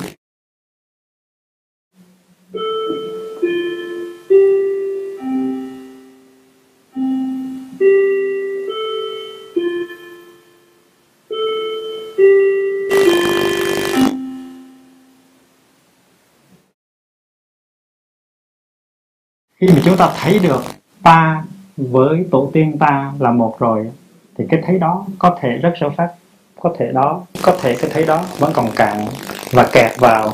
Khi 19.61 19.67
mà 19.69 19.83
chúng 19.85 19.97
ta 19.97 20.15
thấy 20.17 20.39
được 20.39 20.63
ta 21.03 21.45
với 21.77 22.27
tổ 22.31 22.51
tiên 22.53 22.77
ta 22.79 23.13
là 23.19 23.33
một 23.33 23.57
rồi, 23.59 23.91
thì 24.37 24.45
cái 24.51 24.63
thấy 24.67 24.79
đó 24.79 25.07
có 25.19 25.39
thể 25.41 25.49
rất 25.49 25.73
sâu 25.81 25.93
sắc, 25.97 26.15
có 26.61 26.75
thể 26.79 26.93
đó, 26.93 27.27
có 27.43 27.59
thể 27.63 27.77
cái 27.81 27.91
thấy 27.95 28.07
đó 28.07 28.27
vẫn 28.39 28.53
còn 28.55 28.71
cạn 28.77 29.07
và 29.53 29.71
kẹt 29.73 29.93
vào 29.99 30.33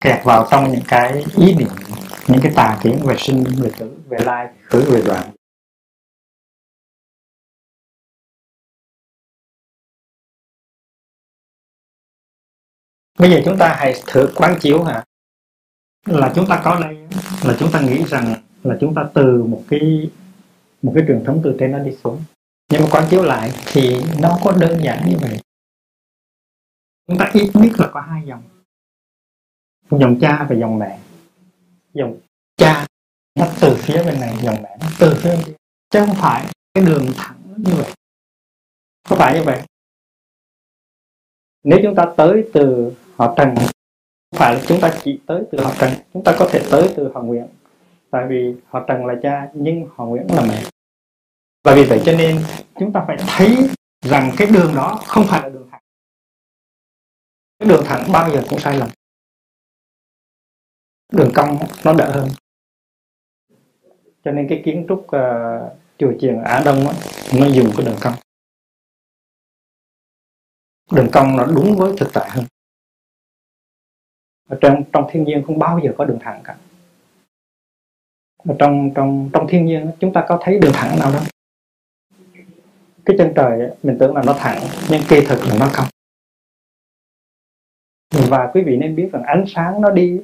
kẹt 0.00 0.24
vào 0.24 0.46
trong 0.50 0.72
những 0.72 0.82
cái 0.88 1.24
ý 1.36 1.54
niệm, 1.54 1.68
những 2.28 2.40
cái 2.42 2.52
tà 2.56 2.78
kiến 2.82 2.98
về 3.04 3.16
sinh, 3.18 3.44
về 3.58 3.70
tử, 3.78 3.98
về 4.08 4.18
lai, 4.20 4.48
khứ, 4.64 4.90
về 4.90 5.02
đoạn 5.06 5.30
bây 13.18 13.30
giờ 13.30 13.40
chúng 13.44 13.58
ta 13.58 13.76
hãy 13.78 13.94
thử 14.06 14.32
quán 14.36 14.56
chiếu 14.60 14.82
hả? 14.82 15.07
Là 16.08 16.32
chúng 16.34 16.46
ta 16.46 16.62
có 16.64 16.80
đây 16.80 16.96
là 17.44 17.56
chúng 17.58 17.72
ta 17.72 17.80
nghĩ 17.80 18.04
rằng 18.04 18.34
là 18.62 18.76
chúng 18.80 18.94
ta 18.94 19.08
từ 19.14 19.44
một 19.44 19.64
cái 19.68 20.10
một 20.82 20.92
cái 20.94 21.04
truyền 21.08 21.24
thống 21.24 21.40
từ 21.44 21.56
trên 21.60 21.72
nó 21.72 21.78
đi 21.78 21.96
xuống. 22.04 22.22
Nhưng 22.70 22.82
mà 22.82 22.88
quán 22.92 23.06
chiếu 23.10 23.22
lại 23.22 23.50
thì 23.66 24.00
nó 24.22 24.38
có 24.44 24.52
đơn 24.60 24.78
giản 24.82 25.08
như 25.08 25.16
vậy. 25.20 25.38
Chúng 27.08 27.18
ta 27.18 27.30
ít 27.34 27.50
biết 27.54 27.72
là 27.78 27.90
có 27.92 28.00
hai 28.00 28.22
dòng. 28.26 28.42
Dòng 29.90 30.18
cha 30.20 30.46
và 30.48 30.56
dòng 30.56 30.78
mẹ. 30.78 30.98
Dòng 31.92 32.20
cha 32.56 32.86
nó 33.34 33.46
từ 33.60 33.76
phía 33.76 34.02
bên 34.04 34.20
này, 34.20 34.36
dòng 34.42 34.62
mẹ 34.62 34.76
nó 34.80 34.86
từ 34.98 35.14
phía 35.14 35.30
bên 35.30 35.42
kia. 35.46 35.52
Chứ 35.90 36.00
không 36.06 36.14
phải 36.14 36.46
cái 36.74 36.84
đường 36.84 37.06
thẳng 37.16 37.36
như 37.56 37.72
vậy. 37.74 37.92
Không 39.08 39.18
phải 39.18 39.38
như 39.38 39.44
vậy? 39.44 39.62
Nếu 41.64 41.78
chúng 41.82 41.94
ta 41.94 42.04
tới 42.16 42.44
từ 42.52 42.92
họ 43.16 43.34
trần 43.36 43.54
phải 44.36 44.54
là 44.54 44.60
chúng 44.68 44.80
ta 44.80 44.98
chỉ 45.02 45.20
tới 45.26 45.42
từ 45.52 45.64
họ 45.64 45.72
trần 45.78 45.90
chúng 46.14 46.24
ta 46.24 46.36
có 46.38 46.48
thể 46.52 46.60
tới 46.70 46.94
từ 46.96 47.10
họ 47.14 47.22
nguyện 47.22 47.46
tại 48.10 48.26
vì 48.28 48.54
họ 48.66 48.84
trần 48.88 49.06
là 49.06 49.14
cha 49.22 49.48
nhưng 49.54 49.88
họ 49.94 50.06
nguyễn 50.06 50.26
là 50.36 50.42
mẹ. 50.48 50.62
Và 51.64 51.74
vì 51.74 51.84
vậy 51.84 52.02
cho 52.04 52.12
nên 52.12 52.44
chúng 52.80 52.92
ta 52.92 53.04
phải 53.06 53.16
thấy 53.28 53.68
rằng 54.00 54.30
cái 54.36 54.48
đường 54.50 54.74
đó 54.74 55.00
không 55.06 55.24
phải 55.28 55.42
là 55.42 55.48
đường 55.48 55.68
thẳng. 55.70 55.80
Cái 57.58 57.68
đường 57.68 57.82
thẳng 57.86 58.12
bao 58.12 58.30
giờ 58.30 58.42
cũng 58.50 58.58
sai 58.58 58.78
lầm. 58.78 58.88
Đường 61.12 61.32
cong 61.34 61.58
nó 61.84 61.92
đỡ 61.92 62.10
hơn. 62.14 62.28
Cho 64.24 64.30
nên 64.30 64.46
cái 64.48 64.62
kiến 64.64 64.86
trúc 64.88 64.98
uh, 64.98 65.78
chùa 65.98 66.12
chiền 66.20 66.42
Á 66.44 66.62
Đông 66.64 66.86
ấy, 66.86 66.96
nó 67.40 67.46
dùng 67.46 67.70
cái 67.76 67.86
đường 67.86 67.98
cong. 68.02 68.14
Đường 70.92 71.08
cong 71.12 71.36
nó 71.36 71.46
đúng 71.46 71.76
với 71.76 71.94
thực 71.96 72.08
tại 72.12 72.30
hơn 72.30 72.44
ở 74.48 74.58
trong 74.60 74.84
trong 74.92 75.06
thiên 75.10 75.24
nhiên 75.24 75.42
không 75.46 75.58
bao 75.58 75.80
giờ 75.84 75.92
có 75.98 76.04
đường 76.04 76.18
thẳng 76.20 76.40
cả. 76.44 76.56
Ở 78.48 78.54
trong 78.58 78.90
trong 78.94 79.30
trong 79.32 79.46
thiên 79.48 79.66
nhiên 79.66 79.90
chúng 80.00 80.12
ta 80.12 80.24
có 80.28 80.38
thấy 80.42 80.58
đường 80.58 80.72
thẳng 80.74 80.98
nào 80.98 81.12
đâu. 81.12 81.22
Cái 83.04 83.16
chân 83.18 83.32
trời 83.36 83.70
mình 83.82 83.96
tưởng 84.00 84.16
là 84.16 84.22
nó 84.26 84.32
thẳng 84.38 84.60
nhưng 84.90 85.02
kỳ 85.08 85.20
thực 85.20 85.38
là 85.46 85.56
nó 85.58 85.68
cong 85.76 85.88
và 88.28 88.50
quý 88.54 88.62
vị 88.62 88.76
nên 88.76 88.96
biết 88.96 89.08
rằng 89.12 89.22
ánh 89.22 89.44
sáng 89.46 89.80
nó 89.80 89.90
đi 89.90 90.20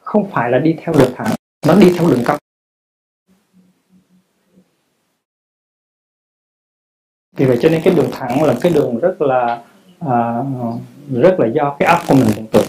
không 0.00 0.30
phải 0.30 0.50
là 0.50 0.58
đi 0.58 0.76
theo 0.78 0.94
đường 0.98 1.12
thẳng 1.16 1.34
nó 1.66 1.74
đi 1.74 1.92
theo 1.98 2.08
đường 2.10 2.22
cong. 2.26 2.38
Vì 7.36 7.46
vậy 7.46 7.58
cho 7.60 7.68
nên 7.68 7.80
cái 7.84 7.94
đường 7.94 8.10
thẳng 8.12 8.42
là 8.42 8.54
cái 8.60 8.72
đường 8.72 8.98
rất 8.98 9.20
là 9.20 9.64
à, 9.98 10.44
rất 11.10 11.36
là 11.38 11.46
do 11.54 11.76
cái 11.78 11.88
óc 11.88 12.00
của 12.08 12.14
mình 12.14 12.28
tưởng 12.36 12.46
tượng 12.52 12.66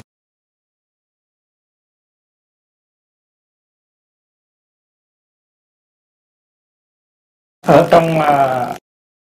ở 7.62 7.88
trong 7.92 8.04
uh, 8.04 8.78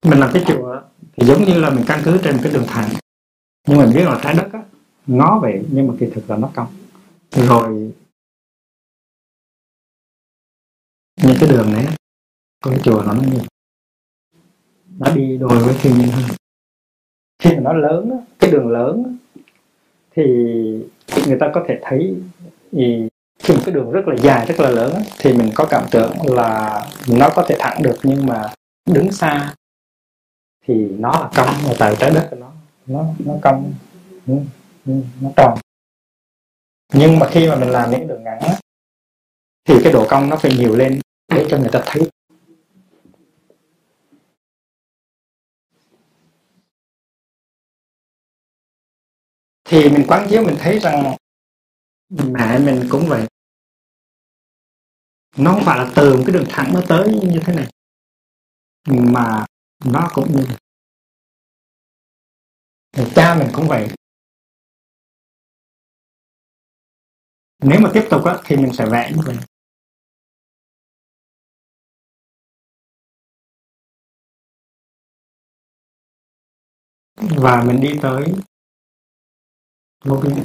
mình 0.07 0.19
làm 0.19 0.31
cái 0.33 0.45
chùa 0.47 0.81
thì 1.13 1.27
giống 1.27 1.45
như 1.45 1.61
là 1.61 1.71
mình 1.71 1.85
căn 1.89 2.01
cứ 2.05 2.21
trên 2.25 2.39
cái 2.43 2.53
đường 2.53 2.65
thẳng. 2.69 2.91
Nhưng 3.69 3.79
mình 3.79 3.91
biết 3.95 4.05
là 4.05 4.21
trái 4.23 4.35
đất 4.35 4.49
á, 4.53 4.63
ngó 5.07 5.39
vậy 5.43 5.67
nhưng 5.71 5.87
mà 5.87 5.95
kỳ 6.01 6.07
thực 6.15 6.31
là 6.31 6.37
nó 6.37 6.51
cong. 6.55 6.75
Rồi 7.31 7.93
những 11.17 11.37
cái 11.41 11.49
đường 11.49 11.73
này 11.73 11.87
cái 12.65 12.79
chùa 12.85 13.03
nó 13.07 13.15
như 13.15 13.39
nó 14.99 15.15
đi 15.15 15.39
đôi 15.39 15.65
với 15.65 15.75
thiên 15.81 15.99
nhiên 15.99 16.09
hơn 16.09 16.25
khi 17.45 17.57
mà 17.57 17.61
nó 17.63 17.73
lớn 17.73 18.11
cái 18.39 18.51
đường 18.51 18.69
lớn 18.69 19.17
thì 20.17 20.23
người 21.27 21.39
ta 21.41 21.51
có 21.55 21.65
thể 21.69 21.79
thấy 21.83 22.15
thì 22.73 23.09
khi 23.39 23.55
một 23.55 23.61
cái 23.65 23.75
đường 23.75 23.91
rất 23.91 24.09
là 24.09 24.17
dài, 24.17 24.47
rất 24.47 24.61
là 24.61 24.71
lớn 24.71 24.95
thì 25.19 25.33
mình 25.33 25.51
có 25.55 25.67
cảm 25.71 25.85
tưởng 25.91 26.13
là 26.27 26.83
nó 27.09 27.31
có 27.35 27.45
thể 27.49 27.57
thẳng 27.59 27.83
được 27.83 27.97
nhưng 28.03 28.27
mà 28.27 28.43
đứng 28.91 29.13
xa 29.13 29.55
thì 30.67 30.75
nó 30.99 31.11
là 31.11 31.31
cong 31.37 31.55
mà 31.67 31.73
tại 31.79 31.97
trái 31.99 32.11
đất 32.11 32.29
của 32.31 32.37
nó. 32.37 32.51
Nó 32.87 33.05
nó 33.19 33.35
cong 33.43 33.73
ừ, 34.27 34.35
ừ, 34.87 34.93
nó 35.21 35.31
tròn. 35.37 35.59
Nhưng 36.93 37.19
mà 37.19 37.29
khi 37.31 37.49
mà 37.49 37.57
mình 37.57 37.71
làm 37.71 37.91
những 37.91 38.09
đường 38.09 38.25
ngắn 38.25 38.41
thì 39.69 39.75
cái 39.85 39.93
độ 39.93 40.07
cong 40.09 40.31
nó 40.31 40.37
phải 40.37 40.53
nhiều 40.59 40.77
lên 40.77 41.01
để 41.35 41.47
cho 41.51 41.59
người 41.59 41.71
ta 41.73 41.83
thấy 41.87 42.03
thì 49.65 49.89
mình 49.89 50.05
quán 50.09 50.27
chiếu 50.31 50.43
mình 50.45 50.57
thấy 50.59 50.79
rằng 50.79 51.17
mẹ 52.09 52.59
mình 52.59 52.89
cũng 52.91 53.07
vậy. 53.09 53.27
Nó 55.37 55.53
không 55.53 55.63
phải 55.65 55.79
là 55.79 55.93
từ 55.97 56.17
một 56.17 56.23
cái 56.27 56.35
đường 56.35 56.47
thẳng 56.49 56.71
nó 56.75 56.81
tới 56.89 57.09
như 57.09 57.41
thế 57.45 57.55
này 57.55 57.71
mà 59.13 59.47
nó 59.85 60.11
cũng 60.15 60.37
như 60.37 60.45
vậy. 60.49 60.57
Cha 63.15 63.35
mình 63.39 63.49
cũng 63.55 63.69
vậy. 63.69 63.89
Nếu 67.59 67.81
mà 67.81 67.91
tiếp 67.95 68.07
tục 68.11 68.25
á, 68.25 68.39
thì 68.45 68.57
mình 68.57 68.73
sẽ 68.73 68.87
vẽ 68.87 69.13
như 69.17 69.23
vậy. 69.27 69.37
Và 77.17 77.65
mình 77.67 77.81
đi 77.81 77.99
tới 78.03 78.35
vô 80.05 80.17
vi 80.17 80.43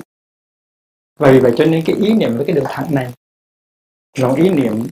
vì 1.20 1.40
vậy 1.40 1.54
cho 1.58 1.66
nên 1.66 1.84
cái 1.86 1.96
ý 1.96 2.14
niệm 2.14 2.36
với 2.36 2.46
cái 2.46 2.56
đường 2.56 2.66
thẳng 2.68 2.96
này 2.96 3.14
dòng 4.18 4.36
ý 4.36 4.50
niệm 4.50 4.88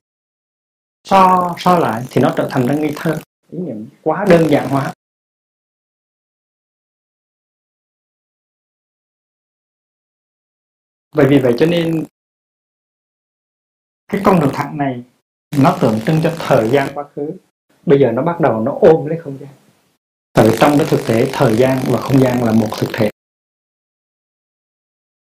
so 1.03 1.55
so 1.57 1.79
lại 1.79 2.05
thì 2.09 2.21
nó 2.21 2.33
trở 2.37 2.47
thành 2.51 2.67
ra 2.67 2.75
nghi 2.75 2.93
thơ. 2.95 3.19
Ý 3.51 3.59
niệm 3.59 3.89
quá 4.01 4.25
đơn 4.29 4.47
giản 4.49 4.69
hóa. 4.69 4.93
Bởi 11.15 11.27
vì 11.29 11.39
vậy 11.39 11.53
cho 11.59 11.65
nên 11.65 12.05
cái 14.07 14.21
con 14.25 14.39
đường 14.39 14.51
thẳng 14.53 14.77
này, 14.77 15.03
nó 15.57 15.77
tượng 15.81 15.99
trưng 16.05 16.19
cho 16.23 16.35
thời 16.39 16.69
gian 16.69 16.89
quá 16.93 17.05
khứ. 17.15 17.31
Bây 17.85 17.99
giờ 17.99 18.11
nó 18.11 18.21
bắt 18.21 18.39
đầu 18.39 18.61
nó 18.61 18.77
ôm 18.81 19.05
lấy 19.05 19.19
không 19.19 19.37
gian. 19.39 19.49
Ở 20.31 20.55
trong 20.59 20.77
cái 20.77 20.87
thực 20.89 21.07
tế, 21.07 21.29
thời 21.33 21.57
gian 21.57 21.79
và 21.91 22.01
không 22.01 22.21
gian 22.21 22.43
là 22.43 22.51
một 22.51 22.69
thực 22.79 22.89
thể 22.93 23.09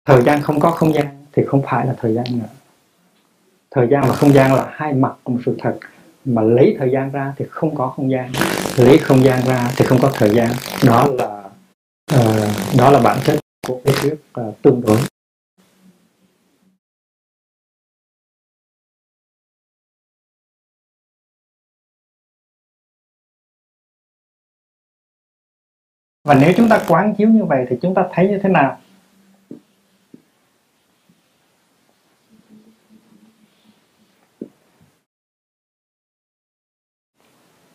thời 0.04 0.22
gian 0.22 0.42
không 0.42 0.60
có 0.60 0.70
không 0.70 0.94
gian 0.94 1.06
thì 1.32 1.44
không 1.46 1.62
phải 1.64 1.86
là 1.86 1.94
thời 1.98 2.14
gian 2.14 2.24
nữa. 2.30 2.48
Thời 3.70 3.88
gian 3.90 4.04
và 4.08 4.14
không 4.14 4.32
gian 4.32 4.54
là 4.54 4.70
hai 4.72 4.92
mặt 4.92 5.12
của 5.22 5.32
một 5.32 5.38
sự 5.46 5.56
thật. 5.58 5.78
Mà 6.24 6.42
lấy 6.42 6.76
thời 6.78 6.90
gian 6.90 7.10
ra 7.10 7.34
thì 7.36 7.44
không 7.50 7.74
có 7.74 7.88
không 7.88 8.10
gian. 8.10 8.32
Lấy 8.76 8.98
không 8.98 9.24
gian 9.24 9.40
ra 9.46 9.70
thì 9.76 9.84
không 9.84 9.98
có 10.02 10.10
thời 10.14 10.34
gian. 10.34 10.48
Đó 10.86 11.06
là 11.06 11.50
uh, 12.14 12.78
đó 12.78 12.90
là 12.90 13.00
bản 13.04 13.18
chất 13.24 13.38
của 13.68 13.80
cái 13.84 13.94
thuyết 14.00 14.14
uh, 14.40 14.62
tương 14.62 14.80
đối. 14.80 14.98
Và 26.24 26.34
nếu 26.34 26.52
chúng 26.56 26.68
ta 26.68 26.84
quán 26.88 27.14
chiếu 27.18 27.28
như 27.28 27.44
vậy 27.44 27.66
thì 27.70 27.76
chúng 27.82 27.94
ta 27.94 28.08
thấy 28.12 28.28
như 28.28 28.38
thế 28.42 28.48
nào? 28.48 28.78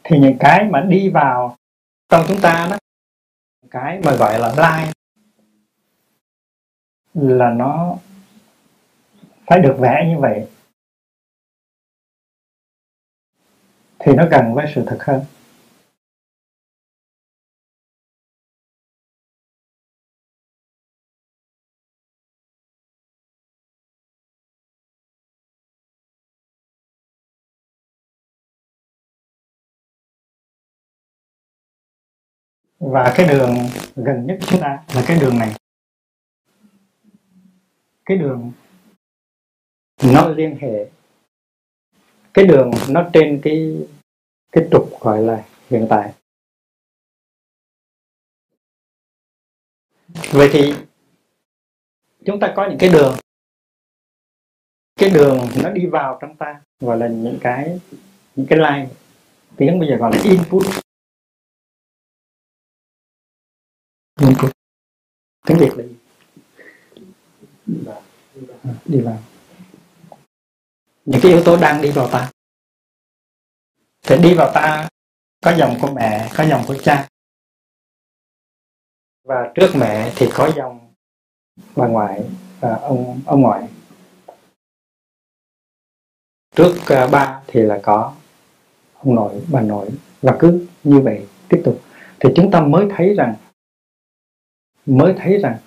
Thì 0.10 0.20
những 0.20 0.38
cái 0.40 0.64
mà 0.70 0.82
đi 0.82 1.10
vào 1.10 1.58
trong 2.10 2.26
chúng 2.28 2.42
ta 2.42 2.68
đó, 2.72 2.78
cái 3.72 4.00
mà 4.04 4.16
gọi 4.16 4.40
là 4.40 4.54
lai 4.58 4.92
là 7.14 7.50
nó 7.50 7.98
phải 9.48 9.60
được 9.60 9.76
vẽ 9.80 10.06
như 10.10 10.20
vậy, 10.20 10.48
thì 14.00 14.14
nó 14.14 14.26
gần 14.32 14.54
với 14.54 14.66
sự 14.76 14.84
thật 14.88 14.98
hơn. 15.00 15.22
Và 32.80 33.14
cái 33.18 33.28
đường 33.28 33.56
gần 33.96 34.28
nhất 34.28 34.38
chúng 34.42 34.62
ta 34.62 34.84
là 34.96 35.04
cái 35.08 35.20
đường 35.20 35.40
này. 35.40 35.54
Cái 38.06 38.18
đường 38.18 38.52
nó 40.04 40.28
liên 40.28 40.58
hệ. 40.62 40.90
Cái 42.34 42.46
đường 42.46 42.72
nó 42.90 43.10
trên 43.14 43.42
cái 43.44 43.78
cái 44.52 44.68
trục 44.72 45.00
gọi 45.02 45.22
là 45.22 45.46
hiện 45.70 45.88
tại. 45.90 46.14
Vậy 50.32 50.50
thì 50.54 50.74
chúng 52.26 52.40
ta 52.40 52.54
có 52.56 52.68
những 52.70 52.80
cái 52.80 52.90
đường. 52.90 53.16
Cái 54.96 55.10
đường 55.10 55.40
nó 55.64 55.70
đi 55.70 55.86
vào 55.86 56.18
trong 56.22 56.36
ta, 56.36 56.62
gọi 56.80 56.98
là 56.98 57.08
những 57.08 57.38
cái 57.42 57.80
những 58.36 58.48
cái 58.50 58.60
line. 58.60 58.90
Tiếng 59.58 59.80
bây 59.80 59.90
giờ 59.90 59.96
gọi 59.96 60.12
là 60.16 60.22
input. 60.24 60.87
Input 64.20 64.52
tiếng 65.48 65.58
việt 65.58 65.72
là 65.78 65.84
gì 65.84 65.98
đi 68.86 69.02
vào. 69.02 69.18
Những 71.06 71.20
cái 71.24 71.32
yếu 71.32 71.44
tố 71.44 71.58
đang 71.58 71.82
đi 71.82 71.92
vào 71.92 72.10
ta. 72.12 72.32
Thì 74.04 74.18
đi 74.18 74.34
vào 74.34 74.52
ta 74.54 74.90
có 75.44 75.56
dòng 75.58 75.78
của 75.82 75.92
mẹ 75.94 76.30
có 76.38 76.44
dòng 76.44 76.64
của 76.68 76.78
cha. 76.84 77.08
Và 79.24 79.52
trước 79.56 79.72
mẹ 79.76 80.14
thì 80.16 80.30
có 80.34 80.52
dòng 80.56 80.94
bà 81.76 81.88
ngoại 81.88 82.30
và 82.60 82.76
ông 82.76 83.22
ông 83.26 83.42
ngoại. 83.42 83.68
Trước 86.56 86.76
uh, 86.82 87.12
ba 87.12 87.42
thì 87.48 87.62
là 87.62 87.80
có 87.84 88.16
ông 88.94 89.16
nội 89.16 89.46
bà 89.52 89.62
nội. 89.62 89.90
Và 90.22 90.38
cứ 90.40 90.68
như 90.84 91.00
vậy 91.00 91.28
tiếp 91.50 91.62
tục. 91.66 91.82
Thì 92.20 92.30
chúng 92.36 92.52
ta 92.52 92.62
mới 92.62 92.88
thấy 92.98 93.14
rằng 93.14 93.36
mới 94.88 95.14
thấy 95.18 95.38
rằng 95.38 95.58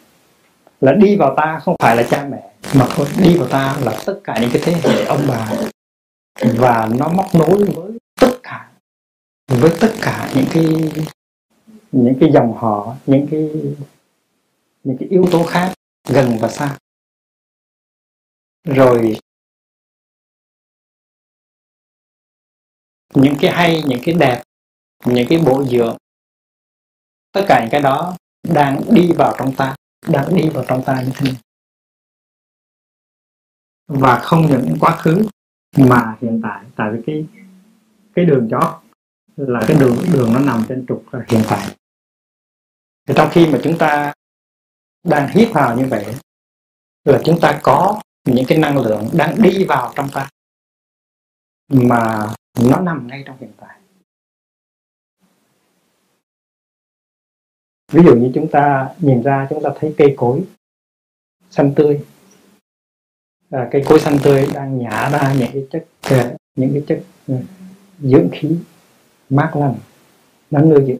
là 0.80 0.92
đi 0.92 1.16
vào 1.16 1.34
ta 1.36 1.60
không 1.62 1.76
phải 1.82 1.96
là 1.96 2.02
cha 2.10 2.28
mẹ, 2.30 2.52
mà 2.74 2.86
thôi 2.90 3.06
đi 3.22 3.36
vào 3.36 3.48
ta 3.48 3.78
là 3.84 4.02
tất 4.06 4.20
cả 4.24 4.38
những 4.40 4.50
cái 4.52 4.62
thế 4.64 4.72
hệ 4.72 5.04
ông 5.04 5.20
bà. 5.28 5.52
Và 6.56 6.88
nó 6.98 7.08
móc 7.08 7.34
nối 7.34 7.64
với 7.64 7.98
tất 8.20 8.32
cả, 8.42 8.70
với 9.46 9.70
tất 9.80 9.92
cả 10.02 10.32
những 10.34 10.46
cái 10.52 10.64
những 11.92 12.16
cái 12.20 12.30
dòng 12.32 12.52
họ, 12.52 12.96
những 13.06 13.26
cái 13.30 13.50
những 14.84 14.96
cái 15.00 15.08
yếu 15.08 15.26
tố 15.32 15.44
khác 15.44 15.72
gần 16.08 16.36
và 16.40 16.48
xa. 16.48 16.78
Rồi 18.64 19.18
những 23.14 23.34
cái 23.40 23.50
hay, 23.50 23.82
những 23.86 24.00
cái 24.04 24.14
đẹp, 24.14 24.42
những 25.04 25.26
cái 25.28 25.38
bộ 25.46 25.64
dưỡng, 25.64 25.96
tất 27.32 27.44
cả 27.48 27.60
những 27.60 27.70
cái 27.70 27.80
đó 27.80 28.16
đang 28.42 28.80
đi 28.94 29.12
vào 29.16 29.34
trong 29.38 29.54
ta, 29.56 29.76
đang 30.08 30.36
đi 30.36 30.48
vào 30.48 30.64
trong 30.68 30.82
ta 30.86 31.02
như 31.02 31.10
thế 31.14 31.30
này. 31.30 31.40
Và 33.86 34.18
không 34.18 34.46
những 34.46 34.76
quá 34.80 34.96
khứ 34.96 35.22
mà 35.76 36.16
hiện 36.20 36.40
tại 36.42 36.64
tại 36.76 36.90
vì 36.92 37.02
cái 37.06 37.26
cái 38.14 38.24
đường 38.24 38.48
chót 38.50 38.82
là 39.36 39.60
cái 39.68 39.76
đường 39.80 39.96
đường 40.12 40.32
nó 40.32 40.40
nằm 40.40 40.64
trên 40.68 40.84
trục 40.88 41.04
hiện 41.28 41.42
tại. 41.48 41.76
Thì 43.08 43.14
trong 43.16 43.28
khi 43.32 43.46
mà 43.52 43.58
chúng 43.62 43.78
ta 43.78 44.12
đang 45.04 45.28
hít 45.28 45.48
vào 45.52 45.76
như 45.78 45.86
vậy, 45.90 46.14
là 47.04 47.20
chúng 47.24 47.38
ta 47.42 47.60
có 47.62 48.00
những 48.24 48.44
cái 48.48 48.58
năng 48.58 48.78
lượng 48.78 49.08
đang 49.18 49.42
đi 49.42 49.64
vào 49.64 49.92
trong 49.96 50.08
ta, 50.14 50.28
mà 51.68 52.26
nó 52.70 52.80
nằm 52.80 53.06
ngay 53.06 53.22
trong 53.26 53.36
hiện 53.40 53.52
tại. 53.56 53.79
Ví 57.90 58.02
dụ 58.04 58.16
như 58.16 58.30
chúng 58.34 58.48
ta 58.50 58.94
nhìn 58.98 59.22
ra 59.22 59.46
chúng 59.50 59.62
ta 59.62 59.70
thấy 59.80 59.94
cây 59.98 60.14
cối 60.16 60.44
xanh 61.50 61.72
tươi. 61.76 62.00
À, 63.50 63.68
cây 63.70 63.82
cối 63.86 64.00
xanh 64.00 64.18
tươi 64.22 64.48
đang 64.54 64.78
nhả 64.78 65.08
ra 65.12 65.34
những 65.38 65.50
cái 65.52 65.66
chất 65.70 65.86
à, 66.02 66.34
những 66.56 66.70
cái 66.72 66.82
chất 66.86 67.02
à, 67.28 67.40
dưỡng 67.98 68.28
khí 68.32 68.56
mát 69.30 69.52
lành 69.56 69.74
nó 70.50 70.60
nuôi 70.60 70.84
dưỡng 70.86 70.98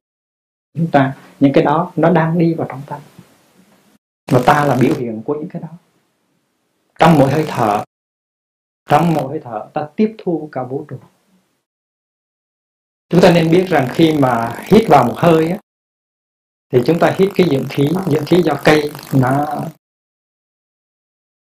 chúng 0.75 0.91
ta. 0.91 1.17
Những 1.41 1.53
cái 1.53 1.65
đó 1.65 1.93
nó 1.97 2.11
đang 2.11 2.39
đi 2.39 2.55
vào 2.55 2.67
trong 2.71 2.83
ta. 2.87 3.01
Và 4.31 4.41
ta 4.47 4.65
là 4.65 4.77
biểu 4.81 4.95
hiện 4.99 5.23
của 5.25 5.35
những 5.35 5.49
cái 5.49 5.63
đó. 5.63 5.69
Trong 6.99 7.19
mỗi 7.19 7.33
hơi 7.33 7.45
thở 7.49 7.85
trong 8.91 9.15
mỗi 9.15 9.29
hơi 9.29 9.41
thở 9.45 9.69
ta 9.73 9.89
tiếp 9.97 10.15
thu 10.19 10.49
cả 10.53 10.63
vũ 10.63 10.85
trụ. 10.89 10.97
Chúng 13.09 13.21
ta 13.21 13.33
nên 13.35 13.51
biết 13.51 13.67
rằng 13.69 13.89
khi 13.91 14.13
mà 14.21 14.63
hít 14.65 14.89
vào 14.89 15.05
một 15.05 15.15
hơi 15.17 15.49
á, 15.49 15.59
thì 16.71 16.83
chúng 16.87 16.99
ta 16.99 17.15
hít 17.19 17.29
cái 17.35 17.47
dưỡng 17.51 17.69
khí 17.69 17.89
dưỡng 18.07 18.25
khí 18.25 18.43
do 18.45 18.53
cây 18.65 18.91
nó 19.15 19.47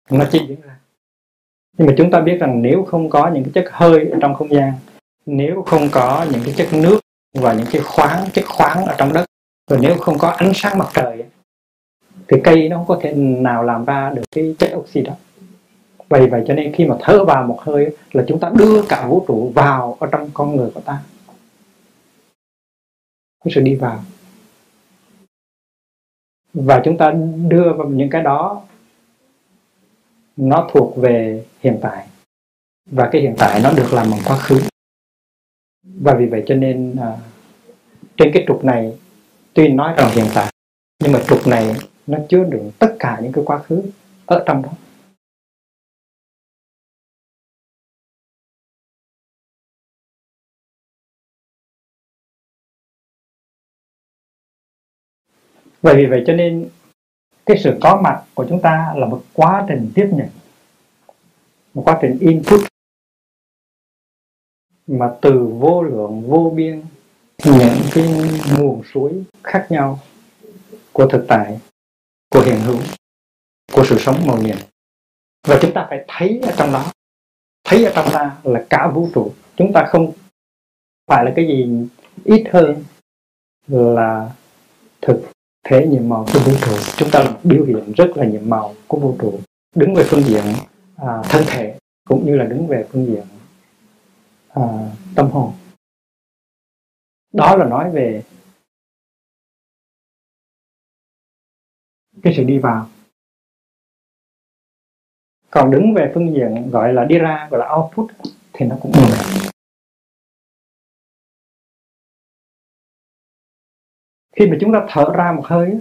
nó 0.09 0.25
chi 0.31 0.39
diễn 0.47 0.61
ra. 0.61 0.79
Nhưng 1.77 1.87
mà 1.87 1.93
chúng 1.97 2.11
ta 2.11 2.19
biết 2.21 2.37
rằng 2.39 2.61
nếu 2.61 2.83
không 2.83 3.09
có 3.09 3.31
những 3.33 3.43
cái 3.43 3.51
chất 3.53 3.65
hơi 3.71 4.09
ở 4.09 4.17
trong 4.21 4.35
không 4.35 4.53
gian, 4.53 4.73
nếu 5.25 5.63
không 5.63 5.89
có 5.91 6.25
những 6.31 6.41
cái 6.45 6.53
chất 6.57 6.67
nước 6.73 6.99
và 7.33 7.53
những 7.53 7.67
cái 7.71 7.81
khoáng, 7.81 8.29
chất 8.33 8.45
khoáng 8.47 8.85
ở 8.85 8.95
trong 8.97 9.13
đất, 9.13 9.25
rồi 9.71 9.79
nếu 9.81 9.97
không 9.97 10.17
có 10.17 10.29
ánh 10.29 10.51
sáng 10.55 10.77
mặt 10.77 10.87
trời, 10.93 11.23
thì 12.27 12.37
cây 12.43 12.69
nó 12.69 12.77
không 12.77 12.87
có 12.87 12.99
thể 13.01 13.13
nào 13.15 13.63
làm 13.63 13.85
ra 13.85 14.09
được 14.09 14.23
cái 14.31 14.55
chất 14.59 14.71
oxy 14.75 15.01
đó. 15.01 15.13
Vậy 16.09 16.27
vậy 16.27 16.43
cho 16.47 16.53
nên 16.53 16.73
khi 16.73 16.85
mà 16.85 16.95
thở 16.99 17.25
vào 17.25 17.43
một 17.43 17.61
hơi 17.61 17.95
là 18.11 18.23
chúng 18.27 18.39
ta 18.39 18.51
đưa 18.55 18.83
cả 18.89 19.07
vũ 19.07 19.25
trụ 19.27 19.51
vào 19.55 19.97
ở 19.99 20.07
trong 20.11 20.29
con 20.33 20.55
người 20.55 20.71
của 20.73 20.81
ta. 20.81 21.03
Cái 23.45 23.51
sự 23.55 23.61
đi 23.61 23.75
vào 23.75 24.03
và 26.53 26.81
chúng 26.85 26.97
ta 26.97 27.11
đưa 27.47 27.73
vào 27.77 27.87
những 27.87 28.09
cái 28.09 28.23
đó 28.23 28.61
nó 30.37 30.69
thuộc 30.71 30.97
về 30.97 31.43
hiện 31.59 31.77
tại. 31.81 32.07
Và 32.91 33.09
cái 33.11 33.21
hiện 33.21 33.35
tại 33.37 33.61
nó 33.63 33.71
được 33.71 33.93
làm 33.93 34.07
bằng 34.11 34.19
quá 34.25 34.37
khứ. 34.37 34.59
Và 35.83 36.15
vì 36.15 36.25
vậy 36.25 36.43
cho 36.47 36.55
nên 36.55 36.95
à, 36.95 37.17
trên 38.17 38.31
cái 38.33 38.43
trục 38.47 38.63
này 38.63 38.93
tuy 39.53 39.67
nói 39.67 39.93
rằng 39.97 40.09
hiện 40.13 40.25
tại 40.33 40.53
nhưng 41.03 41.11
mà 41.11 41.19
trục 41.27 41.47
này 41.47 41.75
nó 42.07 42.17
chứa 42.29 42.43
đựng 42.43 42.71
tất 42.79 42.95
cả 42.99 43.19
những 43.23 43.31
cái 43.31 43.43
quá 43.45 43.57
khứ 43.57 43.81
ở 44.25 44.43
trong 44.45 44.61
đó. 44.61 44.69
Vậy 55.81 55.95
vì 55.97 56.05
vậy 56.05 56.23
cho 56.27 56.33
nên 56.33 56.69
cái 57.45 57.57
sự 57.63 57.77
có 57.81 58.01
mặt 58.03 58.23
của 58.33 58.45
chúng 58.49 58.61
ta 58.61 58.93
là 58.95 59.05
một 59.05 59.23
quá 59.33 59.65
trình 59.69 59.91
tiếp 59.95 60.09
nhận, 60.11 60.27
một 61.73 61.81
quá 61.85 61.99
trình 62.01 62.17
input 62.19 62.59
mà 64.87 65.11
từ 65.21 65.47
vô 65.59 65.83
lượng, 65.83 66.21
vô 66.27 66.53
biên 66.55 66.83
những 67.45 67.81
cái 67.93 68.07
nguồn 68.57 68.83
suối 68.93 69.23
khác 69.43 69.67
nhau 69.69 69.99
của 70.93 71.07
thực 71.07 71.25
tại, 71.27 71.59
của 72.29 72.41
hiện 72.41 72.59
hữu, 72.59 72.79
của 73.73 73.83
sự 73.85 73.97
sống 73.99 74.15
màu 74.27 74.37
nhiệm. 74.37 74.57
Và 75.47 75.59
chúng 75.61 75.73
ta 75.73 75.85
phải 75.89 76.05
thấy 76.07 76.39
ở 76.43 76.53
trong 76.57 76.71
đó, 76.73 76.91
thấy 77.63 77.85
ở 77.85 77.91
trong 77.95 78.05
ta 78.13 78.37
là 78.43 78.65
cả 78.69 78.91
vũ 78.95 79.09
trụ. 79.13 79.33
Chúng 79.55 79.71
ta 79.73 79.85
không 79.89 80.11
phải 81.07 81.25
là 81.25 81.33
cái 81.35 81.47
gì 81.47 81.87
ít 82.23 82.43
hơn 82.51 82.83
là 83.67 84.31
thực 85.01 85.31
thể 85.69 85.87
nhiệm 85.87 86.09
màu 86.09 86.25
của 86.33 86.39
vũ 86.45 86.51
trụ 86.65 86.71
chúng 86.97 87.09
ta 87.11 87.19
là 87.19 87.31
một 87.31 87.39
biểu 87.43 87.65
hiện 87.65 87.93
rất 87.97 88.11
là 88.15 88.25
nhiệm 88.25 88.49
màu 88.49 88.75
của 88.87 88.99
vũ 88.99 89.15
trụ 89.21 89.39
đứng 89.75 89.95
về 89.95 90.03
phương 90.07 90.23
diện 90.23 90.43
à, 90.95 91.21
thân 91.23 91.43
thể 91.47 91.77
cũng 92.07 92.25
như 92.25 92.35
là 92.35 92.45
đứng 92.45 92.67
về 92.67 92.87
phương 92.91 93.05
diện 93.05 93.23
à, 94.49 94.63
tâm 95.15 95.29
hồn. 95.31 95.53
Đó 97.33 97.55
là 97.55 97.65
nói 97.65 97.91
về 97.91 98.23
cái 102.23 102.33
sự 102.37 102.43
đi 102.43 102.57
vào. 102.57 102.89
Còn 105.49 105.71
đứng 105.71 105.93
về 105.93 106.11
phương 106.13 106.33
diện 106.33 106.69
gọi 106.71 106.93
là 106.93 107.05
đi 107.05 107.17
ra 107.17 107.47
gọi 107.51 107.59
là 107.59 107.75
output 107.75 108.11
thì 108.53 108.65
nó 108.65 108.75
cũng 108.81 108.91
như 108.91 109.01
vậy 109.09 109.48
khi 114.39 114.47
mà 114.47 114.57
chúng 114.61 114.73
ta 114.73 114.85
thở 114.89 115.05
ra 115.15 115.31
một 115.31 115.43
hơi 115.45 115.79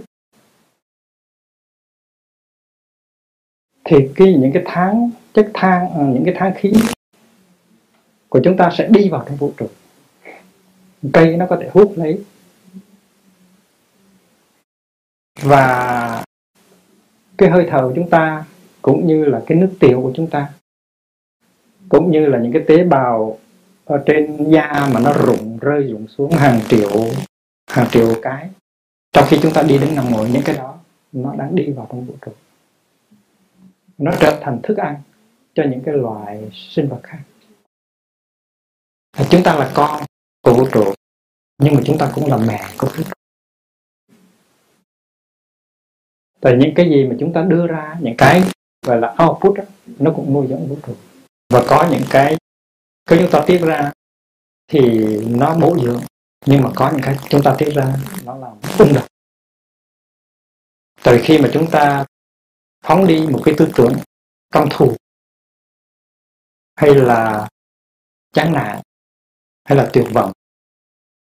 thì 3.83 3.97
khi 4.15 4.35
những 4.35 4.51
cái 4.53 4.63
tháng, 4.65 5.11
chất 5.33 5.51
than 5.53 5.89
à, 5.89 6.01
những 6.13 6.25
cái 6.25 6.35
tháng 6.37 6.53
khí 6.55 6.73
của 8.29 8.39
chúng 8.43 8.57
ta 8.57 8.69
sẽ 8.77 8.87
đi 8.91 9.09
vào 9.09 9.23
trong 9.27 9.37
vũ 9.37 9.53
trụ. 9.57 9.67
Cây 11.13 11.37
nó 11.37 11.45
có 11.49 11.57
thể 11.61 11.69
hút 11.73 11.93
lấy. 11.95 12.23
Và 15.41 16.23
cái 17.37 17.49
hơi 17.49 17.67
thở 17.69 17.81
của 17.81 17.93
chúng 17.95 18.09
ta 18.09 18.45
cũng 18.81 19.07
như 19.07 19.25
là 19.25 19.43
cái 19.47 19.57
nước 19.57 19.73
tiểu 19.79 20.01
của 20.01 20.11
chúng 20.15 20.29
ta, 20.29 20.53
cũng 21.89 22.11
như 22.11 22.25
là 22.25 22.39
những 22.39 22.51
cái 22.53 22.63
tế 22.67 22.83
bào 22.83 23.37
ở 23.85 24.03
trên 24.05 24.51
da 24.51 24.89
mà 24.93 24.99
nó 24.99 25.13
rụng, 25.13 25.57
rơi 25.61 25.83
rụng 25.83 26.07
xuống 26.07 26.31
hàng 26.31 26.59
triệu 26.69 26.89
hàng 27.69 27.87
triệu 27.91 28.15
cái. 28.21 28.49
Trong 29.11 29.25
khi 29.29 29.39
chúng 29.41 29.53
ta 29.53 29.63
đi 29.63 29.77
đến 29.77 29.95
nằm 29.95 30.11
ngồi 30.11 30.29
những 30.29 30.41
cái 30.45 30.57
đó 30.57 30.79
nó 31.11 31.35
đang 31.37 31.55
đi 31.55 31.71
vào 31.71 31.87
trong 31.89 32.05
vũ 32.05 32.13
trụ. 32.25 32.31
Nó 33.97 34.11
trở 34.19 34.39
thành 34.41 34.59
thức 34.63 34.77
ăn 34.77 35.01
cho 35.53 35.63
những 35.71 35.81
cái 35.85 35.95
loại 35.97 36.49
sinh 36.53 36.89
vật 36.89 36.99
khác. 37.03 37.19
Chúng 39.29 39.43
ta 39.43 39.55
là 39.55 39.71
con 39.75 40.03
của 40.41 40.53
vũ 40.53 40.67
trụ 40.71 40.93
nhưng 41.61 41.73
mà 41.73 41.81
chúng 41.85 41.97
ta 41.97 42.11
cũng 42.15 42.29
là 42.29 42.37
mẹ 42.37 42.59
của 42.77 42.87
vũ 42.87 43.03
trụ. 43.03 43.11
Tại 46.41 46.55
những 46.59 46.73
cái 46.75 46.89
gì 46.89 47.07
mà 47.07 47.15
chúng 47.19 47.33
ta 47.33 47.41
đưa 47.41 47.67
ra 47.67 47.97
những 48.01 48.15
cái 48.17 48.43
gọi 48.85 48.99
là 48.99 49.15
output 49.25 49.57
đó, 49.57 49.63
nó 49.99 50.11
cũng 50.15 50.33
nuôi 50.33 50.47
dưỡng 50.47 50.67
vũ 50.67 50.77
trụ. 50.87 50.93
Và 51.53 51.63
có 51.69 51.89
những 51.91 52.03
cái 52.09 52.37
cái 53.05 53.19
chúng 53.19 53.31
ta 53.31 53.43
tiết 53.47 53.61
ra 53.61 53.91
thì 54.67 54.79
nó 55.27 55.57
bổ 55.57 55.77
dưỡng 55.79 56.01
nhưng 56.45 56.61
mà 56.61 56.69
có 56.75 56.91
những 56.91 57.01
cái 57.03 57.17
chúng 57.29 57.43
ta 57.43 57.55
tiết 57.57 57.69
ra 57.75 57.95
nó 58.23 58.37
làm 58.37 58.57
ung 58.79 58.93
độc 58.93 59.05
tại 61.03 61.19
khi 61.23 61.37
mà 61.37 61.49
chúng 61.53 61.71
ta 61.71 62.05
phóng 62.85 63.07
đi 63.07 63.27
một 63.31 63.41
cái 63.45 63.55
tư 63.57 63.71
tưởng 63.75 63.93
căm 64.51 64.67
thù, 64.71 64.95
hay 66.75 66.95
là 66.95 67.47
chán 68.33 68.53
nản, 68.53 68.81
hay 69.63 69.77
là 69.77 69.89
tuyệt 69.93 70.05
vọng, 70.13 70.31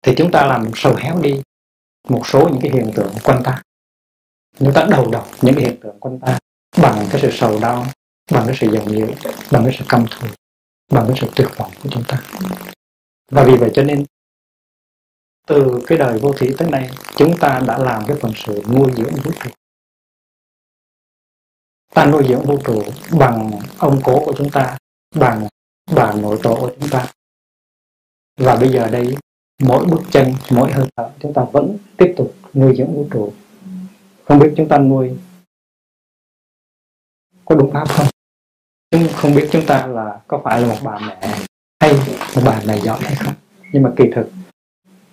thì 0.03 0.15
chúng 0.19 0.31
ta 0.33 0.47
làm 0.47 0.71
sầu 0.75 0.97
héo 0.97 1.23
đi 1.23 1.43
một 2.09 2.23
số 2.27 2.49
những 2.49 2.61
cái 2.63 2.71
hiện 2.71 2.91
tượng 2.97 3.13
quanh 3.25 3.43
ta. 3.45 3.63
Chúng 4.59 4.73
ta 4.75 4.87
đầu 4.91 5.11
độc 5.11 5.29
những 5.43 5.55
cái 5.55 5.65
hiện 5.65 5.81
tượng 5.81 6.01
quanh 6.01 6.21
ta 6.21 6.39
bằng 6.83 7.07
cái 7.11 7.21
sự 7.23 7.31
sầu 7.33 7.61
đau, 7.61 7.87
bằng 8.33 8.47
cái 8.47 8.57
sự 8.61 8.71
giận 8.73 8.91
dữ, 8.91 9.07
bằng 9.53 9.65
cái 9.65 9.75
sự 9.79 9.85
căm 9.89 10.07
thù, 10.11 10.27
bằng 10.93 11.05
cái 11.09 11.17
sự 11.21 11.27
tuyệt 11.37 11.49
vọng 11.57 11.71
của 11.83 11.89
chúng 11.93 12.05
ta. 12.09 12.23
Và 13.31 13.45
vì 13.45 13.57
vậy 13.57 13.71
cho 13.75 13.83
nên 13.83 14.05
từ 15.49 15.81
cái 15.87 15.99
đời 15.99 16.19
vô 16.19 16.33
thủy 16.33 16.55
tới 16.59 16.71
nay, 16.71 16.91
chúng 17.17 17.39
ta 17.41 17.61
đã 17.67 17.79
làm 17.79 18.03
cái 18.07 18.17
phần 18.21 18.33
sự 18.47 18.63
nuôi 18.75 18.91
dưỡng 18.97 19.15
vũ 19.25 19.31
trụ. 19.41 19.51
Ta 21.95 22.07
nuôi 22.07 22.25
dưỡng 22.29 22.43
vũ 22.47 22.59
trụ 22.65 22.83
bằng 23.19 23.51
ông 23.79 24.01
cố 24.05 24.25
của 24.25 24.33
chúng 24.39 24.51
ta, 24.51 24.79
bằng 25.17 25.49
bà 25.95 26.13
nội 26.13 26.39
tổ 26.43 26.57
của 26.61 26.73
chúng 26.81 26.89
ta. 26.91 27.13
Và 28.37 28.57
bây 28.57 28.69
giờ 28.69 28.89
đây, 28.91 29.17
mỗi 29.63 29.87
bước 29.87 30.01
chân, 30.11 30.33
mỗi 30.51 30.73
hơi 30.73 30.87
thở, 30.97 31.11
chúng 31.23 31.35
ta 31.35 31.45
vẫn 31.53 31.79
tiếp 31.97 32.15
tục 32.17 32.35
nuôi 32.55 32.75
dưỡng 32.79 32.95
vũ 32.95 33.09
trụ. 33.13 33.33
Không 34.25 34.39
biết 34.39 34.53
chúng 34.57 34.69
ta 34.69 34.79
nuôi 34.79 35.19
có 37.45 37.55
đúng 37.55 37.73
pháp 37.73 37.89
không? 37.89 38.07
Chúng 38.91 39.09
không 39.15 39.35
biết 39.35 39.49
chúng 39.53 39.67
ta 39.67 39.87
là 39.87 40.21
có 40.27 40.41
phải 40.45 40.61
là 40.61 40.69
một 40.69 40.81
bà 40.85 40.99
mẹ 40.99 41.39
hay 41.81 41.93
một 42.35 42.43
bà 42.45 42.63
mẹ 42.67 42.81
giỏi 42.81 42.99
hay 43.03 43.15
không. 43.15 43.35
Nhưng 43.73 43.83
mà 43.83 43.91
kỳ 43.97 44.05
thực 44.15 44.31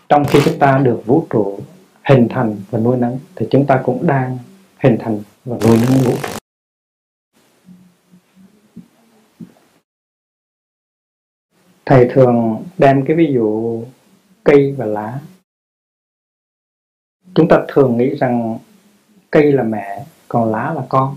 trong 0.10 0.24
khi 0.30 0.40
chúng 0.46 0.60
ta 0.60 0.78
được 0.78 1.02
vũ 1.06 1.28
trụ 1.30 1.60
hình 2.04 2.28
thành 2.30 2.56
và 2.70 2.80
nuôi 2.80 2.98
nấng, 2.98 3.20
thì 3.36 3.48
chúng 3.52 3.66
ta 3.66 3.82
cũng 3.86 4.08
đang 4.08 4.38
hình 4.78 4.98
thành 5.00 5.22
và 5.46 5.58
nuôi 5.58 5.78
nấng 5.78 6.02
vũ 6.04 6.12
trụ. 6.22 6.30
Thầy 11.86 12.08
thường 12.12 12.64
đem 12.78 13.06
cái 13.06 13.18
ví 13.18 13.34
dụ 13.34 13.84
cây 14.44 14.76
và 14.78 14.86
lá. 14.86 15.20
Chúng 17.36 17.48
ta 17.50 17.66
thường 17.68 17.98
nghĩ 17.98 18.16
rằng 18.16 18.58
cây 19.32 19.52
là 19.52 19.64
mẹ, 19.64 20.06
còn 20.28 20.52
lá 20.52 20.74
là 20.74 20.86
con. 20.90 21.16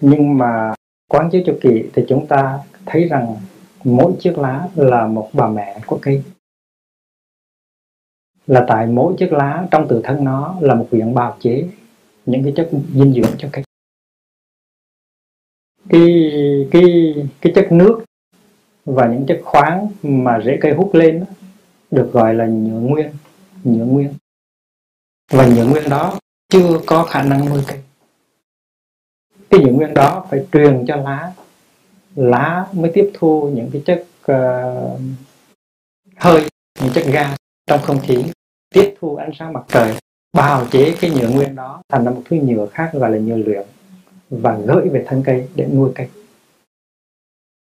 Nhưng 0.00 0.38
mà 0.38 0.74
quán 1.08 1.28
chiếu 1.32 1.42
cho 1.46 1.52
kỳ 1.60 1.90
thì 1.94 2.04
chúng 2.08 2.26
ta 2.26 2.58
thấy 2.86 3.08
rằng 3.08 3.36
mỗi 3.84 4.12
chiếc 4.20 4.38
lá 4.38 4.68
là 4.74 5.06
một 5.06 5.30
bà 5.32 5.48
mẹ 5.48 5.80
của 5.86 5.98
cây 6.02 6.22
là 8.46 8.64
tại 8.68 8.86
mỗi 8.86 9.14
chiếc 9.18 9.32
lá 9.32 9.66
trong 9.70 9.88
tự 9.88 10.00
thân 10.04 10.24
nó 10.24 10.56
là 10.60 10.74
một 10.74 10.88
viện 10.90 11.14
bào 11.14 11.36
chế, 11.40 11.68
những 12.26 12.42
cái 12.44 12.52
chất 12.56 12.70
dinh 12.94 13.12
dưỡng 13.12 13.34
cho 13.38 13.48
cây 13.52 13.64
cái 15.88 16.02
cái 16.70 17.14
cái 17.40 17.52
chất 17.54 17.72
nước 17.72 18.04
và 18.84 19.08
những 19.08 19.26
chất 19.26 19.40
khoáng 19.44 19.88
mà 20.02 20.40
rễ 20.44 20.58
cây 20.60 20.72
hút 20.72 20.94
lên 20.94 21.24
được 21.90 22.10
gọi 22.12 22.34
là 22.34 22.46
nhựa 22.46 22.80
nguyên 22.80 23.10
nhựa 23.64 23.84
nguyên. 23.84 24.14
Và 25.30 25.46
nhựa 25.46 25.66
nguyên 25.66 25.88
đó 25.90 26.18
chưa 26.48 26.80
có 26.86 27.04
khả 27.04 27.22
năng 27.22 27.48
nuôi 27.48 27.62
cây. 27.66 27.78
Cái 29.50 29.60
nhựa 29.60 29.72
nguyên 29.72 29.94
đó 29.94 30.26
phải 30.30 30.46
truyền 30.52 30.84
cho 30.88 30.96
lá 30.96 31.32
lá 32.18 32.66
mới 32.72 32.90
tiếp 32.94 33.10
thu 33.14 33.50
những 33.54 33.70
cái 33.72 33.82
chất 33.86 34.04
uh, 34.32 35.00
hơi 36.16 36.48
những 36.80 36.92
chất 36.94 37.04
ga 37.12 37.36
trong 37.66 37.80
không 37.82 38.00
khí 38.00 38.24
tiếp 38.74 38.94
thu 39.00 39.16
ánh 39.16 39.30
sáng 39.38 39.52
mặt 39.52 39.64
trời 39.68 39.94
bào 40.32 40.66
chế 40.70 40.94
cái 41.00 41.10
nhựa 41.10 41.28
nguyên 41.28 41.54
đó 41.54 41.82
thành 41.88 42.04
ra 42.04 42.10
một 42.10 42.22
thứ 42.24 42.36
nhựa 42.36 42.66
khác 42.66 42.90
gọi 42.92 43.10
là 43.10 43.18
nhựa 43.18 43.36
luyện 43.36 43.66
và 44.30 44.58
gửi 44.66 44.88
về 44.88 45.04
thân 45.06 45.22
cây 45.26 45.48
để 45.54 45.66
nuôi 45.66 45.90
cây. 45.94 46.08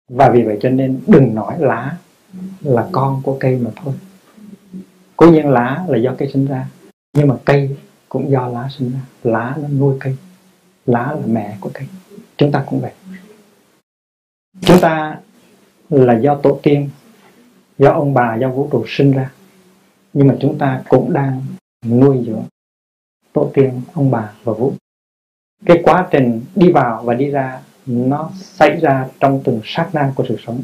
Và 0.08 0.30
vì 0.30 0.42
vậy 0.42 0.58
cho 0.60 0.70
nên 0.70 1.00
đừng 1.06 1.34
nói 1.34 1.56
lá 1.58 1.96
là 2.60 2.88
con 2.92 3.22
của 3.24 3.36
cây 3.40 3.58
mà 3.58 3.70
thôi. 3.76 3.94
Cố 5.16 5.30
nhiên 5.30 5.48
lá 5.48 5.84
là 5.88 5.98
do 5.98 6.14
cây 6.18 6.30
sinh 6.32 6.46
ra 6.46 6.68
nhưng 7.16 7.28
mà 7.28 7.34
cây 7.44 7.76
cũng 8.08 8.30
do 8.30 8.48
lá 8.48 8.68
sinh 8.78 8.92
ra. 8.92 9.00
Lá 9.22 9.56
nó 9.62 9.68
nuôi 9.68 9.96
cây 10.00 10.16
lá 10.86 11.12
là 11.20 11.26
mẹ 11.26 11.56
của 11.60 11.70
cây. 11.74 11.86
Chúng 12.36 12.52
ta 12.52 12.64
cũng 12.66 12.80
vậy 12.80 12.92
chúng 14.60 14.80
ta 14.80 15.18
là 15.88 16.18
do 16.18 16.34
tổ 16.34 16.60
tiên, 16.62 16.90
do 17.78 17.92
ông 17.92 18.14
bà, 18.14 18.36
do 18.36 18.48
vũ 18.48 18.68
trụ 18.72 18.84
sinh 18.88 19.12
ra. 19.12 19.32
Nhưng 20.12 20.28
mà 20.28 20.36
chúng 20.40 20.58
ta 20.58 20.82
cũng 20.88 21.12
đang 21.12 21.42
nuôi 21.86 22.24
dưỡng 22.26 22.44
tổ 23.32 23.50
tiên, 23.54 23.82
ông 23.94 24.10
bà 24.10 24.32
và 24.44 24.52
vũ 24.52 24.72
cái 25.66 25.80
quá 25.82 26.08
trình 26.10 26.40
đi 26.54 26.72
vào 26.72 27.02
và 27.04 27.14
đi 27.14 27.30
ra, 27.30 27.60
nó 27.86 28.30
xảy 28.36 28.80
ra 28.80 29.08
trong 29.20 29.40
từng 29.44 29.60
sát 29.64 29.90
na 29.92 30.12
của 30.14 30.24
sự 30.28 30.36
sống. 30.46 30.62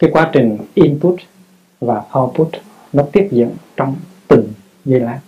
Cái 0.00 0.10
quá 0.12 0.30
trình 0.32 0.58
input 0.74 1.20
và 1.80 2.04
output, 2.18 2.48
nó 2.92 3.04
tiếp 3.12 3.28
diễn 3.30 3.50
trong 3.76 3.96
từng 4.28 4.52
giây 4.84 5.00
lát. 5.00 5.20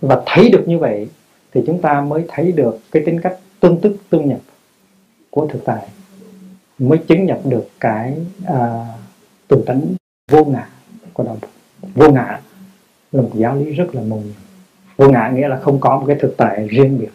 Và 0.00 0.22
thấy 0.26 0.48
được 0.48 0.64
như 0.66 0.78
vậy, 0.78 1.08
thì 1.52 1.60
chúng 1.66 1.82
ta 1.82 2.00
mới 2.00 2.24
thấy 2.28 2.52
được 2.52 2.78
cái 2.90 3.02
tính 3.06 3.20
cách 3.20 3.38
tương 3.60 3.80
tức, 3.80 3.96
tương 4.10 4.28
nhập 4.28 4.40
của 5.30 5.46
thực 5.46 5.64
tại 5.64 5.88
mới 6.78 6.98
chứng 6.98 7.26
nhập 7.26 7.40
được 7.44 7.68
cái 7.80 8.14
à, 8.46 8.56
uh, 8.56 9.00
từ 9.48 9.64
tánh 9.66 9.82
vô 10.30 10.44
ngã 10.44 10.68
của 11.12 11.22
đạo 11.22 11.36
vô 11.94 12.10
ngã 12.10 12.40
là 13.12 13.22
một 13.22 13.30
giáo 13.34 13.56
lý 13.56 13.70
rất 13.70 13.94
là 13.94 14.02
mù 14.02 14.22
vô 14.96 15.08
ngã 15.08 15.30
nghĩa 15.34 15.48
là 15.48 15.60
không 15.60 15.80
có 15.80 15.98
một 15.98 16.04
cái 16.06 16.16
thực 16.20 16.34
tại 16.36 16.68
riêng 16.68 16.98
biệt. 16.98 17.10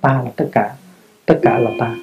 Ta 0.00 0.22
là 0.24 0.30
tất 0.36 0.48
cả 0.52 0.74
tất 1.26 1.38
cả 1.42 1.58
là 1.58 1.70
ta. 1.78 1.96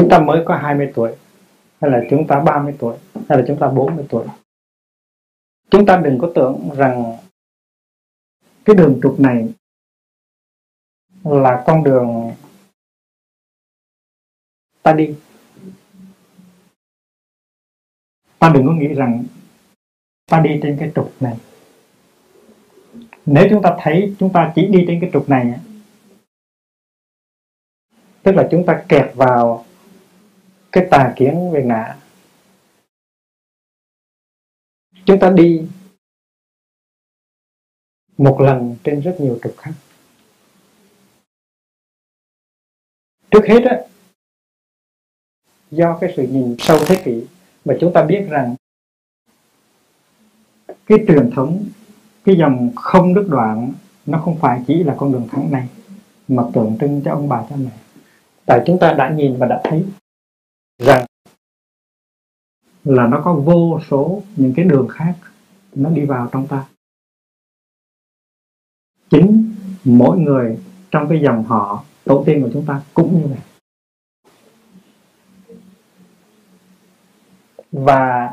Chúng 0.00 0.08
ta 0.10 0.18
mới 0.18 0.42
có 0.46 0.56
20 0.56 0.92
tuổi, 0.94 1.16
hay 1.80 1.90
là 1.90 2.00
chúng 2.10 2.26
ta 2.26 2.40
30 2.40 2.74
tuổi, 2.78 2.98
hay 3.28 3.38
là 3.38 3.44
chúng 3.48 3.58
ta 3.60 3.68
40 3.68 4.06
tuổi. 4.08 4.26
Chúng 5.70 5.86
ta 5.86 6.00
đừng 6.04 6.18
có 6.18 6.32
tưởng 6.34 6.70
rằng 6.76 7.16
cái 8.64 8.76
đường 8.76 9.00
trục 9.02 9.20
này 9.20 9.48
là 11.24 11.62
con 11.66 11.84
đường 11.84 12.32
ta 14.82 14.92
đi. 14.92 15.14
Ta 18.38 18.50
đừng 18.54 18.66
có 18.66 18.72
nghĩ 18.72 18.94
rằng 18.94 19.24
ta 20.26 20.40
đi 20.40 20.60
trên 20.62 20.76
cái 20.80 20.92
trục 20.94 21.12
này. 21.20 21.36
Nếu 23.26 23.46
chúng 23.50 23.62
ta 23.62 23.76
thấy 23.80 24.16
chúng 24.18 24.32
ta 24.32 24.52
chỉ 24.54 24.66
đi 24.66 24.84
trên 24.86 25.00
cái 25.00 25.10
trục 25.12 25.28
này 25.28 25.60
tức 28.22 28.32
là 28.32 28.48
chúng 28.50 28.66
ta 28.66 28.84
kẹt 28.88 29.10
vào 29.14 29.64
cái 30.72 30.86
tà 30.90 31.12
kiến 31.16 31.50
về 31.52 31.62
ngã. 31.64 31.96
Chúng 35.04 35.20
ta 35.20 35.30
đi 35.30 35.68
một 38.18 38.40
lần 38.40 38.76
trên 38.84 39.00
rất 39.00 39.16
nhiều 39.18 39.38
trục 39.42 39.54
khác. 39.58 39.72
Trước 43.30 43.46
hết 43.46 43.60
á, 43.64 43.76
do 45.70 45.98
cái 46.00 46.12
sự 46.16 46.22
nhìn 46.22 46.56
sâu 46.58 46.78
thế 46.86 47.02
kỷ 47.04 47.26
mà 47.64 47.74
chúng 47.80 47.92
ta 47.92 48.04
biết 48.04 48.26
rằng 48.30 48.56
cái 50.86 50.98
truyền 51.08 51.30
thống, 51.34 51.64
cái 52.24 52.36
dòng 52.38 52.70
không 52.76 53.14
đứt 53.14 53.26
đoạn 53.28 53.72
nó 54.06 54.18
không 54.18 54.38
phải 54.40 54.64
chỉ 54.66 54.82
là 54.84 54.96
con 54.98 55.12
đường 55.12 55.28
thẳng 55.30 55.52
này 55.52 55.68
mà 56.28 56.42
tượng 56.54 56.76
trưng 56.80 57.02
cho 57.04 57.12
ông 57.12 57.28
bà 57.28 57.46
cha 57.50 57.56
mẹ. 57.56 57.70
Tại 58.46 58.62
chúng 58.66 58.78
ta 58.78 58.92
đã 58.92 59.10
nhìn 59.10 59.36
và 59.36 59.46
đã 59.46 59.60
thấy 59.64 59.84
rằng 60.80 61.06
là 62.84 63.06
nó 63.06 63.20
có 63.24 63.34
vô 63.34 63.80
số 63.90 64.22
những 64.36 64.52
cái 64.56 64.64
đường 64.64 64.88
khác 64.88 65.14
nó 65.74 65.90
đi 65.90 66.04
vào 66.04 66.28
trong 66.32 66.46
ta. 66.48 66.66
Chính 69.10 69.54
mỗi 69.84 70.18
người 70.18 70.58
trong 70.90 71.08
cái 71.08 71.20
dòng 71.24 71.44
họ, 71.44 71.84
tổ 72.04 72.24
tiên 72.26 72.42
của 72.42 72.50
chúng 72.52 72.66
ta 72.66 72.82
cũng 72.94 73.20
như 73.20 73.26
vậy. 73.26 73.38
Và 77.72 78.30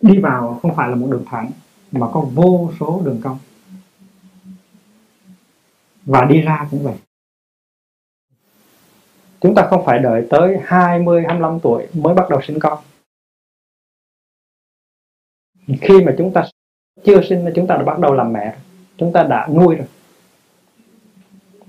đi 0.00 0.20
vào 0.20 0.58
không 0.62 0.76
phải 0.76 0.88
là 0.88 0.96
một 0.96 1.08
đường 1.10 1.24
thẳng, 1.26 1.50
mà 1.92 2.06
có 2.12 2.20
vô 2.20 2.70
số 2.80 3.02
đường 3.04 3.20
cong. 3.22 3.38
Và 6.04 6.24
đi 6.24 6.40
ra 6.40 6.68
cũng 6.70 6.82
vậy 6.82 6.96
chúng 9.46 9.54
ta 9.54 9.66
không 9.70 9.84
phải 9.84 9.98
đợi 9.98 10.26
tới 10.30 10.58
20, 10.64 11.22
25 11.26 11.60
tuổi 11.60 11.86
mới 11.92 12.14
bắt 12.14 12.30
đầu 12.30 12.40
sinh 12.42 12.58
con. 12.58 12.78
Khi 15.80 16.04
mà 16.04 16.14
chúng 16.18 16.32
ta 16.32 16.48
chưa 17.04 17.22
sinh 17.28 17.44
thì 17.44 17.52
chúng 17.54 17.66
ta 17.66 17.76
đã 17.76 17.82
bắt 17.82 17.98
đầu 17.98 18.14
làm 18.14 18.32
mẹ 18.32 18.56
chúng 18.96 19.12
ta 19.12 19.22
đã 19.22 19.48
nuôi 19.54 19.74
rồi. 19.74 19.86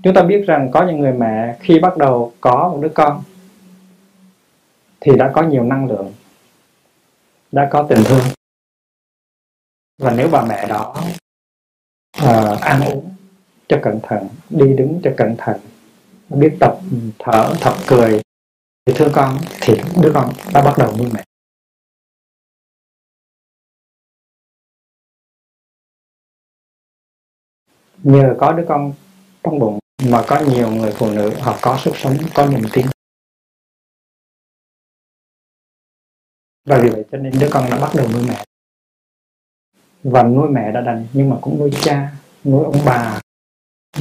Chúng 0.02 0.14
ta 0.14 0.22
biết 0.22 0.44
rằng 0.46 0.70
có 0.72 0.86
những 0.86 1.00
người 1.00 1.12
mẹ 1.12 1.56
khi 1.60 1.78
bắt 1.78 1.96
đầu 1.96 2.32
có 2.40 2.68
một 2.68 2.78
đứa 2.82 2.92
con 2.94 3.22
thì 5.00 5.12
đã 5.16 5.32
có 5.34 5.42
nhiều 5.42 5.64
năng 5.64 5.86
lượng 5.86 6.12
đã 7.52 7.68
có 7.70 7.86
tình 7.88 8.02
thương. 8.04 8.24
Và 9.98 10.14
nếu 10.16 10.28
bà 10.32 10.44
mẹ 10.44 10.66
đó 10.68 10.94
uh, 12.24 12.60
ăn 12.60 12.80
uống 12.84 13.14
cho 13.68 13.78
cẩn 13.82 14.00
thận 14.02 14.28
đi 14.50 14.74
đứng 14.76 15.00
cho 15.04 15.10
cẩn 15.16 15.34
thận 15.38 15.60
biết 16.30 16.56
tập, 16.60 16.78
thở 17.18 17.54
tập 17.64 17.74
cười. 17.88 18.20
Thì 18.86 18.94
thương 18.96 19.12
con, 19.14 19.38
thì 19.60 19.74
đứa 20.02 20.10
con 20.14 20.32
đã 20.54 20.62
bắt 20.64 20.74
đầu 20.78 20.96
nuôi 20.98 21.08
mẹ. 21.14 21.24
Nhờ 28.02 28.36
có 28.40 28.52
đứa 28.52 28.64
con 28.68 28.92
trong 29.42 29.58
bụng 29.58 29.78
mà 30.10 30.24
có 30.28 30.40
nhiều 30.40 30.70
người 30.70 30.92
phụ 30.92 31.10
nữ 31.10 31.34
họ 31.40 31.58
có 31.62 31.78
sức 31.84 31.92
sống, 31.96 32.16
có 32.34 32.46
niềm 32.46 32.62
tin. 32.72 32.86
Và 36.64 36.80
vì 36.82 36.88
vậy 36.90 37.04
cho 37.12 37.18
nên 37.18 37.32
đứa 37.40 37.48
con 37.52 37.70
đã 37.70 37.78
bắt 37.80 37.92
đầu 37.96 38.08
nuôi 38.12 38.22
mẹ. 38.28 38.44
Và 40.02 40.22
nuôi 40.22 40.48
mẹ 40.50 40.72
đã 40.72 40.80
đành, 40.80 41.06
nhưng 41.12 41.30
mà 41.30 41.36
cũng 41.40 41.58
nuôi 41.58 41.70
cha, 41.82 42.12
nuôi 42.44 42.64
ông 42.64 42.78
bà, 42.86 43.20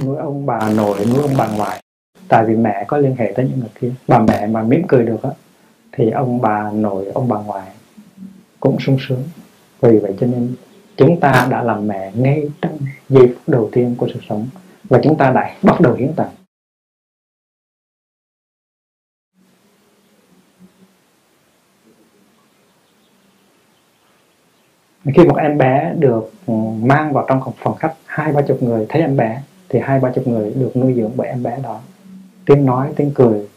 nuôi 0.03 0.17
ông 0.17 0.45
bà 0.45 0.73
nội, 0.73 1.05
nuôi 1.05 1.21
ông 1.21 1.33
bà 1.37 1.47
ngoại 1.47 1.83
tại 2.27 2.45
vì 2.45 2.55
mẹ 2.55 2.83
có 2.87 2.97
liên 2.97 3.15
hệ 3.15 3.33
tới 3.35 3.45
những 3.49 3.59
người 3.59 3.69
kia. 3.79 3.91
Bà 4.07 4.19
mẹ 4.19 4.47
mà 4.47 4.63
mỉm 4.63 4.87
cười 4.87 5.03
được 5.03 5.23
á, 5.23 5.29
thì 5.91 6.09
ông 6.09 6.41
bà 6.41 6.71
nội, 6.71 7.05
ông 7.13 7.27
bà 7.27 7.37
ngoại 7.37 7.67
cũng 8.59 8.79
sung 8.79 8.97
sướng. 9.07 9.23
Vì 9.81 9.99
vậy 9.99 10.15
cho 10.19 10.27
nên 10.27 10.55
chúng 10.97 11.19
ta 11.19 11.47
đã 11.49 11.63
làm 11.63 11.87
mẹ 11.87 12.11
ngay 12.15 12.49
trong 12.61 12.77
giây 13.09 13.27
phút 13.27 13.43
đầu 13.47 13.69
tiên 13.71 13.95
của 13.97 14.07
sự 14.13 14.19
sống. 14.29 14.47
Và 14.83 14.99
chúng 15.03 15.17
ta 15.17 15.31
đã 15.31 15.55
bắt 15.63 15.81
đầu 15.81 15.93
hiến 15.93 16.13
tặng 16.13 16.29
khi 25.15 25.23
một 25.23 25.35
em 25.35 25.57
bé 25.57 25.93
được 25.99 26.31
ừ, 26.47 26.53
mang 26.81 27.13
vào 27.13 27.25
trong 27.29 27.41
phòng 27.57 27.75
khách, 27.75 27.93
hai 28.05 28.33
ba 28.33 28.41
chục 28.41 28.63
người 28.63 28.85
thấy 28.89 29.01
em 29.01 29.17
bé, 29.17 29.41
thì 29.69 29.79
hai 29.79 29.99
ba 29.99 30.11
chục 30.15 30.27
người 30.27 30.53
được 30.55 30.71
nuôi 30.75 30.93
dưỡng 30.93 31.11
bởi 31.15 31.27
em 31.27 31.43
bé 31.43 31.59
đó 31.63 31.81
tiếng 32.47 32.65
nói 32.65 32.93
tiếng 32.95 33.11
cười 33.15 33.47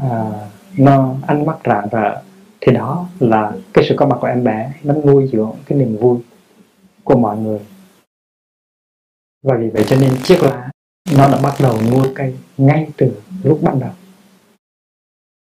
à, 0.00 0.30
nó 0.78 1.14
ánh 1.26 1.46
mắt 1.46 1.58
rạng 1.64 1.88
rỡ 1.92 2.22
thì 2.60 2.72
đó 2.72 3.08
là 3.20 3.52
cái 3.74 3.84
sự 3.88 3.94
có 3.98 4.06
mặt 4.06 4.16
của 4.20 4.26
em 4.26 4.44
bé 4.44 4.72
nó 4.82 4.94
nuôi 4.94 5.28
dưỡng 5.32 5.52
cái 5.66 5.78
niềm 5.78 5.96
vui 5.96 6.18
của 7.04 7.16
mọi 7.16 7.38
người. 7.38 7.60
Và 9.42 9.56
vì 9.56 9.70
vậy 9.70 9.84
cho 9.88 9.96
nên 9.96 10.16
chiếc 10.24 10.42
lá 10.42 10.70
nó 11.16 11.28
đã 11.28 11.40
bắt 11.42 11.54
đầu 11.60 11.78
nuôi 11.90 12.12
cây 12.14 12.36
ngay 12.58 12.90
từ 12.96 13.20
lúc 13.44 13.58
ban 13.62 13.80
đầu. 13.80 13.92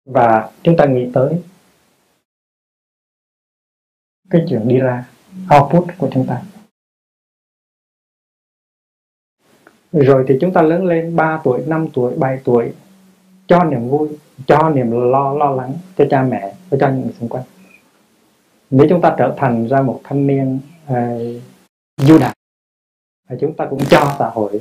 Và 0.05 0.51
chúng 0.63 0.77
ta 0.77 0.85
nghĩ 0.87 1.11
tới 1.15 1.43
cái 4.31 4.45
chuyện 4.49 4.69
đi 4.69 4.77
ra 4.77 5.09
output 5.57 5.85
của 5.99 6.11
chúng 6.13 6.27
ta. 6.27 6.43
Rồi 10.05 10.25
thì 10.29 10.39
chúng 10.41 10.53
ta 10.53 10.63
lớn 10.63 10.85
lên 10.85 11.17
3 11.17 11.41
tuổi 11.45 11.63
5 11.67 11.87
tuổi 11.95 12.15
7 12.17 12.39
tuổi 12.45 12.73
cho 13.47 13.65
niềm 13.65 13.89
vui 13.89 14.09
cho 14.47 14.71
niềm 14.71 15.11
lo 15.11 15.33
lo 15.33 15.51
lắng 15.51 15.73
cho 15.97 16.05
cha 16.11 16.23
mẹ 16.23 16.55
và 16.71 16.79
cho 16.81 16.89
những 16.89 17.03
người 17.03 17.13
xung 17.21 17.29
quanh. 17.29 17.45
Nếu 18.71 18.87
chúng 18.91 19.01
ta 19.01 19.15
trở 19.19 19.35
thành 19.37 19.69
ra 19.69 19.83
một 19.83 20.01
thanh 20.05 20.27
niên 20.27 20.61
uh, 20.93 20.97
du 21.97 22.19
đạt 22.19 22.33
thì 23.31 23.37
chúng 23.41 23.55
ta 23.55 23.67
cũng 23.71 23.81
cho 23.91 24.17
xã 24.19 24.29
hội 24.29 24.61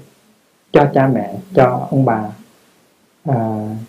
cho 0.72 0.92
cha 0.94 1.08
mẹ 1.08 1.36
cho 1.56 1.88
ông 1.92 2.06
bà 2.06 2.32
uh, 3.30 3.36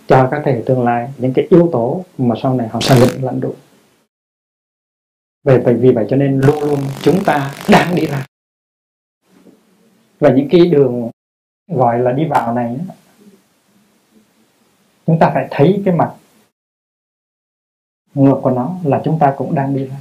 cho 0.07 0.29
các 0.31 0.43
thế 0.45 0.53
hệ 0.53 0.63
tương 0.67 0.85
lai 0.85 1.09
những 1.19 1.33
cái 1.33 1.47
yếu 1.51 1.69
tố 1.73 2.05
mà 2.19 2.35
sau 2.43 2.55
này 2.55 2.69
họ 2.69 2.81
sẽ 2.81 3.01
định 3.01 3.25
lãnh 3.25 3.41
đủ. 3.41 3.55
Về 5.45 5.59
vì 5.59 5.93
vậy 5.93 6.07
cho 6.09 6.17
nên 6.17 6.41
luôn 6.41 6.61
luôn 6.61 6.79
chúng 7.03 7.25
ta 7.25 7.55
đang 7.69 7.95
đi 7.95 8.07
ra 8.07 8.27
và 10.21 10.31
những 10.31 10.49
cái 10.51 10.67
đường 10.67 11.11
gọi 11.69 11.99
là 11.99 12.13
đi 12.13 12.25
vào 12.29 12.55
này 12.55 12.79
chúng 15.07 15.19
ta 15.19 15.31
phải 15.35 15.49
thấy 15.51 15.83
cái 15.85 15.95
mặt 15.95 16.15
ngược 18.15 18.41
của 18.43 18.51
nó 18.51 18.77
là 18.85 19.03
chúng 19.05 19.19
ta 19.19 19.35
cũng 19.37 19.55
đang 19.55 19.75
đi 19.75 19.87
ra. 19.87 19.97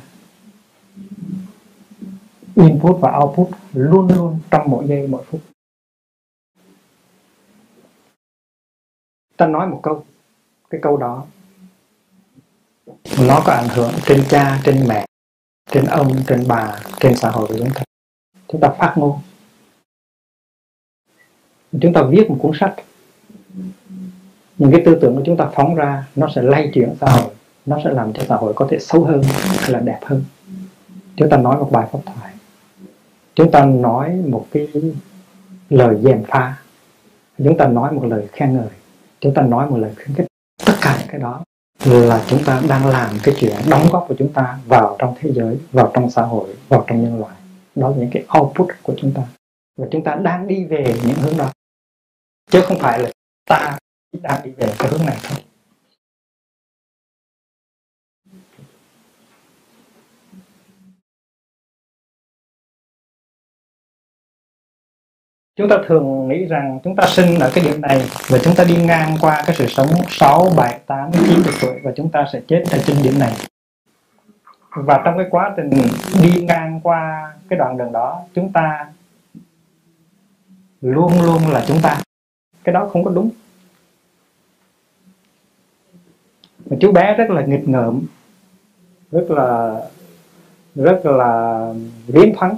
Input 2.56 3.02
và 3.02 3.18
output 3.18 3.48
luôn 3.74 4.08
luôn 4.08 4.40
trong 4.52 4.70
mỗi 4.70 4.88
giây, 4.88 5.08
mỗi 5.08 5.24
phút. 5.24 5.42
Ta 9.38 9.48
nói 9.48 9.68
một 9.68 9.80
câu, 9.84 10.06
cái 10.70 10.82
câu 10.84 10.98
đó. 10.98 11.26
Nó 13.20 13.42
có 13.46 13.54
ảnh 13.54 13.68
hưởng 13.70 13.92
trên 14.06 14.24
cha, 14.30 14.62
trên 14.64 14.86
mẹ, 14.88 15.06
trên 15.72 15.86
ông, 15.86 16.24
trên 16.28 16.44
bà, 16.48 16.80
trên 17.00 17.16
xã 17.16 17.30
hội 17.30 17.48
của 17.48 17.56
chúng 17.58 17.74
ta. 17.74 17.84
Chúng 18.48 18.62
ta 18.62 18.70
phát 18.80 18.94
ngôn 18.98 19.20
chúng 21.82 21.94
ta 21.94 22.04
viết 22.04 22.30
một 22.30 22.38
cuốn 22.40 22.52
sách. 22.60 22.76
Những 24.58 24.72
cái 24.72 24.82
tư 24.86 24.98
tưởng 25.02 25.16
của 25.16 25.22
chúng 25.26 25.38
ta 25.38 25.50
phóng 25.56 25.76
ra, 25.76 26.08
nó 26.16 26.28
sẽ 26.36 26.42
lay 26.42 26.72
chuyển 26.74 26.96
xã 27.02 27.08
hội. 27.10 27.32
Nó 27.66 27.80
sẽ 27.84 27.90
làm 27.90 28.14
cho 28.14 28.24
xã 28.28 28.36
hội 28.36 28.54
có 28.54 28.68
thể 28.70 28.80
xấu 28.80 29.04
hơn 29.04 29.22
hay 29.60 29.72
là 29.72 29.80
đẹp 29.80 30.00
hơn. 30.06 30.24
Chúng 31.16 31.30
ta 31.30 31.38
nói 31.38 31.58
một 31.58 31.70
bài 31.72 31.88
pháp 31.92 32.00
thoại. 32.06 32.34
Chúng 33.36 33.52
ta 33.52 33.66
nói 33.66 34.16
một 34.28 34.46
cái 34.52 34.68
lời 35.70 35.98
dèm 36.02 36.24
pha. 36.24 36.58
Chúng 37.38 37.58
ta 37.58 37.68
nói 37.68 37.92
một 37.92 38.06
lời 38.06 38.28
khen 38.32 38.54
ngợi. 38.54 38.70
Chúng 39.20 39.34
ta 39.34 39.42
nói 39.42 39.70
một 39.70 39.78
lời 39.78 39.92
khuyến 39.96 40.16
khích. 40.16 40.28
Tất 40.66 40.74
cả 40.82 40.96
những 41.00 41.08
cái 41.12 41.22
đó 41.22 41.42
là 41.86 42.24
chúng 42.28 42.44
ta 42.44 42.62
đang 42.70 42.86
làm 42.86 43.10
cái 43.24 43.36
chuyện 43.40 43.56
đóng 43.70 43.88
góp 43.92 44.06
của 44.08 44.16
chúng 44.18 44.34
ta 44.34 44.58
vào 44.68 44.96
trong 45.00 45.16
thế 45.20 45.32
giới, 45.34 45.58
vào 45.72 45.92
trong 45.94 46.10
xã 46.10 46.22
hội, 46.22 46.56
vào 46.70 46.86
trong 46.88 47.04
nhân 47.04 47.20
loại. 47.20 47.36
Đó 47.76 47.90
là 47.90 47.96
những 47.98 48.10
cái 48.12 48.24
output 48.40 48.68
của 48.84 48.94
chúng 48.98 49.12
ta. 49.12 49.22
Và 49.78 49.88
chúng 49.92 50.04
ta 50.04 50.16
đang 50.16 50.48
đi 50.48 50.66
về 50.66 50.96
những 51.08 51.18
hướng 51.18 51.38
đó 51.38 51.52
chứ 52.52 52.62
không 52.66 52.80
phải 52.80 53.00
là 53.00 53.10
ta 53.46 53.78
đang 54.22 54.42
đi 54.44 54.52
về 54.52 54.74
cái 54.80 54.90
hướng 54.92 55.06
này 55.06 55.18
thôi 55.24 55.46
chúng 65.56 65.70
ta 65.70 65.78
thường 65.88 66.28
nghĩ 66.28 66.46
rằng 66.46 66.80
chúng 66.84 66.96
ta 66.96 67.08
sinh 67.08 67.40
ở 67.40 67.52
cái 67.56 67.64
điểm 67.64 67.82
này 67.82 68.02
và 68.28 68.38
chúng 68.44 68.56
ta 68.56 68.64
đi 68.64 68.76
ngang 68.76 69.18
qua 69.22 69.44
cái 69.46 69.56
sự 69.56 69.68
sống 69.68 69.88
6, 70.10 70.48
7, 70.58 70.80
8, 70.86 71.12
9 71.12 71.44
tuổi 71.62 71.80
và 71.84 71.92
chúng 71.96 72.12
ta 72.12 72.26
sẽ 72.34 72.42
chết 72.48 72.64
ở 72.72 72.78
trên 72.86 72.98
điểm 73.04 73.20
này. 73.20 73.34
Và 74.76 75.02
trong 75.06 75.18
cái 75.18 75.28
quá 75.32 75.54
trình 75.58 75.70
đi 76.22 76.42
ngang 76.42 76.80
qua 76.84 77.34
cái 77.50 77.60
đoạn 77.60 77.78
đường 77.78 77.92
đó 77.92 78.24
chúng 78.36 78.52
ta 78.54 78.92
luôn 80.82 81.12
luôn 81.24 81.42
là 81.48 81.66
chúng 81.68 81.82
ta 81.82 82.02
cái 82.66 82.74
đó 82.74 82.90
không 82.94 83.04
có 83.04 83.12
đúng. 83.12 83.30
Mà 86.70 86.78
chú 86.82 86.92
bé 86.92 87.16
rất 87.18 87.30
là 87.30 87.46
nghịch 87.46 87.68
ngợm 87.68 88.02
rất 89.12 89.32
là 89.32 89.82
rất 90.76 91.06
là 91.06 91.74
biến 92.08 92.34
thoáng 92.38 92.58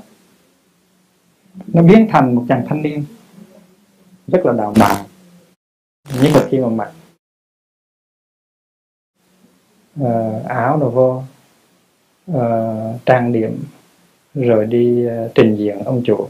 nó 1.68 1.82
biến 1.82 2.08
thành 2.12 2.36
một 2.36 2.46
chàng 2.50 2.66
thanh 2.68 2.82
niên 2.82 3.06
rất 4.28 4.46
là 4.46 4.54
đào 4.54 4.74
đạo 4.80 5.06
nhưng 6.22 6.34
mà 6.34 6.48
khi 6.50 6.60
mà 6.60 6.70
mặc 6.70 6.92
uh, 10.02 10.46
áo 10.46 10.78
đồ 10.80 10.90
vô 10.90 11.24
uh, 12.32 13.06
trang 13.06 13.32
điểm 13.32 13.64
rồi 14.34 14.66
đi 14.66 15.08
uh, 15.08 15.32
trình 15.36 15.56
diện 15.56 15.84
ông 15.86 16.02
chủ 16.06 16.28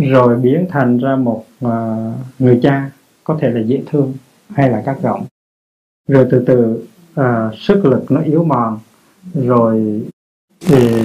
rồi 0.00 0.36
biến 0.36 0.66
thành 0.70 0.98
ra 0.98 1.16
một 1.16 1.44
uh, 1.64 1.70
người 2.38 2.60
cha 2.62 2.90
có 3.24 3.38
thể 3.40 3.50
là 3.50 3.60
dễ 3.60 3.82
thương 3.86 4.14
hay 4.50 4.70
là 4.70 4.82
các 4.86 4.98
giọng. 5.02 5.24
Rồi 6.08 6.26
từ 6.30 6.44
từ 6.46 6.86
uh, 7.20 7.54
sức 7.58 7.84
lực 7.84 8.10
nó 8.10 8.20
yếu 8.20 8.44
mòn 8.44 8.78
rồi 9.34 10.02
thì 10.60 11.02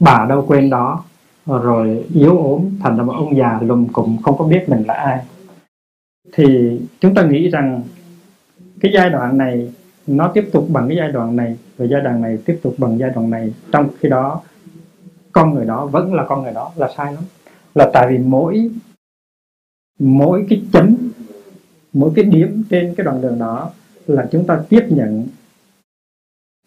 bà 0.00 0.26
đâu 0.28 0.44
quên 0.48 0.70
đó 0.70 1.04
rồi 1.46 2.04
yếu 2.14 2.38
ốm 2.38 2.70
thành 2.80 2.96
ra 2.96 3.02
một 3.02 3.12
ông 3.12 3.36
già 3.36 3.60
lùm 3.62 3.88
cụm 3.88 4.16
không 4.22 4.38
có 4.38 4.44
biết 4.44 4.64
mình 4.68 4.84
là 4.86 4.94
ai. 4.94 5.24
Thì 6.32 6.78
chúng 7.00 7.14
ta 7.14 7.22
nghĩ 7.22 7.48
rằng 7.48 7.82
cái 8.80 8.92
giai 8.94 9.10
đoạn 9.10 9.38
này 9.38 9.72
nó 10.06 10.28
tiếp 10.28 10.48
tục 10.52 10.66
bằng 10.68 10.88
cái 10.88 10.96
giai 10.96 11.12
đoạn 11.12 11.36
này 11.36 11.56
và 11.76 11.86
giai 11.86 12.00
đoạn 12.00 12.22
này 12.22 12.38
tiếp 12.44 12.60
tục 12.62 12.74
bằng 12.78 12.98
giai 12.98 13.10
đoạn 13.10 13.30
này. 13.30 13.52
Trong 13.72 13.88
khi 14.00 14.08
đó 14.08 14.40
con 15.32 15.54
người 15.54 15.66
đó 15.66 15.86
vẫn 15.86 16.14
là 16.14 16.24
con 16.28 16.42
người 16.42 16.52
đó 16.52 16.70
là 16.76 16.90
sai 16.96 17.12
lắm 17.12 17.24
là 17.74 17.90
tại 17.92 18.06
vì 18.10 18.18
mỗi 18.18 18.70
mỗi 19.98 20.46
cái 20.48 20.62
chấm, 20.72 20.96
mỗi 21.92 22.12
cái 22.16 22.24
điểm 22.24 22.64
trên 22.70 22.94
cái 22.94 23.04
đoạn 23.04 23.20
đường 23.20 23.38
đó 23.38 23.70
là 24.06 24.28
chúng 24.32 24.46
ta 24.46 24.62
tiếp 24.68 24.86
nhận 24.88 25.26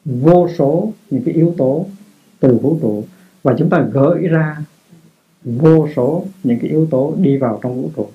vô 0.06 0.48
số 0.58 0.94
những 1.10 1.24
cái 1.24 1.34
yếu 1.34 1.56
tố 1.58 1.86
từ 2.40 2.58
vũ 2.58 2.78
trụ 2.82 3.04
và 3.44 3.56
chúng 3.58 3.70
ta 3.70 3.88
gửi 3.92 4.28
ra 4.28 4.58
vô 5.44 5.88
số 5.96 6.26
những 6.44 6.60
cái 6.60 6.70
yếu 6.70 6.88
tố 6.92 7.16
đi 7.18 7.38
vào 7.38 7.60
trong 7.64 7.82
vũ 7.82 7.92
trụ. 7.96 8.08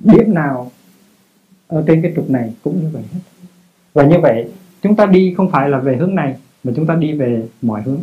Điểm 0.00 0.34
nào 0.34 0.70
ở 1.66 1.84
trên 1.86 2.02
cái 2.02 2.12
trục 2.16 2.30
này 2.30 2.54
cũng 2.62 2.82
như 2.82 2.88
vậy 2.92 3.02
hết. 3.12 3.20
Và 3.92 4.04
như 4.04 4.16
vậy, 4.22 4.52
chúng 4.82 4.96
ta 4.96 5.06
đi 5.06 5.34
không 5.36 5.50
phải 5.50 5.68
là 5.68 5.78
về 5.78 5.96
hướng 5.96 6.14
này 6.14 6.36
mà 6.64 6.72
chúng 6.76 6.86
ta 6.86 6.94
đi 6.94 7.12
về 7.12 7.48
mọi 7.62 7.82
hướng. 7.82 8.02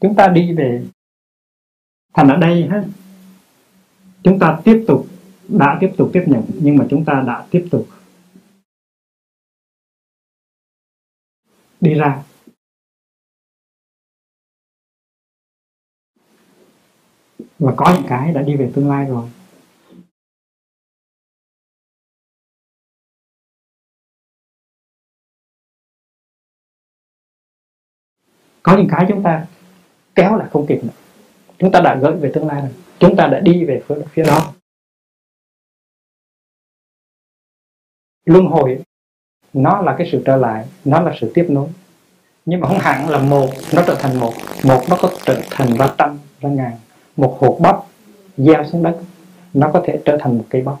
Chúng 0.00 0.14
ta 0.16 0.28
đi 0.28 0.52
về 0.52 0.86
thành 2.14 2.28
ở 2.28 2.36
đây 2.36 2.68
hết 2.68 2.84
chúng 4.22 4.38
ta 4.38 4.60
tiếp 4.64 4.84
tục, 4.88 5.06
đã 5.48 5.78
tiếp 5.80 5.92
tục 5.98 6.10
tiếp 6.12 6.24
nhận, 6.26 6.42
nhưng 6.62 6.76
mà 6.76 6.86
chúng 6.90 7.04
ta 7.04 7.24
đã 7.26 7.46
tiếp 7.50 7.68
tục 7.70 7.88
đi 11.80 11.94
ra. 11.94 12.24
Và 17.58 17.74
có 17.76 17.94
những 17.94 18.06
cái 18.08 18.32
đã 18.32 18.42
đi 18.42 18.56
về 18.56 18.72
tương 18.74 18.88
lai 18.88 19.06
rồi. 19.06 19.30
Có 28.62 28.76
những 28.76 28.88
cái 28.90 29.06
chúng 29.08 29.22
ta 29.22 29.46
kéo 30.18 30.36
là 30.36 30.48
không 30.52 30.66
kịp 30.66 30.84
nữa. 30.84 30.92
Chúng 31.58 31.72
ta 31.72 31.80
đã 31.80 31.98
gợi 32.02 32.12
về 32.12 32.30
tương 32.34 32.46
lai 32.46 32.60
rồi. 32.60 32.70
Chúng 32.98 33.16
ta 33.16 33.26
đã 33.26 33.40
đi 33.40 33.64
về 33.64 33.82
phía, 33.86 33.94
phía 34.12 34.24
đó. 34.24 34.52
Luân 38.24 38.46
hồi 38.46 38.78
nó 39.52 39.80
là 39.82 39.94
cái 39.98 40.08
sự 40.12 40.22
trở 40.24 40.36
lại 40.36 40.66
nó 40.84 41.00
là 41.00 41.14
sự 41.20 41.32
tiếp 41.34 41.46
nối. 41.48 41.68
Nhưng 42.44 42.60
mà 42.60 42.68
không 42.68 42.78
hẳn 42.78 43.08
là 43.08 43.18
một 43.18 43.48
nó 43.74 43.82
trở 43.86 43.94
thành 43.94 44.20
một. 44.20 44.32
Một 44.64 44.80
nó 44.90 44.96
có 45.00 45.10
trở 45.24 45.40
thành 45.50 45.74
ra 45.78 45.94
trăm 45.98 46.18
ra 46.40 46.50
ngàn. 46.50 46.72
Một 47.16 47.36
hột 47.40 47.58
bắp 47.60 47.76
gieo 48.36 48.64
xuống 48.64 48.82
đất 48.82 49.00
nó 49.54 49.70
có 49.72 49.82
thể 49.86 50.00
trở 50.04 50.18
thành 50.20 50.38
một 50.38 50.44
cây 50.50 50.62
bắp. 50.62 50.76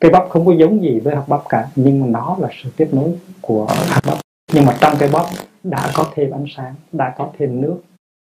Cây 0.00 0.10
bắp 0.10 0.28
không 0.28 0.46
có 0.46 0.52
giống 0.58 0.82
gì 0.82 1.00
với 1.00 1.14
hạt 1.14 1.24
bắp 1.28 1.40
cả 1.48 1.68
nhưng 1.76 2.00
mà 2.00 2.06
nó 2.06 2.36
là 2.40 2.48
sự 2.62 2.70
tiếp 2.76 2.88
nối 2.92 3.18
của 3.40 3.66
hạt 3.66 4.00
bắp. 4.06 4.18
Nhưng 4.52 4.66
mà 4.66 4.76
trong 4.80 4.94
cây 4.98 5.10
bắp 5.12 5.26
đã 5.62 5.92
có 5.94 6.12
thêm 6.14 6.30
ánh 6.30 6.46
sáng 6.56 6.74
đã 6.92 7.14
có 7.18 7.30
thêm 7.38 7.60
nước 7.60 7.80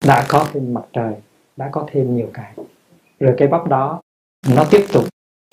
đã 0.04 0.26
có 0.28 0.46
thêm 0.52 0.74
mặt 0.74 0.84
trời, 0.92 1.14
đã 1.56 1.68
có 1.72 1.86
thêm 1.92 2.16
nhiều 2.16 2.30
cái. 2.34 2.52
Rồi 3.20 3.34
cây 3.38 3.48
bắp 3.48 3.68
đó, 3.68 4.00
nó 4.54 4.64
tiếp 4.70 4.86
tục, 4.92 5.04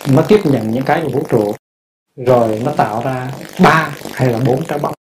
nó 0.09 0.23
tiếp 0.27 0.39
nhận 0.43 0.71
những 0.71 0.83
cái 0.85 1.01
của 1.01 1.09
vũ 1.09 1.23
trụ. 1.29 1.53
Rồi 2.15 2.61
nó 2.65 2.71
tạo 2.77 3.01
ra 3.05 3.31
ba 3.63 3.95
hay 4.13 4.27
là 4.27 4.39
bốn 4.47 4.65
trái 4.65 4.79
bắp. 4.79 4.93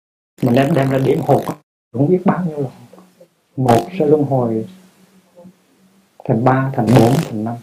Mình 0.42 0.54
đem 0.54 0.74
đem 0.74 0.90
ra 0.90 0.98
điểm 0.98 1.20
hột 1.26 1.42
không 1.92 2.08
biết 2.08 2.20
bao 2.24 2.44
nhiêu 2.44 2.58
lần. 2.58 2.70
Một 3.56 3.88
sẽ 3.98 4.06
luân 4.06 4.24
hồi 4.24 4.66
thành 6.24 6.44
ba, 6.44 6.70
thành 6.74 6.86
bốn, 6.86 7.12
thành 7.24 7.44
năm. 7.44 7.54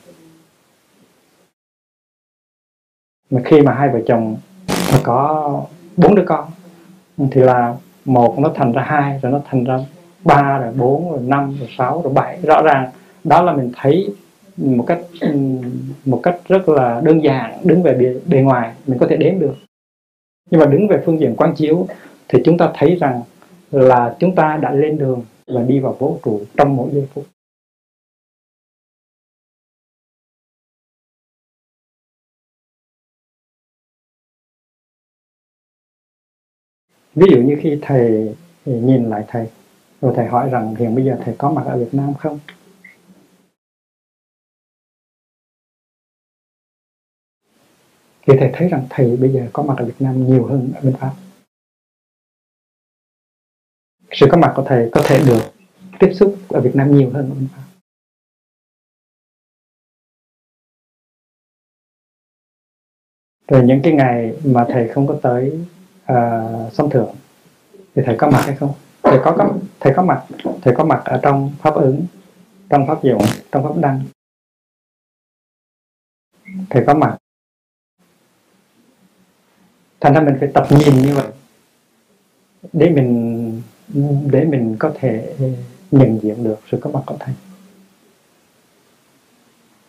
Mà 3.30 3.42
khi 3.46 3.62
mà 3.62 3.74
hai 3.74 3.90
vợ 3.90 4.00
chồng 4.08 4.38
mà 4.68 5.00
có 5.04 5.66
bốn 5.98 6.16
đứa 6.16 6.24
con, 6.28 6.52
thì 7.32 7.42
là 7.42 7.76
một 8.06 8.40
nó 8.40 8.52
thành 8.56 8.72
ra 8.72 8.84
hai, 8.84 9.20
rồi 9.20 9.32
nó 9.32 9.42
thành 9.46 9.64
ra 9.64 9.80
ba 10.24 10.58
rồi 10.58 10.74
bốn 10.74 11.12
rồi 11.12 11.20
năm 11.22 11.56
rồi 11.60 11.70
sáu 11.78 12.02
rồi 12.02 12.14
bảy. 12.14 12.40
Rõ 12.42 12.62
ràng 12.62 12.92
đó 13.24 13.42
là 13.42 13.54
mình 13.54 13.72
thấy 13.76 14.16
một 14.58 14.84
cách 14.88 15.00
một 16.06 16.20
cách 16.24 16.42
rất 16.48 16.70
là 16.70 17.02
đơn 17.04 17.24
giản 17.24 17.62
đứng 17.64 17.84
về 17.84 17.94
bề, 17.94 18.14
bề 18.26 18.42
ngoài 18.42 18.76
mình 18.88 19.00
có 19.00 19.08
thể 19.10 19.18
đếm 19.18 19.40
được. 19.40 19.56
Nhưng 20.52 20.60
mà 20.60 20.66
đứng 20.66 20.88
về 20.88 21.02
phương 21.06 21.20
diện 21.20 21.36
quan 21.38 21.56
chiếu 21.56 21.88
thì 22.28 22.40
chúng 22.46 22.58
ta 22.58 22.72
thấy 22.76 22.96
rằng 22.96 23.22
là 23.72 24.16
chúng 24.20 24.36
ta 24.36 24.58
đã 24.62 24.72
lên 24.72 24.98
đường 24.98 25.26
và 25.48 25.64
đi 25.64 25.80
vào 25.80 25.94
vũ 25.94 26.20
trụ 26.24 26.42
trong 26.58 26.76
mỗi 26.76 26.90
giây 26.94 27.08
phút. 27.14 27.26
Ví 37.16 37.28
dụ 37.32 37.38
như 37.42 37.58
khi 37.62 37.80
thầy 37.82 38.36
nhìn 38.66 39.10
lại 39.10 39.24
thầy 39.28 39.48
rồi 40.02 40.14
thầy 40.16 40.26
hỏi 40.26 40.50
rằng 40.50 40.76
hiện 40.76 40.96
bây 40.96 41.06
giờ 41.06 41.18
thầy 41.26 41.36
có 41.38 41.52
mặt 41.52 41.64
ở 41.66 41.78
Việt 41.78 41.94
Nam 41.94 42.14
không? 42.14 42.40
Thì 48.28 48.34
thầy 48.40 48.50
thấy 48.54 48.70
rằng 48.70 48.88
thầy 48.90 49.18
bây 49.18 49.34
giờ 49.34 49.50
có 49.54 49.64
mặt 49.64 49.76
ở 49.78 49.86
Việt 49.86 49.96
Nam 50.00 50.28
nhiều 50.28 50.46
hơn 50.48 50.72
ở 50.76 50.82
bên 50.82 50.96
Pháp. 51.00 51.16
Sự 54.12 54.28
có 54.32 54.38
mặt 54.38 54.54
của 54.56 54.64
thầy 54.68 54.90
có 54.92 55.02
thể 55.06 55.20
được 55.28 55.42
tiếp 56.00 56.12
xúc 56.14 56.36
ở 56.50 56.62
Việt 56.62 56.76
Nam 56.76 56.98
nhiều 56.98 57.12
hơn 57.14 57.30
ở 57.30 57.36
bên 57.36 57.48
Pháp. 57.56 57.64
Rồi 63.48 63.64
những 63.66 63.80
cái 63.84 63.94
ngày 63.94 64.34
mà 64.46 64.66
thầy 64.70 64.88
không 64.88 65.08
có 65.08 65.20
tới 65.24 65.68
à, 66.06 66.42
uh, 66.68 66.74
sông 66.74 66.90
thượng 66.90 67.16
thì 67.96 68.02
thầy 68.06 68.16
có 68.18 68.30
mặt 68.30 68.42
hay 68.46 68.56
không? 68.56 68.74
Thầy 69.04 69.20
có, 69.24 69.36
có 69.38 69.60
thầy 69.80 69.94
có 69.96 70.04
mặt, 70.04 70.26
thầy 70.62 70.74
có 70.78 70.84
mặt 70.84 71.02
ở 71.06 71.20
trong 71.24 71.52
pháp 71.60 71.76
ứng, 71.76 72.06
trong 72.70 72.88
pháp 72.88 73.04
dụng, 73.04 73.22
trong 73.52 73.64
pháp 73.64 73.82
đăng. 73.82 74.02
Thầy 76.70 76.84
có 76.88 76.94
mặt. 76.94 77.18
Thành 80.00 80.14
ra 80.14 80.22
mình 80.22 80.36
phải 80.40 80.50
tập 80.54 80.68
nhìn 80.70 81.02
như 81.02 81.16
vậy, 81.16 81.28
để 82.74 82.90
mình 82.90 83.62
để 84.32 84.46
mình 84.46 84.76
có 84.80 84.92
thể 84.96 85.36
nhận 85.92 86.20
diện 86.22 86.44
được 86.44 86.60
sự 86.72 86.78
có 86.82 86.90
mặt 86.90 87.04
của 87.06 87.16
thầy. 87.20 87.36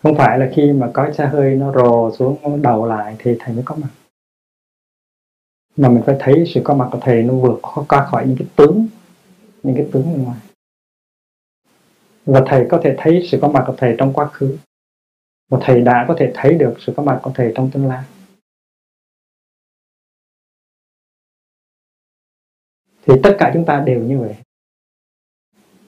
Không 0.03 0.17
phải 0.17 0.39
là 0.39 0.51
khi 0.55 0.73
mà 0.73 0.91
có 0.95 1.13
xe 1.13 1.27
hơi 1.27 1.55
nó 1.55 1.73
rồ 1.73 2.11
xuống 2.17 2.63
đầu 2.63 2.87
lại 2.87 3.17
thì 3.19 3.37
thầy 3.39 3.55
mới 3.55 3.63
có 3.65 3.75
mặt. 3.75 3.89
Mà 5.77 5.89
mình 5.89 6.03
phải 6.07 6.17
thấy 6.19 6.45
sự 6.55 6.61
có 6.65 6.75
mặt 6.75 6.89
của 6.93 6.99
thầy 7.03 7.23
nó 7.23 7.35
vượt 7.35 7.61
qua 7.89 8.07
khỏi 8.07 8.27
những 8.27 8.37
cái 8.39 8.49
tướng 8.57 8.87
những 9.63 9.77
cái 9.77 9.87
tướng 9.93 10.13
bên 10.13 10.23
ngoài. 10.25 10.41
Và 12.27 12.43
thầy 12.47 12.67
có 12.71 12.81
thể 12.85 12.95
thấy 12.99 13.29
sự 13.31 13.39
có 13.43 13.49
mặt 13.49 13.65
của 13.67 13.75
thầy 13.79 13.95
trong 13.99 14.13
quá 14.13 14.27
khứ. 14.27 14.59
Và 15.49 15.59
thầy 15.63 15.81
đã 15.81 16.05
có 16.09 16.17
thể 16.19 16.33
thấy 16.35 16.55
được 16.55 16.75
sự 16.81 16.93
có 16.97 17.03
mặt 17.03 17.21
của 17.23 17.33
thầy 17.35 17.53
trong 17.55 17.71
tương 17.71 17.89
lai. 17.89 18.05
Thì 23.07 23.15
tất 23.23 23.37
cả 23.39 23.51
chúng 23.55 23.65
ta 23.65 23.81
đều 23.87 24.01
như 24.01 24.19
vậy. 24.19 24.37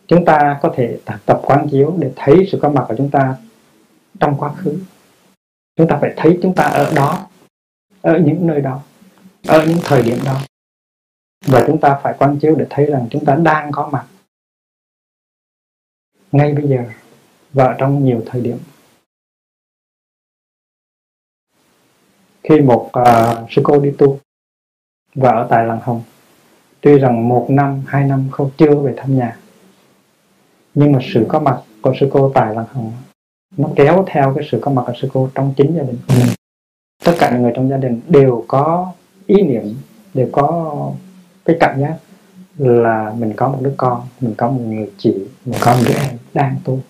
Chúng 0.07 0.25
ta 0.25 0.59
có 0.63 0.73
thể 0.77 1.01
tập 1.27 1.41
quán 1.43 1.69
chiếu 1.71 1.97
để 1.99 2.13
thấy 2.17 2.49
sự 2.53 2.59
có 2.63 2.71
mặt 2.71 2.85
của 2.89 2.95
chúng 2.99 3.11
ta 3.11 3.37
trong 4.21 4.37
quá 4.39 4.55
khứ. 4.55 4.79
Chúng 5.77 5.89
ta 5.89 5.99
phải 6.01 6.15
thấy 6.17 6.39
chúng 6.43 6.55
ta 6.55 6.65
ở 6.65 6.95
đó, 6.95 7.29
ở 8.01 8.19
những 8.19 8.47
nơi 8.47 8.61
đó, 8.61 8.83
ở 9.49 9.67
những 9.67 9.79
thời 9.83 10.03
điểm 10.03 10.19
đó 10.25 10.41
và 11.47 11.65
chúng 11.67 11.81
ta 11.81 12.01
phải 12.03 12.15
quan 12.19 12.39
chiếu 12.39 12.55
để 12.55 12.67
thấy 12.71 12.87
rằng 12.87 13.07
chúng 13.11 13.25
ta 13.25 13.35
đang 13.35 13.73
có 13.73 13.89
mặt 13.93 14.07
ngay 16.33 16.55
bây 16.55 16.69
giờ 16.69 16.85
và 17.53 17.77
trong 17.79 18.05
nhiều 18.05 18.23
thời 18.27 18.43
điểm. 18.43 18.59
Khi 22.43 22.61
một 22.61 22.91
uh, 23.01 23.51
sư 23.51 23.63
cô 23.65 23.81
đi 23.81 23.93
tu 23.99 24.19
và 25.15 25.31
ở 25.31 25.47
tại 25.51 25.67
làng 25.67 25.81
hồng 25.83 26.03
tuy 26.81 26.99
rằng 26.99 27.29
một 27.29 27.47
năm 27.51 27.83
hai 27.87 28.05
năm 28.05 28.29
không 28.31 28.51
chưa 28.57 28.75
về 28.75 28.95
thăm 28.97 29.19
nhà 29.19 29.39
nhưng 30.75 30.93
mà 30.93 30.99
sự 31.15 31.27
có 31.29 31.41
mặt 31.41 31.63
của 31.83 31.95
sư 32.01 32.09
cô 32.13 32.33
tại 32.35 32.55
làng 32.55 32.67
hồng 32.73 32.93
nó 33.57 33.69
kéo 33.77 34.05
theo 34.07 34.35
cái 34.35 34.49
sự 34.51 34.59
có 34.63 34.71
mặt 34.71 34.83
của 34.87 34.93
sư 35.03 35.09
cô 35.13 35.31
trong 35.35 35.55
chính 35.57 35.77
gia 35.77 35.83
đình. 35.83 35.99
Của 36.09 36.15
mình 36.15 36.29
tất 37.05 37.13
cả 37.19 37.31
những 37.33 37.43
người 37.43 37.53
trong 37.55 37.69
gia 37.69 37.77
đình 37.77 38.01
đều 38.09 38.45
có 38.49 38.93
ý 39.27 39.43
niệm 39.43 39.75
đều 40.15 40.29
có 40.33 40.77
cái 41.45 41.57
cảm 41.61 41.81
giác 41.81 41.97
là 42.59 43.13
mình 43.19 43.33
có 43.37 43.49
một 43.49 43.59
đứa 43.63 43.75
con, 43.77 44.09
mình 44.21 44.35
có 44.39 44.51
một 44.51 44.61
người 44.61 44.91
chị, 44.99 45.15
mình 45.45 45.61
có 45.61 45.75
một 45.75 45.83
đứa 45.89 45.95
em 45.95 46.19
đang 46.35 46.57
tu. 46.65 46.81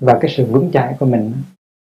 Và 0.00 0.18
cái 0.20 0.34
sự 0.36 0.44
vững 0.44 0.70
chãi 0.72 0.94
của 0.98 1.06
mình 1.06 1.32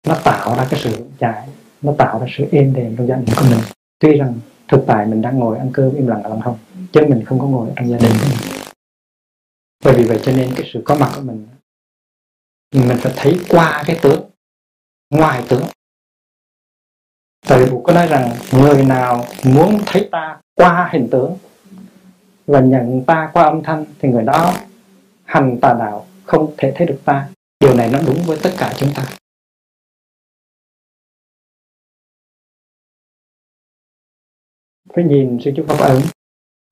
nó 0.08 0.14
tạo 0.24 0.56
ra 0.56 0.66
cái 0.70 0.80
sự 0.82 0.90
vững 0.90 1.12
chãi, 1.20 1.48
nó 1.82 1.92
tạo 1.98 2.20
ra 2.20 2.26
sự 2.30 2.44
êm 2.52 2.74
đềm 2.74 2.96
trong 2.96 3.06
gia 3.06 3.16
đình 3.16 3.34
của 3.36 3.46
mình. 3.50 3.60
Tuy 3.98 4.18
rằng 4.18 4.34
thực 4.68 4.84
tại 4.86 5.06
mình 5.06 5.22
đang 5.22 5.38
ngồi 5.38 5.58
ăn 5.58 5.70
cơm 5.72 5.94
im 5.94 6.06
lặng 6.06 6.22
ở 6.22 6.30
lòng 6.30 6.40
không 6.40 6.58
chứ 6.92 7.00
mình 7.08 7.24
không 7.24 7.38
có 7.40 7.46
ngồi 7.46 7.68
trong 7.76 7.88
gia 7.88 7.98
đình 7.98 8.12
bởi 9.84 9.94
vì 9.96 10.04
vậy 10.04 10.18
cho 10.22 10.32
nên 10.32 10.50
cái 10.56 10.70
sự 10.72 10.82
có 10.84 10.96
mặt 10.96 11.12
của 11.16 11.22
mình 11.22 11.46
mình 12.72 12.98
phải 13.00 13.12
thấy 13.16 13.40
qua 13.48 13.82
cái 13.86 13.98
tướng, 14.02 14.30
ngoài 15.10 15.42
tướng. 15.48 15.64
Tại 17.48 17.58
vì 17.58 17.70
Bụt 17.70 17.84
có 17.84 17.92
nói 17.92 18.06
rằng, 18.06 18.30
người 18.52 18.84
nào 18.84 19.24
muốn 19.44 19.78
thấy 19.86 20.08
ta 20.12 20.40
qua 20.54 20.88
hình 20.92 21.08
tướng 21.10 21.36
và 22.52 22.60
nhận 22.60 23.02
ta 23.06 23.30
qua 23.32 23.42
âm 23.42 23.62
thanh 23.62 23.84
thì 23.98 24.08
người 24.08 24.22
đó 24.22 24.54
hành 25.24 25.58
tà 25.62 25.76
đạo 25.78 26.06
không 26.24 26.54
thể 26.58 26.72
thấy 26.76 26.86
được 26.86 26.98
ta. 27.04 27.28
Điều 27.60 27.74
này 27.74 27.90
nó 27.92 27.98
đúng 28.06 28.22
với 28.26 28.38
tất 28.42 28.50
cả 28.58 28.72
chúng 28.76 28.92
ta. 28.94 29.04
Phải 34.94 35.04
nhìn 35.04 35.38
sự 35.44 35.52
chú 35.56 35.64
pháp 35.68 35.78
ẩn 35.80 36.00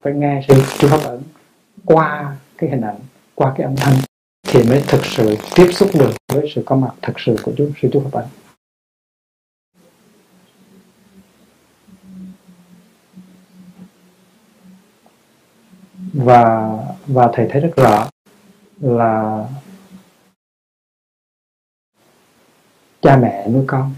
phải 0.04 0.12
nghe 0.12 0.42
sự 0.48 0.54
chú 0.78 0.88
pháp 0.88 1.00
ẩn 1.04 1.22
qua 1.84 2.36
cái 2.58 2.70
hình 2.70 2.80
ảnh, 2.80 2.98
qua 3.34 3.54
cái 3.56 3.64
âm 3.64 3.76
thanh 3.76 3.94
thì 4.42 4.62
mới 4.62 4.82
thực 4.88 5.04
sự 5.04 5.36
tiếp 5.54 5.68
xúc 5.72 5.88
được 5.94 6.10
với 6.32 6.52
sự 6.54 6.62
có 6.66 6.76
mặt 6.76 6.94
thực 7.02 7.20
sự 7.20 7.36
của 7.42 7.52
chú 7.56 7.70
sư 7.82 7.88
chú 7.92 8.00
pháp 8.00 8.22
ẩn 8.22 8.39
và 16.12 16.70
và 17.06 17.30
thầy 17.32 17.46
thấy 17.50 17.60
rất 17.60 17.70
rõ 17.76 18.10
là 18.80 19.44
cha 23.00 23.16
mẹ 23.16 23.48
nuôi 23.48 23.64
con 23.66 23.94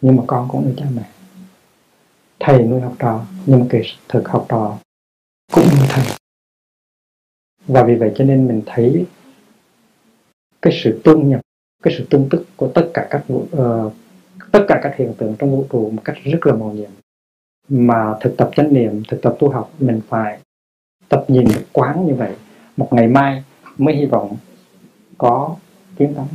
nhưng 0.00 0.16
mà 0.16 0.22
con 0.26 0.48
cũng 0.48 0.64
nuôi 0.64 0.74
cha 0.76 0.86
mẹ. 0.94 1.10
Thầy 2.40 2.62
nuôi 2.62 2.80
học 2.80 2.94
trò 2.98 3.24
nhưng 3.46 3.60
mà 3.60 3.66
kỳ 3.70 3.78
thực 4.08 4.28
học 4.28 4.46
trò 4.48 4.78
cũng 5.52 5.64
nuôi 5.78 5.86
thầy. 5.88 6.04
Và 7.66 7.84
vì 7.84 7.94
vậy 7.94 8.12
cho 8.16 8.24
nên 8.24 8.48
mình 8.48 8.62
thấy 8.66 9.06
cái 10.62 10.72
sự 10.82 11.00
tương 11.04 11.28
nhập 11.28 11.40
cái 11.82 11.94
sự 11.98 12.06
tương 12.10 12.28
tức 12.30 12.46
của 12.56 12.72
tất 12.74 12.90
cả 12.94 13.06
các 13.10 13.24
uh, 13.32 13.92
tất 14.52 14.64
cả 14.68 14.80
các 14.82 14.94
hiện 14.96 15.14
tượng 15.18 15.36
trong 15.38 15.50
vũ 15.50 15.66
trụ 15.70 15.90
một 15.90 16.02
cách 16.04 16.16
rất 16.24 16.46
là 16.46 16.54
màu 16.54 16.72
nhiệm. 16.72 16.90
Mà 17.68 18.14
thực 18.20 18.34
tập 18.36 18.50
chánh 18.56 18.74
niệm 18.74 19.02
thực 19.08 19.22
tập 19.22 19.36
tu 19.38 19.50
học 19.50 19.70
mình 19.78 20.00
phải 20.08 20.40
tập 21.10 21.24
nhìn 21.28 21.46
quán 21.72 22.06
như 22.06 22.14
vậy, 22.14 22.36
một 22.76 22.88
ngày 22.90 23.06
mai 23.06 23.44
mới 23.78 23.94
hy 23.94 24.06
vọng 24.06 24.36
có 25.18 25.56
tiến 25.96 26.14
thắng 26.14 26.28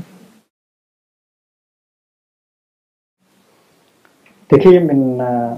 thì 4.49 4.57
khi 4.63 4.79
mình 4.79 5.17
à, 5.17 5.55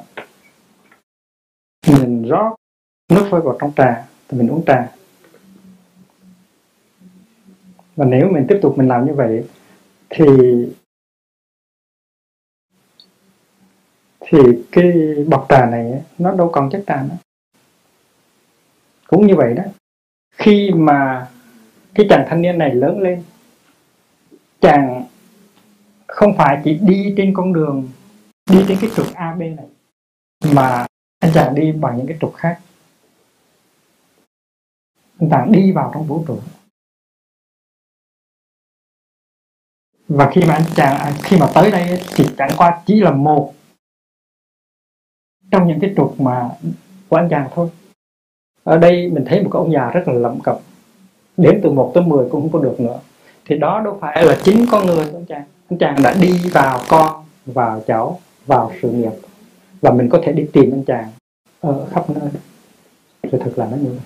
mình 1.87 2.23
rót 2.29 2.55
nước 3.11 3.27
phơi 3.31 3.41
vào 3.41 3.57
trong 3.59 3.73
trà, 3.75 4.07
thì 4.27 4.37
mình 4.37 4.47
uống 4.47 4.63
trà. 4.65 4.91
Và 7.95 8.05
nếu 8.05 8.29
mình 8.29 8.45
tiếp 8.49 8.59
tục 8.61 8.77
mình 8.77 8.87
làm 8.87 9.05
như 9.05 9.13
vậy, 9.13 9.43
thì 10.09 10.25
thì 14.19 14.37
cái 14.71 14.93
bọc 15.27 15.45
trà 15.49 15.65
này 15.65 16.03
nó 16.17 16.31
đâu 16.31 16.49
còn 16.53 16.69
chất 16.71 16.83
trà 16.87 17.03
nữa 17.03 17.26
cũng 19.07 19.27
như 19.27 19.35
vậy 19.35 19.53
đó, 19.53 19.63
khi 20.31 20.71
mà 20.71 21.29
cái 21.95 22.05
chàng 22.09 22.25
thanh 22.29 22.41
niên 22.41 22.57
này 22.57 22.75
lớn 22.75 23.01
lên, 23.01 23.23
chàng 24.61 25.05
không 26.07 26.37
phải 26.37 26.61
chỉ 26.63 26.73
đi 26.81 27.13
trên 27.17 27.33
con 27.33 27.53
đường, 27.53 27.89
đi 28.49 28.65
trên 28.67 28.77
cái 28.81 28.89
trục 28.95 29.13
AB 29.13 29.39
này, 29.39 29.67
mà 30.53 30.85
anh 31.19 31.31
chàng 31.33 31.55
đi 31.55 31.71
bằng 31.71 31.97
những 31.97 32.07
cái 32.07 32.17
trục 32.21 32.35
khác. 32.35 32.59
Anh 35.19 35.29
chàng 35.29 35.51
đi 35.51 35.71
vào 35.71 35.91
trong 35.93 36.07
vũ 36.07 36.23
trụ. 36.27 36.39
Và 40.07 40.31
khi 40.33 40.41
mà 40.47 40.53
anh 40.53 40.65
chàng 40.75 40.97
à, 40.97 41.11
khi 41.23 41.37
mà 41.37 41.47
tới 41.55 41.71
đây 41.71 41.99
thì 42.15 42.25
chẳng 42.37 42.51
qua 42.57 42.81
chỉ 42.85 43.01
là 43.01 43.11
một 43.11 43.53
trong 45.51 45.67
những 45.67 45.79
cái 45.79 45.93
trục 45.97 46.21
mà 46.21 46.49
của 47.09 47.15
anh 47.15 47.27
chàng 47.29 47.49
thôi 47.53 47.69
ở 48.67 48.77
đây 48.77 49.09
mình 49.09 49.25
thấy 49.25 49.43
một 49.43 49.49
cái 49.53 49.59
ông 49.59 49.71
già 49.71 49.91
rất 49.91 50.07
là 50.07 50.13
lẩm 50.13 50.39
cập. 50.39 50.59
Đến 51.37 51.59
từ 51.63 51.71
1 51.71 51.91
tới 51.93 52.03
10 52.03 52.29
cũng 52.29 52.41
không 52.41 52.51
có 52.51 52.59
được 52.59 52.79
nữa. 52.79 52.99
Thì 53.45 53.57
đó 53.57 53.81
đâu 53.85 53.97
phải 54.01 54.25
là 54.25 54.37
chính 54.43 54.65
con 54.71 54.85
người 54.85 54.97
ông 54.97 55.15
anh 55.15 55.25
chàng. 55.25 55.43
Anh 55.69 55.79
chàng 55.79 55.95
đã 56.03 56.15
đi 56.21 56.33
vào 56.53 56.81
con, 56.89 57.25
vào 57.45 57.83
cháu, 57.87 58.19
vào 58.45 58.71
sự 58.81 58.91
nghiệp. 58.91 59.11
Và 59.81 59.91
mình 59.91 60.09
có 60.09 60.21
thể 60.23 60.31
đi 60.31 60.47
tìm 60.53 60.71
anh 60.71 60.83
chàng 60.83 61.11
ở 61.59 61.85
khắp 61.91 62.09
nơi. 62.09 62.29
Sự 63.31 63.37
thật 63.37 63.51
là 63.55 63.67
nó 63.71 63.77
như 63.77 63.89
vậy. 63.89 63.99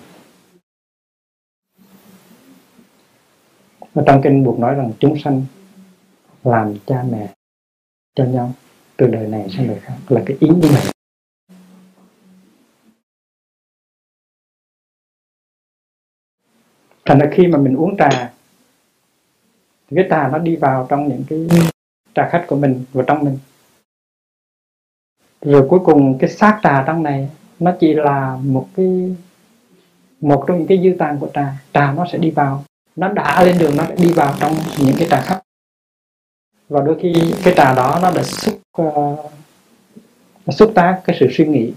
Và 3.94 4.02
trong 4.06 4.22
kinh 4.22 4.44
buộc 4.44 4.58
nói 4.58 4.74
rằng 4.74 4.92
chúng 4.98 5.18
sanh 5.18 5.44
làm 6.44 6.74
cha 6.86 7.04
mẹ 7.10 7.28
cho 8.14 8.24
nhau, 8.24 8.52
từ 8.96 9.06
đời 9.06 9.26
này 9.26 9.48
sang 9.56 9.68
đời 9.68 9.78
khác, 9.80 9.94
là 10.08 10.22
cái 10.26 10.36
ý 10.40 10.48
như 10.48 10.68
vậy 10.68 10.91
thành 17.04 17.18
ra 17.18 17.30
khi 17.32 17.46
mà 17.46 17.58
mình 17.58 17.76
uống 17.76 17.96
trà 17.96 18.32
thì 19.90 19.96
cái 19.96 20.06
trà 20.10 20.28
nó 20.28 20.38
đi 20.38 20.56
vào 20.56 20.86
trong 20.90 21.08
những 21.08 21.24
cái 21.28 21.60
trà 22.14 22.28
khách 22.28 22.44
của 22.48 22.56
mình 22.56 22.84
vào 22.92 23.04
trong 23.04 23.24
mình. 23.24 23.38
Rồi 25.40 25.68
cuối 25.68 25.80
cùng 25.84 26.18
cái 26.18 26.30
xác 26.30 26.60
trà 26.62 26.84
trong 26.86 27.02
này 27.02 27.30
nó 27.58 27.72
chỉ 27.80 27.94
là 27.94 28.38
một 28.42 28.68
cái 28.76 29.16
một 30.20 30.44
trong 30.46 30.58
những 30.58 30.66
cái 30.66 30.80
dư 30.82 30.96
tàn 30.98 31.18
của 31.18 31.28
trà. 31.34 31.52
Trà 31.74 31.92
nó 31.92 32.06
sẽ 32.12 32.18
đi 32.18 32.30
vào 32.30 32.64
nó 32.96 33.08
đã 33.08 33.44
lên 33.44 33.58
đường 33.58 33.76
nó 33.76 33.84
sẽ 33.88 33.94
đi 33.96 34.12
vào 34.12 34.34
trong 34.40 34.54
những 34.78 34.96
cái 34.98 35.08
trà 35.10 35.20
khách. 35.20 35.40
Và 36.68 36.80
đôi 36.80 36.98
khi 37.02 37.14
cái 37.44 37.54
trà 37.56 37.74
đó 37.74 37.98
nó 38.02 38.12
đã 38.16 38.22
xúc 38.22 38.60
uh, 38.82 39.32
nó 40.46 40.52
xúc 40.52 40.72
tác 40.74 41.00
cái 41.04 41.16
sự 41.20 41.28
suy 41.32 41.46
nghĩ 41.46 41.72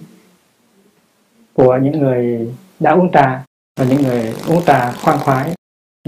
của 1.54 1.78
những 1.78 2.00
người 2.00 2.54
đã 2.80 2.92
uống 2.92 3.12
trà 3.12 3.46
và 3.76 3.86
những 3.86 4.02
người 4.02 4.34
uống 4.48 4.64
trà 4.66 4.92
khoan 4.92 5.20
khoái 5.20 5.54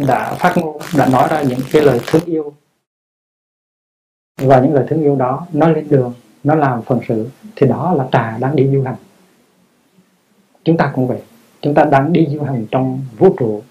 đã 0.08 0.34
phát 0.34 0.54
ngôn, 0.58 0.78
đã 0.98 1.10
nói 1.10 1.28
ra 1.32 1.42
những 1.42 1.60
cái 1.72 1.82
lời 1.82 2.00
thương 2.08 2.26
yêu. 2.26 2.54
Và 4.42 4.62
những 4.62 4.74
lời 4.74 4.86
thương 4.90 5.02
yêu 5.02 5.16
đó, 5.16 5.48
nó 5.54 5.68
lên 5.68 5.88
đường, 5.90 6.14
nó 6.44 6.56
làm 6.56 6.82
phần 6.82 7.00
sự, 7.08 7.30
thì 7.56 7.68
đó 7.68 7.94
là 7.94 8.08
trà 8.12 8.38
đang 8.38 8.56
đi 8.56 8.70
du 8.74 8.84
hành. 8.84 8.96
Chúng 10.64 10.78
ta 10.78 10.92
cũng 10.96 11.08
vậy. 11.08 11.22
Chúng 11.62 11.74
ta 11.74 11.84
đang 11.84 12.14
đi 12.14 12.28
du 12.32 12.44
hành 12.44 12.66
trong 12.72 13.02
vũ 13.18 13.36
trụ 13.40 13.64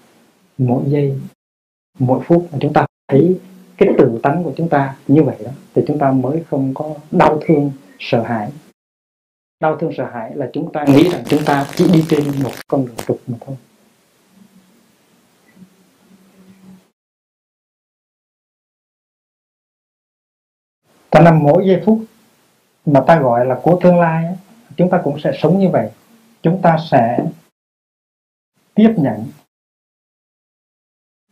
mỗi 0.57 0.83
giây, 0.87 1.19
mỗi 1.99 2.23
phút. 2.23 2.47
Mà 2.51 2.57
chúng 2.61 2.73
ta 2.73 2.85
thấy 3.07 3.39
cái 3.77 3.89
tự 3.97 4.19
tánh 4.23 4.43
của 4.43 4.53
chúng 4.57 4.69
ta 4.69 4.95
như 5.07 5.23
vậy 5.23 5.37
đó, 5.45 5.51
thì 5.75 5.81
chúng 5.87 5.99
ta 5.99 6.11
mới 6.11 6.43
không 6.49 6.73
có 6.73 6.95
đau 7.11 7.41
thương, 7.45 7.71
sợ 7.99 8.23
hãi. 8.23 8.51
Đau 9.59 9.77
thương, 9.77 9.91
sợ 9.97 10.09
hãi 10.13 10.31
là 10.35 10.49
chúng 10.53 10.71
ta 10.73 10.85
nghĩ 10.85 11.09
rằng 11.09 11.23
chúng 11.27 11.45
ta 11.45 11.67
chỉ 11.75 11.91
đi 11.93 12.05
trên 12.09 12.23
một 12.43 12.51
con 12.67 12.85
đường 12.85 12.95
trục 13.07 13.19
mà 13.27 13.37
thôi. 13.45 13.55
Và 21.17 21.23
nằm 21.23 21.43
mỗi 21.43 21.67
giây 21.67 21.81
phút 21.85 22.05
mà 22.85 23.03
ta 23.07 23.19
gọi 23.19 23.45
là 23.45 23.59
của 23.63 23.79
tương 23.83 23.99
lai 23.99 24.37
chúng 24.75 24.89
ta 24.89 25.01
cũng 25.03 25.19
sẽ 25.19 25.31
sống 25.41 25.59
như 25.59 25.69
vậy. 25.69 25.89
Chúng 26.41 26.61
ta 26.61 26.77
sẽ 26.91 27.25
tiếp 28.73 28.93
nhận. 28.97 29.25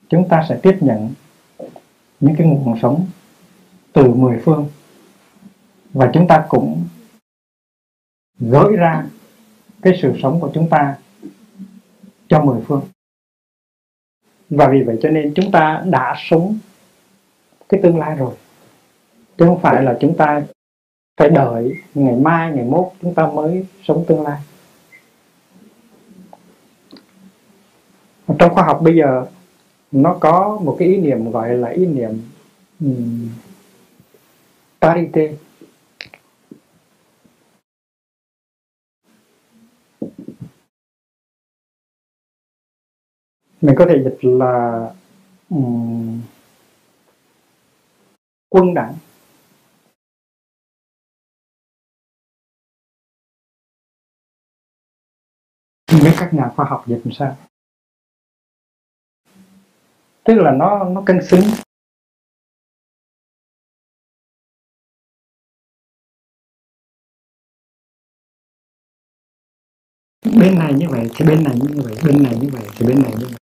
Chúng 0.10 0.30
ta 0.30 0.46
sẽ 0.50 0.60
tiếp 0.64 0.78
nhận 0.82 1.14
những 2.20 2.36
cái 2.38 2.48
nguồn 2.48 2.80
sống 2.82 3.08
từ 3.94 4.14
mười 4.14 4.42
phương. 4.46 4.70
Và 5.94 6.12
chúng 6.14 6.28
ta 6.28 6.46
cũng 6.50 6.88
gửi 8.40 8.76
ra 8.78 9.06
cái 9.82 10.00
sự 10.02 10.14
sống 10.22 10.40
của 10.42 10.52
chúng 10.54 10.70
ta 10.70 10.98
cho 12.28 12.44
mười 12.44 12.62
phương. 12.68 12.82
Và 14.50 14.68
vì 14.68 14.84
vậy 14.84 15.00
cho 15.02 15.10
nên 15.10 15.34
chúng 15.36 15.52
ta 15.52 15.84
đã 15.86 16.16
sống 16.18 16.58
cái 17.70 17.80
tương 17.84 18.00
lai 18.00 18.16
rồi 18.16 18.36
chứ 19.38 19.46
không 19.46 19.62
phải 19.62 19.84
là 19.84 19.98
chúng 20.02 20.18
ta 20.18 20.44
phải 21.18 21.30
đợi 21.30 21.74
ngày 21.94 22.16
mai 22.16 22.52
ngày 22.52 22.66
mốt 22.66 22.92
chúng 23.02 23.14
ta 23.14 23.28
mới 23.28 23.66
sống 23.84 24.06
tương 24.08 24.22
lai. 24.22 24.42
Trong 28.40 28.54
khoa 28.54 28.64
học 28.64 28.80
bây 28.84 28.96
giờ 28.96 29.26
nó 29.92 30.18
có 30.20 30.60
một 30.64 30.76
cái 30.80 30.88
ý 30.88 30.98
niệm 30.98 31.32
gọi 31.32 31.58
là 31.58 31.70
ý 31.70 31.86
niệm 31.86 32.22
um, 32.80 33.30
parité. 34.82 35.34
Mình 43.62 43.76
có 43.78 43.86
thể 43.90 44.04
dịch 44.04 44.18
là 44.22 44.88
um, 45.50 46.22
quân 48.50 48.74
đẳng 48.74 48.94
các 56.26 56.34
nhà 56.34 56.52
khoa 56.56 56.66
học 56.66 56.84
dịch 56.88 57.02
làm 57.06 57.14
sao? 57.14 57.38
Tức 60.24 60.34
là 60.36 60.52
nó 60.52 60.84
nó 60.84 61.04
cân 61.06 61.20
xứng. 61.30 61.42
Bên 70.40 70.60
này 70.60 70.74
như 70.78 70.86
vậy, 70.90 71.10
thì 71.16 71.26
bên 71.26 71.44
này 71.44 71.56
như 71.56 71.82
vậy, 71.84 71.96
bên 72.06 72.24
này 72.24 72.38
như 72.42 72.50
vậy, 72.52 72.68
thì 72.76 72.88
bên 72.88 73.02
này 73.02 73.14
như 73.20 73.26
vậy. 73.26 73.40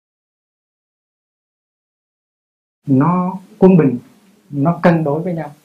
Nó 2.88 3.40
quân 3.60 3.78
bình, 3.78 4.00
nó 4.50 4.80
cân 4.84 5.04
đối 5.04 5.24
với 5.24 5.34
nhau. 5.34 5.56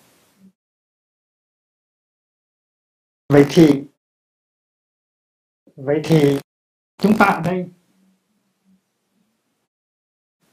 Vậy 3.28 3.46
thì 3.50 3.84
vậy 5.76 6.00
thì 6.04 6.38
chúng 6.98 7.16
ta 7.18 7.26
ở 7.26 7.40
đây. 7.40 7.68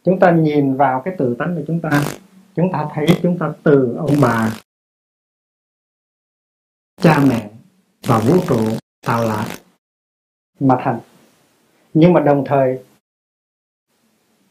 Chúng 0.03 0.19
ta 0.19 0.31
nhìn 0.31 0.77
vào 0.77 1.01
cái 1.05 1.15
tự 1.17 1.35
tánh 1.39 1.55
của 1.55 1.63
chúng 1.67 1.81
ta. 1.81 2.03
Chúng 2.55 2.69
ta 2.73 2.89
thấy 2.93 3.05
chúng 3.23 3.37
ta 3.39 3.53
từ 3.63 3.95
ông 3.97 4.15
bà, 4.21 4.59
cha 6.97 7.25
mẹ 7.29 7.51
và 8.01 8.19
vũ 8.19 8.35
trụ 8.47 8.77
tạo 9.01 9.23
lại, 9.23 9.59
mà 10.59 10.77
thành. 10.83 10.99
Nhưng 11.93 12.13
mà 12.13 12.19
đồng 12.19 12.43
thời, 12.47 12.85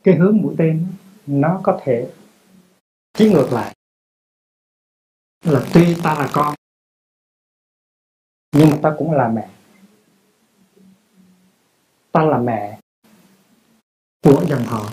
cái 0.05 0.15
hướng 0.15 0.37
mũi 0.43 0.55
tên 0.59 0.87
nó 1.27 1.61
có 1.63 1.81
thể 1.83 2.13
chí 3.13 3.33
ngược 3.33 3.49
lại. 3.53 3.77
Là 5.45 5.61
tuy 5.75 5.97
ta 6.03 6.15
là 6.15 6.31
con, 6.33 6.55
nhưng 8.53 8.71
mà 8.71 8.79
ta 8.83 8.95
cũng 8.99 9.13
là 9.13 9.29
mẹ 9.29 9.51
ta 12.13 12.23
là 12.23 12.39
mẹ. 12.39 12.79
Của 14.25 14.45
dòng 14.49 14.65
họ. 14.65 14.93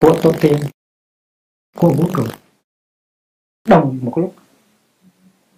Của 0.00 0.20
tổ 0.22 0.32
tiên. 0.40 0.56
Của 1.76 1.92
vũ 1.92 2.04
trụ. 2.16 2.24
Đồng 3.68 3.98
một 4.02 4.18
lúc. 4.18 4.34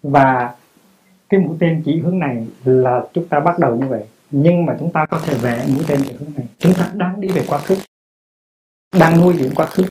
Và 0.02 0.56
cái 1.28 1.40
mũi 1.40 1.56
tên 1.60 1.82
chỉ 1.84 2.00
hướng 2.00 2.18
này 2.18 2.46
là 2.64 3.06
chúng 3.12 3.28
ta 3.28 3.40
bắt 3.40 3.58
đầu 3.58 3.76
như 3.76 3.86
vậy. 3.88 4.08
Nhưng 4.30 4.66
mà 4.66 4.76
chúng 4.78 4.92
ta 4.92 5.06
có 5.06 5.20
thể 5.24 5.38
vẽ 5.42 5.66
mũi 5.74 5.84
tên 5.88 6.02
về 6.02 6.12
hướng 6.12 6.32
này. 6.36 6.46
Chúng 6.58 6.72
ta 6.74 6.92
đang 6.94 7.20
đi 7.20 7.28
về 7.28 7.44
quá 7.48 7.58
khứ. 7.58 7.76
Đang 8.98 9.20
nuôi 9.20 9.36
dưỡng 9.38 9.54
quá 9.54 9.66
khứ. 9.66 9.82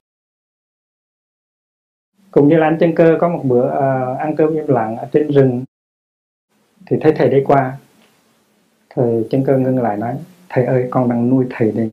Cũng 2.32 2.48
như 2.48 2.58
là 2.58 2.68
anh 2.68 2.78
chân 2.80 2.94
cơ 2.96 3.18
có 3.22 3.30
một 3.30 3.42
bữa 3.46 3.68
uh, 3.68 4.20
ăn 4.20 4.36
cơm 4.38 4.54
im 4.54 4.68
lặng 4.68 4.98
ở 4.98 5.10
trên 5.14 5.28
rừng. 5.28 5.64
Thì 6.86 6.98
thấy 7.02 7.14
thầy 7.18 7.30
đi 7.30 7.44
qua. 7.46 7.78
Thầy 8.90 9.28
chân 9.32 9.44
cơ 9.48 9.58
ngưng 9.58 9.78
lại 9.78 9.98
nói 9.98 10.18
thầy 10.54 10.66
ơi, 10.66 10.88
con 10.92 11.10
đang 11.10 11.30
nuôi 11.30 11.46
thầy 11.50 11.72
đây. 11.72 11.90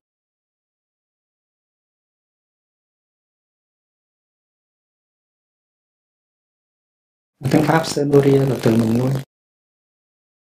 Tiếng 7.50 7.62
pháp 7.64 7.86
senoria 7.86 8.38
là 8.38 8.56
từ 8.64 8.70
mình 8.70 8.98
nuôi. 8.98 9.10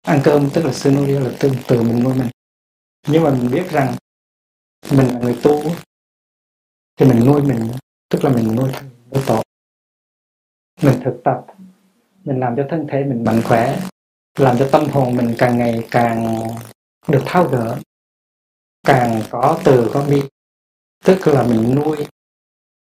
Ăn 0.02 0.20
cơm 0.24 0.50
tức 0.54 0.64
là 0.64 0.72
senoria 0.72 1.20
là 1.20 1.30
từ 1.40 1.50
từ 1.68 1.82
mình 1.82 2.02
nuôi 2.04 2.14
mình. 2.14 2.30
Nhưng 3.08 3.22
mà 3.22 3.30
mình 3.30 3.50
biết 3.52 3.70
rằng 3.70 3.96
mình 4.90 5.06
là 5.06 5.20
người 5.20 5.38
tu 5.42 5.62
thì 6.96 7.06
mình 7.06 7.26
nuôi 7.26 7.42
mình 7.42 7.70
tức 8.10 8.24
là 8.24 8.30
mình 8.30 8.56
nuôi 8.56 8.70
thầy, 8.72 8.88
nuôi 9.12 9.24
tổ. 9.26 9.42
Mình 10.82 11.00
thực 11.04 11.20
tập, 11.24 11.46
mình 12.24 12.40
làm 12.40 12.56
cho 12.56 12.66
thân 12.70 12.86
thể 12.90 13.04
mình 13.04 13.24
mạnh 13.24 13.42
khỏe, 13.44 13.80
làm 14.38 14.56
cho 14.58 14.68
tâm 14.72 14.84
hồn 14.92 15.16
mình 15.16 15.34
càng 15.38 15.58
ngày 15.58 15.88
càng 15.90 16.46
được 17.08 17.22
tháo 17.26 17.48
gỡ 17.48 17.78
càng 18.86 19.22
có 19.30 19.60
từ, 19.64 19.90
có 19.94 20.06
bi. 20.10 20.22
Tức 21.04 21.26
là 21.26 21.42
mình 21.42 21.74
nuôi 21.74 22.06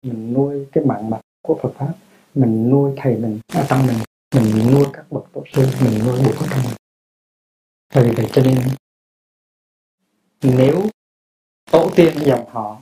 mình 0.01 0.33
nuôi 0.33 0.67
cái 0.71 0.85
mạng 0.85 1.09
mặt 1.09 1.21
của 1.41 1.59
Phật 1.61 1.71
pháp, 1.75 1.93
mình 2.35 2.69
nuôi 2.69 2.93
thầy 2.97 3.17
mình 3.17 3.39
à, 3.47 3.59
ở 3.61 3.65
trong 3.69 3.87
mình 3.87 3.97
mình 4.35 4.71
nuôi 4.71 4.85
các 4.93 5.11
bậc 5.11 5.23
tổ 5.33 5.43
sư, 5.53 5.67
mình 5.81 5.99
nuôi 6.05 6.17
buộc 6.23 6.35
ở 6.35 6.47
trong 6.49 6.59
mình. 6.63 6.75
Vì 7.93 8.11
vậy 8.15 8.29
cho 8.33 8.41
nên 8.41 8.59
nếu 10.41 10.89
tổ 11.71 11.91
tiên 11.95 12.13
dòng 12.25 12.49
họ 12.49 12.81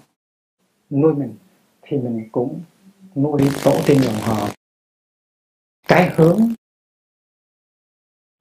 nuôi 0.89 1.13
mình, 1.13 1.35
thì 1.81 1.97
mình 1.97 2.29
cũng 2.31 2.61
nuôi 3.15 3.41
tổ 3.63 3.81
tiên 3.87 4.01
dòng 4.01 4.15
họ. 4.21 4.49
Cái 5.87 6.13
hướng 6.15 6.53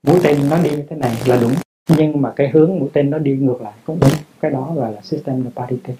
mũi 0.02 0.20
tên 0.24 0.48
nó 0.50 0.62
đi 0.62 0.70
như 0.70 0.84
thế 0.90 0.96
này 0.96 1.22
là 1.26 1.38
đúng 1.40 1.54
nhưng 1.88 2.22
mà 2.22 2.32
cái 2.36 2.48
hướng 2.48 2.78
mũi 2.78 2.90
tên 2.92 3.10
nó 3.10 3.18
đi 3.18 3.36
ngược 3.36 3.60
lại, 3.60 3.74
cũng 3.84 4.00
đúng. 4.00 4.10
Cái 4.40 4.50
đó 4.50 4.72
gọi 4.74 4.92
là 4.92 5.00
system 5.00 5.44
of 5.44 5.50
parity. 5.50 5.92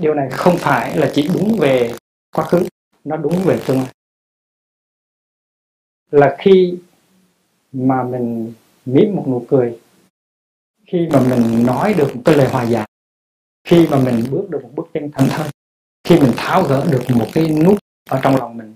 Điều 0.00 0.14
này 0.14 0.30
không 0.30 0.56
phải 0.58 0.96
là 0.96 1.10
chỉ 1.14 1.28
đúng 1.34 1.56
về 1.60 1.92
quá 2.36 2.44
khứ, 2.44 2.66
nó 3.04 3.16
đúng 3.16 3.34
về 3.44 3.58
tương 3.66 3.76
lai. 3.76 3.94
Là 6.10 6.36
khi 6.38 6.78
mà 7.72 8.02
mình 8.02 8.52
mỉm 8.86 9.16
một 9.16 9.24
nụ 9.28 9.44
cười, 9.48 9.80
khi 10.86 11.08
mà 11.12 11.20
mình 11.30 11.66
nói 11.66 11.94
được 11.94 12.16
một 12.16 12.22
cái 12.24 12.36
lời 12.36 12.48
hòa 12.48 12.62
giải, 12.62 12.88
khi 13.64 13.86
mà 13.90 13.98
mình 14.04 14.24
bước 14.30 14.50
được 14.50 14.62
một 14.62 14.70
bước 14.74 14.86
chân 14.94 15.10
thẳng 15.10 15.28
thân 15.30 15.50
khi 16.04 16.20
mình 16.20 16.32
tháo 16.36 16.62
gỡ 16.62 16.86
được 16.90 17.02
một 17.14 17.26
cái 17.32 17.48
nút 17.48 17.78
ở 18.10 18.20
trong 18.22 18.36
lòng 18.36 18.56
mình 18.56 18.74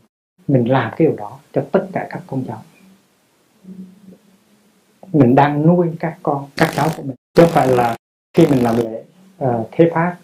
mình 0.48 0.64
làm 0.70 0.90
cái 0.96 1.08
điều 1.08 1.16
đó 1.16 1.40
cho 1.52 1.66
tất 1.72 1.86
cả 1.92 2.06
các 2.10 2.22
con 2.26 2.44
cháu 2.48 2.62
mình 5.14 5.34
đang 5.34 5.66
nuôi 5.66 5.90
các 6.00 6.18
con 6.22 6.48
các 6.56 6.70
cháu 6.74 6.88
của 6.96 7.02
mình. 7.02 7.16
Chứ 7.34 7.42
không 7.42 7.52
phải 7.52 7.68
là 7.68 7.96
khi 8.36 8.46
mình 8.46 8.62
làm 8.62 8.76
lễ 8.76 9.04
uh, 9.44 9.68
thế 9.72 9.90
pháp 9.94 10.16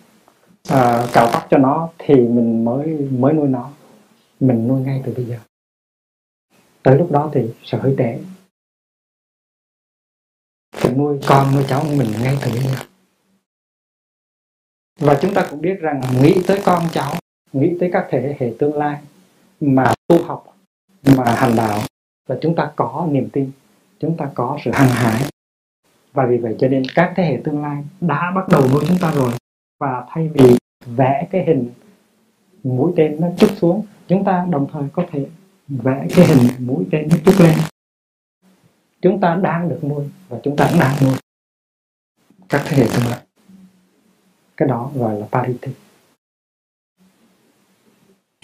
uh, 0.68 0.68
ờ, 0.68 1.08
cạo 1.12 1.30
tóc 1.32 1.46
cho 1.50 1.58
nó 1.58 1.88
thì 1.98 2.14
mình 2.14 2.64
mới 2.64 2.86
mới 3.10 3.32
nuôi 3.32 3.48
nó. 3.48 3.70
Mình 4.40 4.68
nuôi 4.68 4.80
ngay 4.80 5.02
từ 5.04 5.14
bây 5.14 5.24
giờ. 5.24 5.38
Tới 6.82 6.98
lúc 6.98 7.10
đó 7.10 7.30
thì 7.32 7.50
sẽ 7.64 7.78
hơi 7.78 7.94
trễ. 7.98 8.18
Phải 10.76 10.92
nuôi 10.92 11.18
con 11.28 11.54
nuôi 11.54 11.64
cháu 11.68 11.80
của 11.80 11.94
mình 11.96 12.08
ngay 12.22 12.38
từ 12.44 12.50
bây 12.50 12.62
giờ. 12.62 12.74
Và 15.00 15.18
chúng 15.22 15.34
ta 15.34 15.46
cũng 15.50 15.60
biết 15.60 15.80
rằng 15.80 16.00
nghĩ 16.22 16.42
tới 16.46 16.60
con 16.64 16.84
cháu 16.92 17.14
nghĩ 17.52 17.76
tới 17.80 17.90
các 17.92 18.06
thế 18.10 18.36
hệ 18.40 18.52
tương 18.58 18.76
lai 18.76 19.00
mà 19.60 19.94
tu 20.06 20.22
học 20.22 20.56
mà 21.16 21.24
hành 21.24 21.56
đạo 21.56 21.80
là 22.28 22.38
chúng 22.42 22.54
ta 22.54 22.72
có 22.76 23.08
niềm 23.10 23.28
tin 23.32 23.50
chúng 24.00 24.16
ta 24.16 24.30
có 24.34 24.58
sự 24.64 24.70
hăng 24.74 24.88
hải 24.88 25.30
và 26.12 26.26
vì 26.26 26.36
vậy 26.36 26.56
cho 26.58 26.68
nên 26.68 26.82
các 26.94 27.12
thế 27.16 27.24
hệ 27.24 27.40
tương 27.44 27.62
lai 27.62 27.84
đã 28.00 28.32
bắt 28.34 28.48
đầu 28.48 28.68
nuôi 28.72 28.84
chúng 28.88 28.98
ta 29.00 29.12
rồi. 29.12 29.32
Và 29.80 30.04
thay 30.08 30.28
vì 30.34 30.56
vẽ 30.86 31.28
cái 31.30 31.44
hình 31.44 31.70
mũi 32.62 32.92
tên 32.96 33.20
nó 33.20 33.28
chút 33.38 33.50
xuống, 33.56 33.86
chúng 34.08 34.24
ta 34.24 34.46
đồng 34.50 34.66
thời 34.72 34.82
có 34.92 35.04
thể 35.10 35.26
vẽ 35.68 36.06
cái 36.16 36.26
hình 36.26 36.66
mũi 36.66 36.84
tên 36.92 37.08
nó 37.10 37.16
chút 37.24 37.34
lên. 37.40 37.54
Chúng 39.02 39.20
ta 39.20 39.34
đang 39.42 39.68
được 39.68 39.80
nuôi 39.82 40.04
và 40.28 40.38
chúng 40.42 40.56
ta 40.56 40.68
cũng 40.70 40.80
đang 40.80 40.96
nuôi 41.04 41.14
các 42.48 42.62
thế 42.64 42.76
hệ 42.76 42.88
tương 42.94 43.10
lai. 43.10 43.20
Cái 44.56 44.68
đó 44.68 44.90
gọi 44.94 45.20
là 45.20 45.26
parity. 45.32 45.72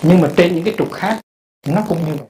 Nhưng 0.02 0.20
mà 0.20 0.28
trên 0.36 0.54
những 0.54 0.64
cái 0.64 0.74
trục 0.78 0.92
khác, 0.92 1.20
nó 1.66 1.84
cũng 1.88 1.98
như 1.98 2.14
vậy. 2.14 2.28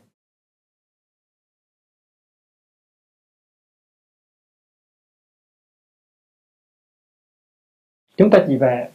Chúng 8.17 8.31
ta 8.31 8.45
chỉ 8.49 8.57
về 8.57 8.91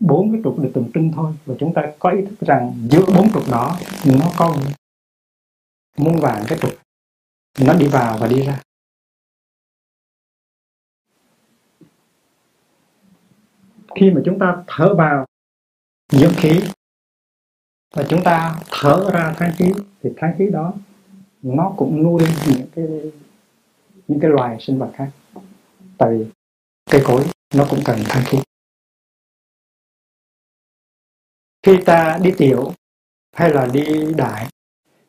bốn 0.00 0.32
cái 0.32 0.40
trục 0.44 0.58
được 0.58 0.70
tượng 0.74 0.90
trưng 0.94 1.12
thôi 1.14 1.32
và 1.46 1.54
chúng 1.60 1.74
ta 1.74 1.92
có 1.98 2.10
ý 2.10 2.22
thức 2.22 2.40
rằng 2.40 2.88
giữa 2.90 3.06
bốn 3.16 3.32
trục 3.32 3.50
đó 3.50 3.78
nó 4.04 4.30
có 4.38 4.56
muôn 5.96 6.16
vàng 6.20 6.44
cái 6.48 6.58
trục. 6.62 6.70
Nó 7.58 7.74
đi 7.74 7.86
vào 7.86 8.18
và 8.18 8.28
đi 8.28 8.42
ra. 8.42 8.62
Khi 13.94 14.10
mà 14.10 14.20
chúng 14.24 14.38
ta 14.38 14.64
thở 14.66 14.94
vào 14.94 15.26
dưỡng 16.08 16.34
khí 16.36 16.60
và 17.94 18.04
chúng 18.08 18.24
ta 18.24 18.60
thở 18.70 19.10
ra 19.12 19.34
tháng 19.36 19.52
khí, 19.56 19.72
thì 20.02 20.10
tháng 20.16 20.34
khí 20.38 20.48
đó 20.52 20.74
nó 21.42 21.74
cũng 21.76 22.02
nuôi 22.02 22.22
những 22.46 22.68
cái 22.74 22.84
những 24.08 24.20
cái 24.20 24.30
loài 24.30 24.56
sinh 24.60 24.78
vật 24.78 24.90
khác. 24.94 25.10
Tại 25.98 26.10
vì 26.10 26.26
cây 26.90 27.02
cối 27.06 27.24
nó 27.54 27.66
cũng 27.70 27.80
cần 27.84 27.98
tháng 28.04 28.22
thuốc 28.26 28.42
khi 31.62 31.78
ta 31.86 32.18
đi 32.22 32.30
tiểu 32.38 32.72
hay 33.36 33.50
là 33.50 33.68
đi 33.72 34.14
đại 34.16 34.48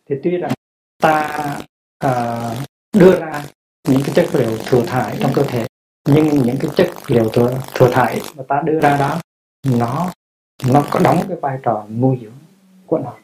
thì 0.06 0.16
tuy 0.24 0.38
rằng 0.38 0.52
ta 0.98 1.60
uh, 2.06 2.58
đưa 2.94 3.20
ra 3.20 3.46
những 3.88 4.02
cái 4.06 4.16
chất 4.16 4.26
liệu 4.34 4.58
thừa 4.66 4.86
thải 4.86 5.18
trong 5.22 5.32
cơ 5.36 5.44
thể 5.44 5.68
nhưng 6.06 6.28
những 6.28 6.58
cái 6.62 6.72
chất 6.76 6.88
liệu 7.08 7.30
thừa, 7.30 7.60
thừa 7.76 7.92
thải 7.92 8.22
mà 8.36 8.44
ta 8.48 8.62
đưa 8.66 8.80
ra 8.80 8.98
đó 8.98 9.22
nó 9.78 10.14
nó 10.68 10.86
có 10.92 11.00
đóng 11.04 11.26
cái 11.28 11.38
vai 11.42 11.60
trò 11.64 11.88
nuôi 12.00 12.18
dưỡng 12.22 12.38
của 12.86 13.00
nó 13.00 13.18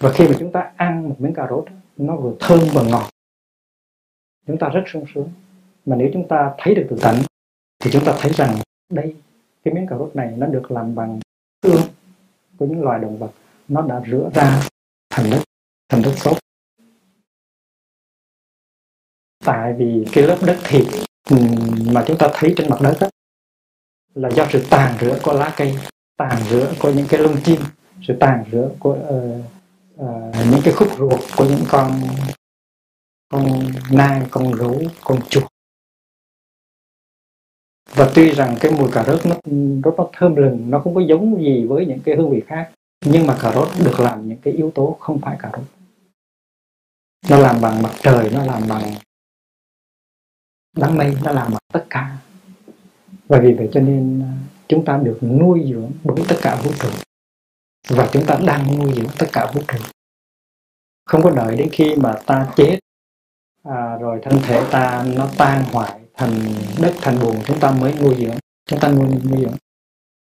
và 0.00 0.12
khi 0.12 0.28
mà 0.28 0.34
chúng 0.38 0.52
ta 0.52 0.72
ăn 0.76 1.08
một 1.08 1.16
miếng 1.18 1.34
cà 1.34 1.46
rốt 1.50 1.64
nó 1.96 2.16
vừa 2.16 2.32
thơm 2.40 2.60
vừa 2.72 2.84
ngọt 2.84 3.10
chúng 4.46 4.58
ta 4.58 4.68
rất 4.68 4.84
sung 4.86 5.04
sướng 5.14 5.32
mà 5.86 5.96
nếu 5.96 6.10
chúng 6.12 6.28
ta 6.28 6.54
thấy 6.58 6.74
được 6.74 6.86
tự 6.90 6.96
tánh 7.02 7.22
thì 7.84 7.90
chúng 7.90 8.04
ta 8.04 8.16
thấy 8.20 8.32
rằng 8.32 8.56
đây 8.92 9.14
cái 9.64 9.74
miếng 9.74 9.86
cà 9.86 9.96
rốt 9.98 10.10
này 10.14 10.32
nó 10.36 10.46
được 10.46 10.70
làm 10.70 10.94
bằng 10.94 11.20
xương 11.62 11.82
của 12.56 12.66
những 12.66 12.82
loài 12.82 13.00
động 13.00 13.18
vật 13.18 13.30
nó 13.68 13.82
đã 13.82 14.00
rửa 14.10 14.30
ra 14.34 14.62
thành 15.10 15.30
đất 15.30 15.42
thành 15.88 16.02
đất 16.02 16.14
tốt. 16.24 16.38
Tại 19.44 19.72
vì 19.78 20.04
cái 20.12 20.24
lớp 20.24 20.38
đất 20.46 20.58
thịt 20.64 20.86
ừ, 21.30 21.36
mà 21.92 22.04
chúng 22.06 22.18
ta 22.18 22.28
thấy 22.34 22.54
trên 22.56 22.70
mặt 22.70 22.78
đất 22.82 22.96
đó, 23.00 23.08
là 24.14 24.30
do 24.30 24.46
sự 24.52 24.66
tàn 24.70 24.96
rửa 25.00 25.18
của 25.22 25.32
lá 25.32 25.54
cây 25.56 25.78
tàn 26.16 26.42
rửa 26.50 26.72
của 26.78 26.92
những 26.92 27.06
cái 27.08 27.20
lông 27.20 27.42
chim 27.44 27.60
sự 28.02 28.16
tàn 28.20 28.44
rửa 28.52 28.70
của 28.78 28.92
uh, 28.92 29.44
uh, 30.02 30.34
những 30.50 30.60
cái 30.64 30.74
khúc 30.74 30.88
ruột 30.98 31.20
của 31.36 31.44
những 31.44 31.64
con 31.68 32.00
con 33.28 33.60
nai 33.92 34.26
con 34.30 34.52
gấu 34.52 34.82
con 35.04 35.20
chuột 35.28 35.55
và 37.94 38.10
tuy 38.14 38.30
rằng 38.30 38.56
cái 38.60 38.72
mùi 38.78 38.88
cà 38.92 39.04
rốt 39.04 39.26
nó 39.26 39.34
rất 39.84 39.94
nó 39.96 40.08
thơm 40.12 40.36
lừng 40.36 40.70
nó 40.70 40.78
không 40.78 40.94
có 40.94 41.00
giống 41.00 41.42
gì 41.42 41.64
với 41.64 41.86
những 41.86 42.00
cái 42.04 42.16
hương 42.16 42.30
vị 42.30 42.42
khác 42.46 42.70
nhưng 43.04 43.26
mà 43.26 43.36
cà 43.42 43.52
rốt 43.52 43.68
được 43.84 44.00
làm 44.00 44.28
những 44.28 44.38
cái 44.38 44.54
yếu 44.54 44.70
tố 44.74 44.96
không 45.00 45.18
phải 45.18 45.36
cà 45.40 45.50
rốt. 45.52 45.64
Nó 47.30 47.38
làm 47.38 47.60
bằng 47.60 47.82
mặt 47.82 47.92
trời 48.02 48.30
nó 48.32 48.44
làm 48.44 48.62
bằng 48.68 48.94
đám 50.76 50.96
mây 50.96 51.16
nó 51.24 51.32
làm 51.32 51.50
bằng 51.50 51.60
tất 51.72 51.84
cả. 51.90 52.18
Và 53.28 53.40
vì 53.40 53.52
vậy 53.52 53.68
cho 53.72 53.80
nên 53.80 54.22
à, 54.22 54.32
chúng 54.68 54.84
ta 54.84 54.96
được 54.96 55.18
nuôi 55.22 55.66
dưỡng 55.70 55.90
bởi 56.04 56.16
tất 56.28 56.36
cả 56.42 56.60
vũ 56.64 56.70
trụ. 56.78 56.88
Và 57.88 58.08
chúng 58.12 58.26
ta 58.26 58.38
đang 58.46 58.78
nuôi 58.78 58.92
dưỡng 58.96 59.10
tất 59.18 59.26
cả 59.32 59.50
vũ 59.54 59.60
trụ. 59.68 59.78
Không 61.04 61.22
có 61.22 61.30
đợi 61.30 61.56
đến 61.56 61.68
khi 61.72 61.94
mà 61.96 62.14
ta 62.26 62.52
chết 62.56 62.78
à, 63.62 63.96
rồi 64.00 64.20
thân 64.22 64.38
thể 64.42 64.62
ta 64.70 65.04
nó 65.16 65.28
tan 65.38 65.64
hoại 65.72 66.00
thành 66.16 66.38
đất, 66.82 66.94
thành 67.02 67.18
buồn, 67.22 67.36
chúng 67.46 67.60
ta 67.60 67.70
mới 67.80 67.94
nuôi 68.00 68.14
dưỡng, 68.18 68.38
chúng 68.66 68.78
ta 68.80 68.88
nuôi 68.88 69.08
nuôi 69.08 69.40
dưỡng 69.40 69.56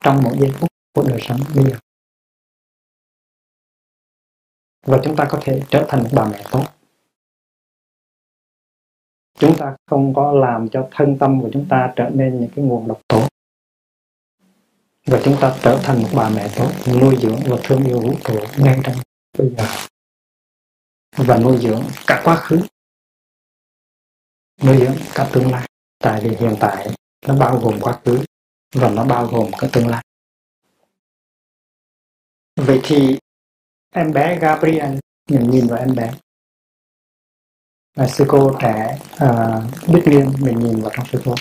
trong 0.04 0.24
một 0.24 0.32
giây 0.40 0.52
phút 0.52 0.70
của 0.96 1.04
đời 1.10 1.20
sống 1.22 1.40
bây 1.56 1.66
giờ. 1.66 1.78
Và 4.86 5.00
chúng 5.04 5.16
ta 5.16 5.28
có 5.32 5.40
thể 5.42 5.62
trở 5.70 5.86
thành 5.90 6.04
một 6.04 6.10
bà 6.14 6.26
mẹ 6.32 6.44
tốt. 6.52 6.66
Chúng 9.40 9.58
ta 9.60 9.76
không 9.88 10.14
có 10.14 10.32
làm 10.32 10.70
cho 10.70 10.88
thân 10.92 11.18
tâm 11.20 11.42
của 11.42 11.50
chúng 11.54 11.68
ta 11.70 11.94
trở 11.96 12.10
nên 12.10 12.40
những 12.40 12.50
cái 12.56 12.66
nguồn 12.66 12.88
độc 12.88 13.02
tố 13.08 13.28
và 15.06 15.22
chúng 15.26 15.38
ta 15.42 15.58
trở 15.64 15.80
thành 15.84 16.02
một 16.02 16.10
bà 16.16 16.30
mẹ 16.30 16.50
tốt, 16.56 16.72
nuôi 17.02 17.16
dưỡng 17.22 17.40
và 17.48 17.58
thương 17.64 17.84
yêu 17.84 18.02
vũ 18.02 18.14
trụ 18.24 18.40
ngay 18.58 18.80
trong 18.84 18.96
bây 19.38 19.50
giờ. 19.58 19.66
Và 21.18 21.38
nuôi 21.38 21.58
dưỡng 21.58 21.84
cả 22.08 22.22
quá 22.24 22.36
khứ, 22.36 22.60
nuôi 24.64 24.78
dưỡng 24.78 24.96
cả 25.16 25.30
tương 25.34 25.52
lai 25.52 25.71
tại 26.02 26.22
vì 26.24 26.36
hiện 26.36 26.56
tại 26.60 26.88
nó 27.28 27.38
bao 27.38 27.60
gồm 27.60 27.80
quá 27.82 28.00
khứ 28.06 28.24
và 28.76 28.90
nó 28.90 29.06
bao 29.06 29.28
gồm 29.28 29.52
cả 29.58 29.68
tương 29.74 29.88
lai. 29.88 30.04
Vậy 32.56 32.80
thì 32.84 33.20
em 33.96 34.14
bé 34.14 34.40
Gabriel 34.40 34.98
mình 35.30 35.50
nhìn 35.52 35.68
vào 35.68 35.80
em 35.80 35.96
bé. 35.96 36.14
Là 37.98 38.08
sư 38.08 38.26
cô 38.28 38.58
trẻ 38.62 39.00
uh, 39.14 39.94
Bích 39.94 40.08
Liên 40.08 40.34
mình 40.40 40.60
nhìn 40.60 40.82
vào 40.82 40.92
trong 40.96 41.06
sư 41.12 41.22
cô 41.26 41.36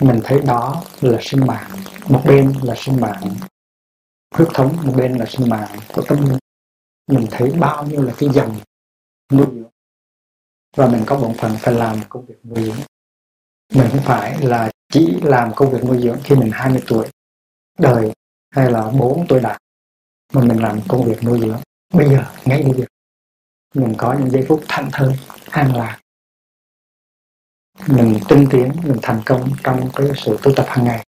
mình 0.00 0.20
thấy 0.24 0.40
đó 0.46 0.82
là 1.00 1.18
sinh 1.22 1.46
mạng 1.46 1.70
một 2.08 2.22
bên 2.26 2.52
là 2.62 2.74
sinh 2.78 3.00
mạng 3.00 3.36
huyết 4.34 4.48
thống 4.54 4.76
một 4.86 4.92
bên 4.96 5.16
là 5.16 5.26
sinh 5.28 5.48
mạng 5.48 5.78
của 5.92 6.02
tâm 6.08 6.18
linh 6.30 6.38
mình 7.10 7.26
thấy 7.30 7.52
bao 7.60 7.86
nhiêu 7.86 8.02
là 8.02 8.14
cái 8.18 8.28
dòng 8.32 8.60
nuôi 9.32 9.46
dưỡng 9.52 9.70
và 10.76 10.88
mình 10.88 11.02
có 11.06 11.16
bổn 11.16 11.34
phận 11.38 11.56
phải 11.60 11.74
làm 11.74 11.96
công 12.08 12.26
việc 12.26 12.34
nuôi 12.44 12.64
dưỡng 12.64 12.76
mình 13.74 13.88
không 13.90 14.02
phải 14.04 14.42
là 14.42 14.70
chỉ 14.92 15.20
làm 15.22 15.54
công 15.54 15.70
việc 15.70 15.84
nuôi 15.84 16.02
dưỡng 16.02 16.18
khi 16.24 16.34
mình 16.34 16.50
20 16.52 16.82
tuổi 16.86 17.08
đời 17.78 18.12
hay 18.50 18.70
là 18.70 18.90
4 18.90 19.26
tuổi 19.28 19.40
đạt 19.40 19.58
mà 20.32 20.44
mình 20.44 20.62
làm 20.62 20.80
công 20.88 21.04
việc 21.04 21.22
nuôi 21.22 21.40
dưỡng. 21.40 21.60
Bây 21.94 22.08
giờ, 22.08 22.24
ngay 22.44 22.62
bây 22.62 22.72
giờ, 22.72 22.84
mình 23.74 23.94
có 23.98 24.16
những 24.18 24.30
giây 24.30 24.44
phút 24.48 24.62
thanh 24.68 24.88
thơi, 24.92 25.18
an 25.50 25.76
lạc. 25.76 26.00
Mình 27.86 28.20
tinh 28.28 28.46
tiến, 28.50 28.72
mình 28.82 28.98
thành 29.02 29.22
công 29.26 29.50
trong 29.64 29.90
cái 29.96 30.06
sự 30.16 30.38
tu 30.42 30.52
tập 30.56 30.66
hàng 30.68 30.84
ngày. 30.84 31.06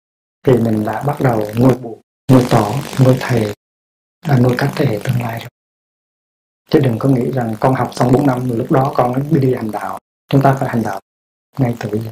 Thì 0.44 0.54
mình 0.54 0.86
đã 0.86 1.04
bắt 1.08 1.18
đầu 1.22 1.46
nuôi 1.60 1.78
bù 1.78 2.02
nuôi 2.32 2.46
tỏ 2.50 2.74
nuôi 3.06 3.18
thầy 3.20 3.54
và 4.28 4.40
nuôi 4.40 4.56
các 4.58 4.72
thế 4.76 4.86
hệ 4.86 5.00
tương 5.04 5.22
lai 5.22 5.40
rồi. 5.40 5.50
Chứ 6.70 6.80
đừng 6.80 7.00
có 7.00 7.10
nghĩ 7.10 7.32
rằng 7.32 7.56
con 7.60 7.74
học 7.74 7.90
xong 7.94 8.12
4 8.12 8.28
năm, 8.28 8.58
lúc 8.58 8.72
đó 8.72 8.94
con 8.96 9.32
mới 9.32 9.40
đi 9.40 9.54
hành 9.56 9.72
đạo. 9.72 10.00
Chúng 10.28 10.42
ta 10.42 10.56
phải 10.60 10.70
hành 10.70 10.84
đạo 10.84 11.00
ngay 11.58 11.76
từ 11.80 11.90
bây 11.90 12.00
giờ 12.00 12.12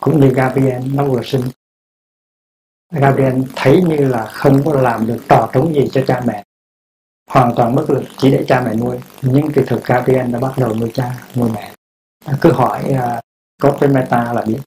cũng 0.00 0.20
như 0.20 0.28
Gabriel 0.28 0.82
nó 0.94 1.04
vừa 1.04 1.22
sinh 1.22 1.42
Gabriel 2.90 3.42
thấy 3.56 3.82
như 3.82 3.96
là 3.96 4.26
không 4.26 4.64
có 4.64 4.80
làm 4.80 5.06
được 5.06 5.18
trò 5.28 5.50
trống 5.52 5.74
gì 5.74 5.88
cho 5.92 6.02
cha 6.06 6.22
mẹ. 6.26 6.42
Hoàn 7.30 7.54
toàn 7.56 7.74
bất 7.74 7.90
lực 7.90 8.02
chỉ 8.18 8.30
để 8.30 8.44
cha 8.48 8.60
mẹ 8.60 8.74
nuôi. 8.74 8.98
Nhưng 9.22 9.52
kỳ 9.52 9.62
thực 9.66 9.84
Gabriel 9.84 10.32
đã 10.32 10.38
bắt 10.40 10.52
đầu 10.56 10.74
nuôi 10.74 10.90
cha 10.94 11.14
nuôi 11.34 11.50
mẹ. 11.54 11.72
Cứ 12.40 12.52
hỏi 12.52 12.84
uh, 12.90 13.20
có 13.62 13.76
cái 13.80 13.88
meta 13.88 14.32
là 14.32 14.42
biết 14.42 14.58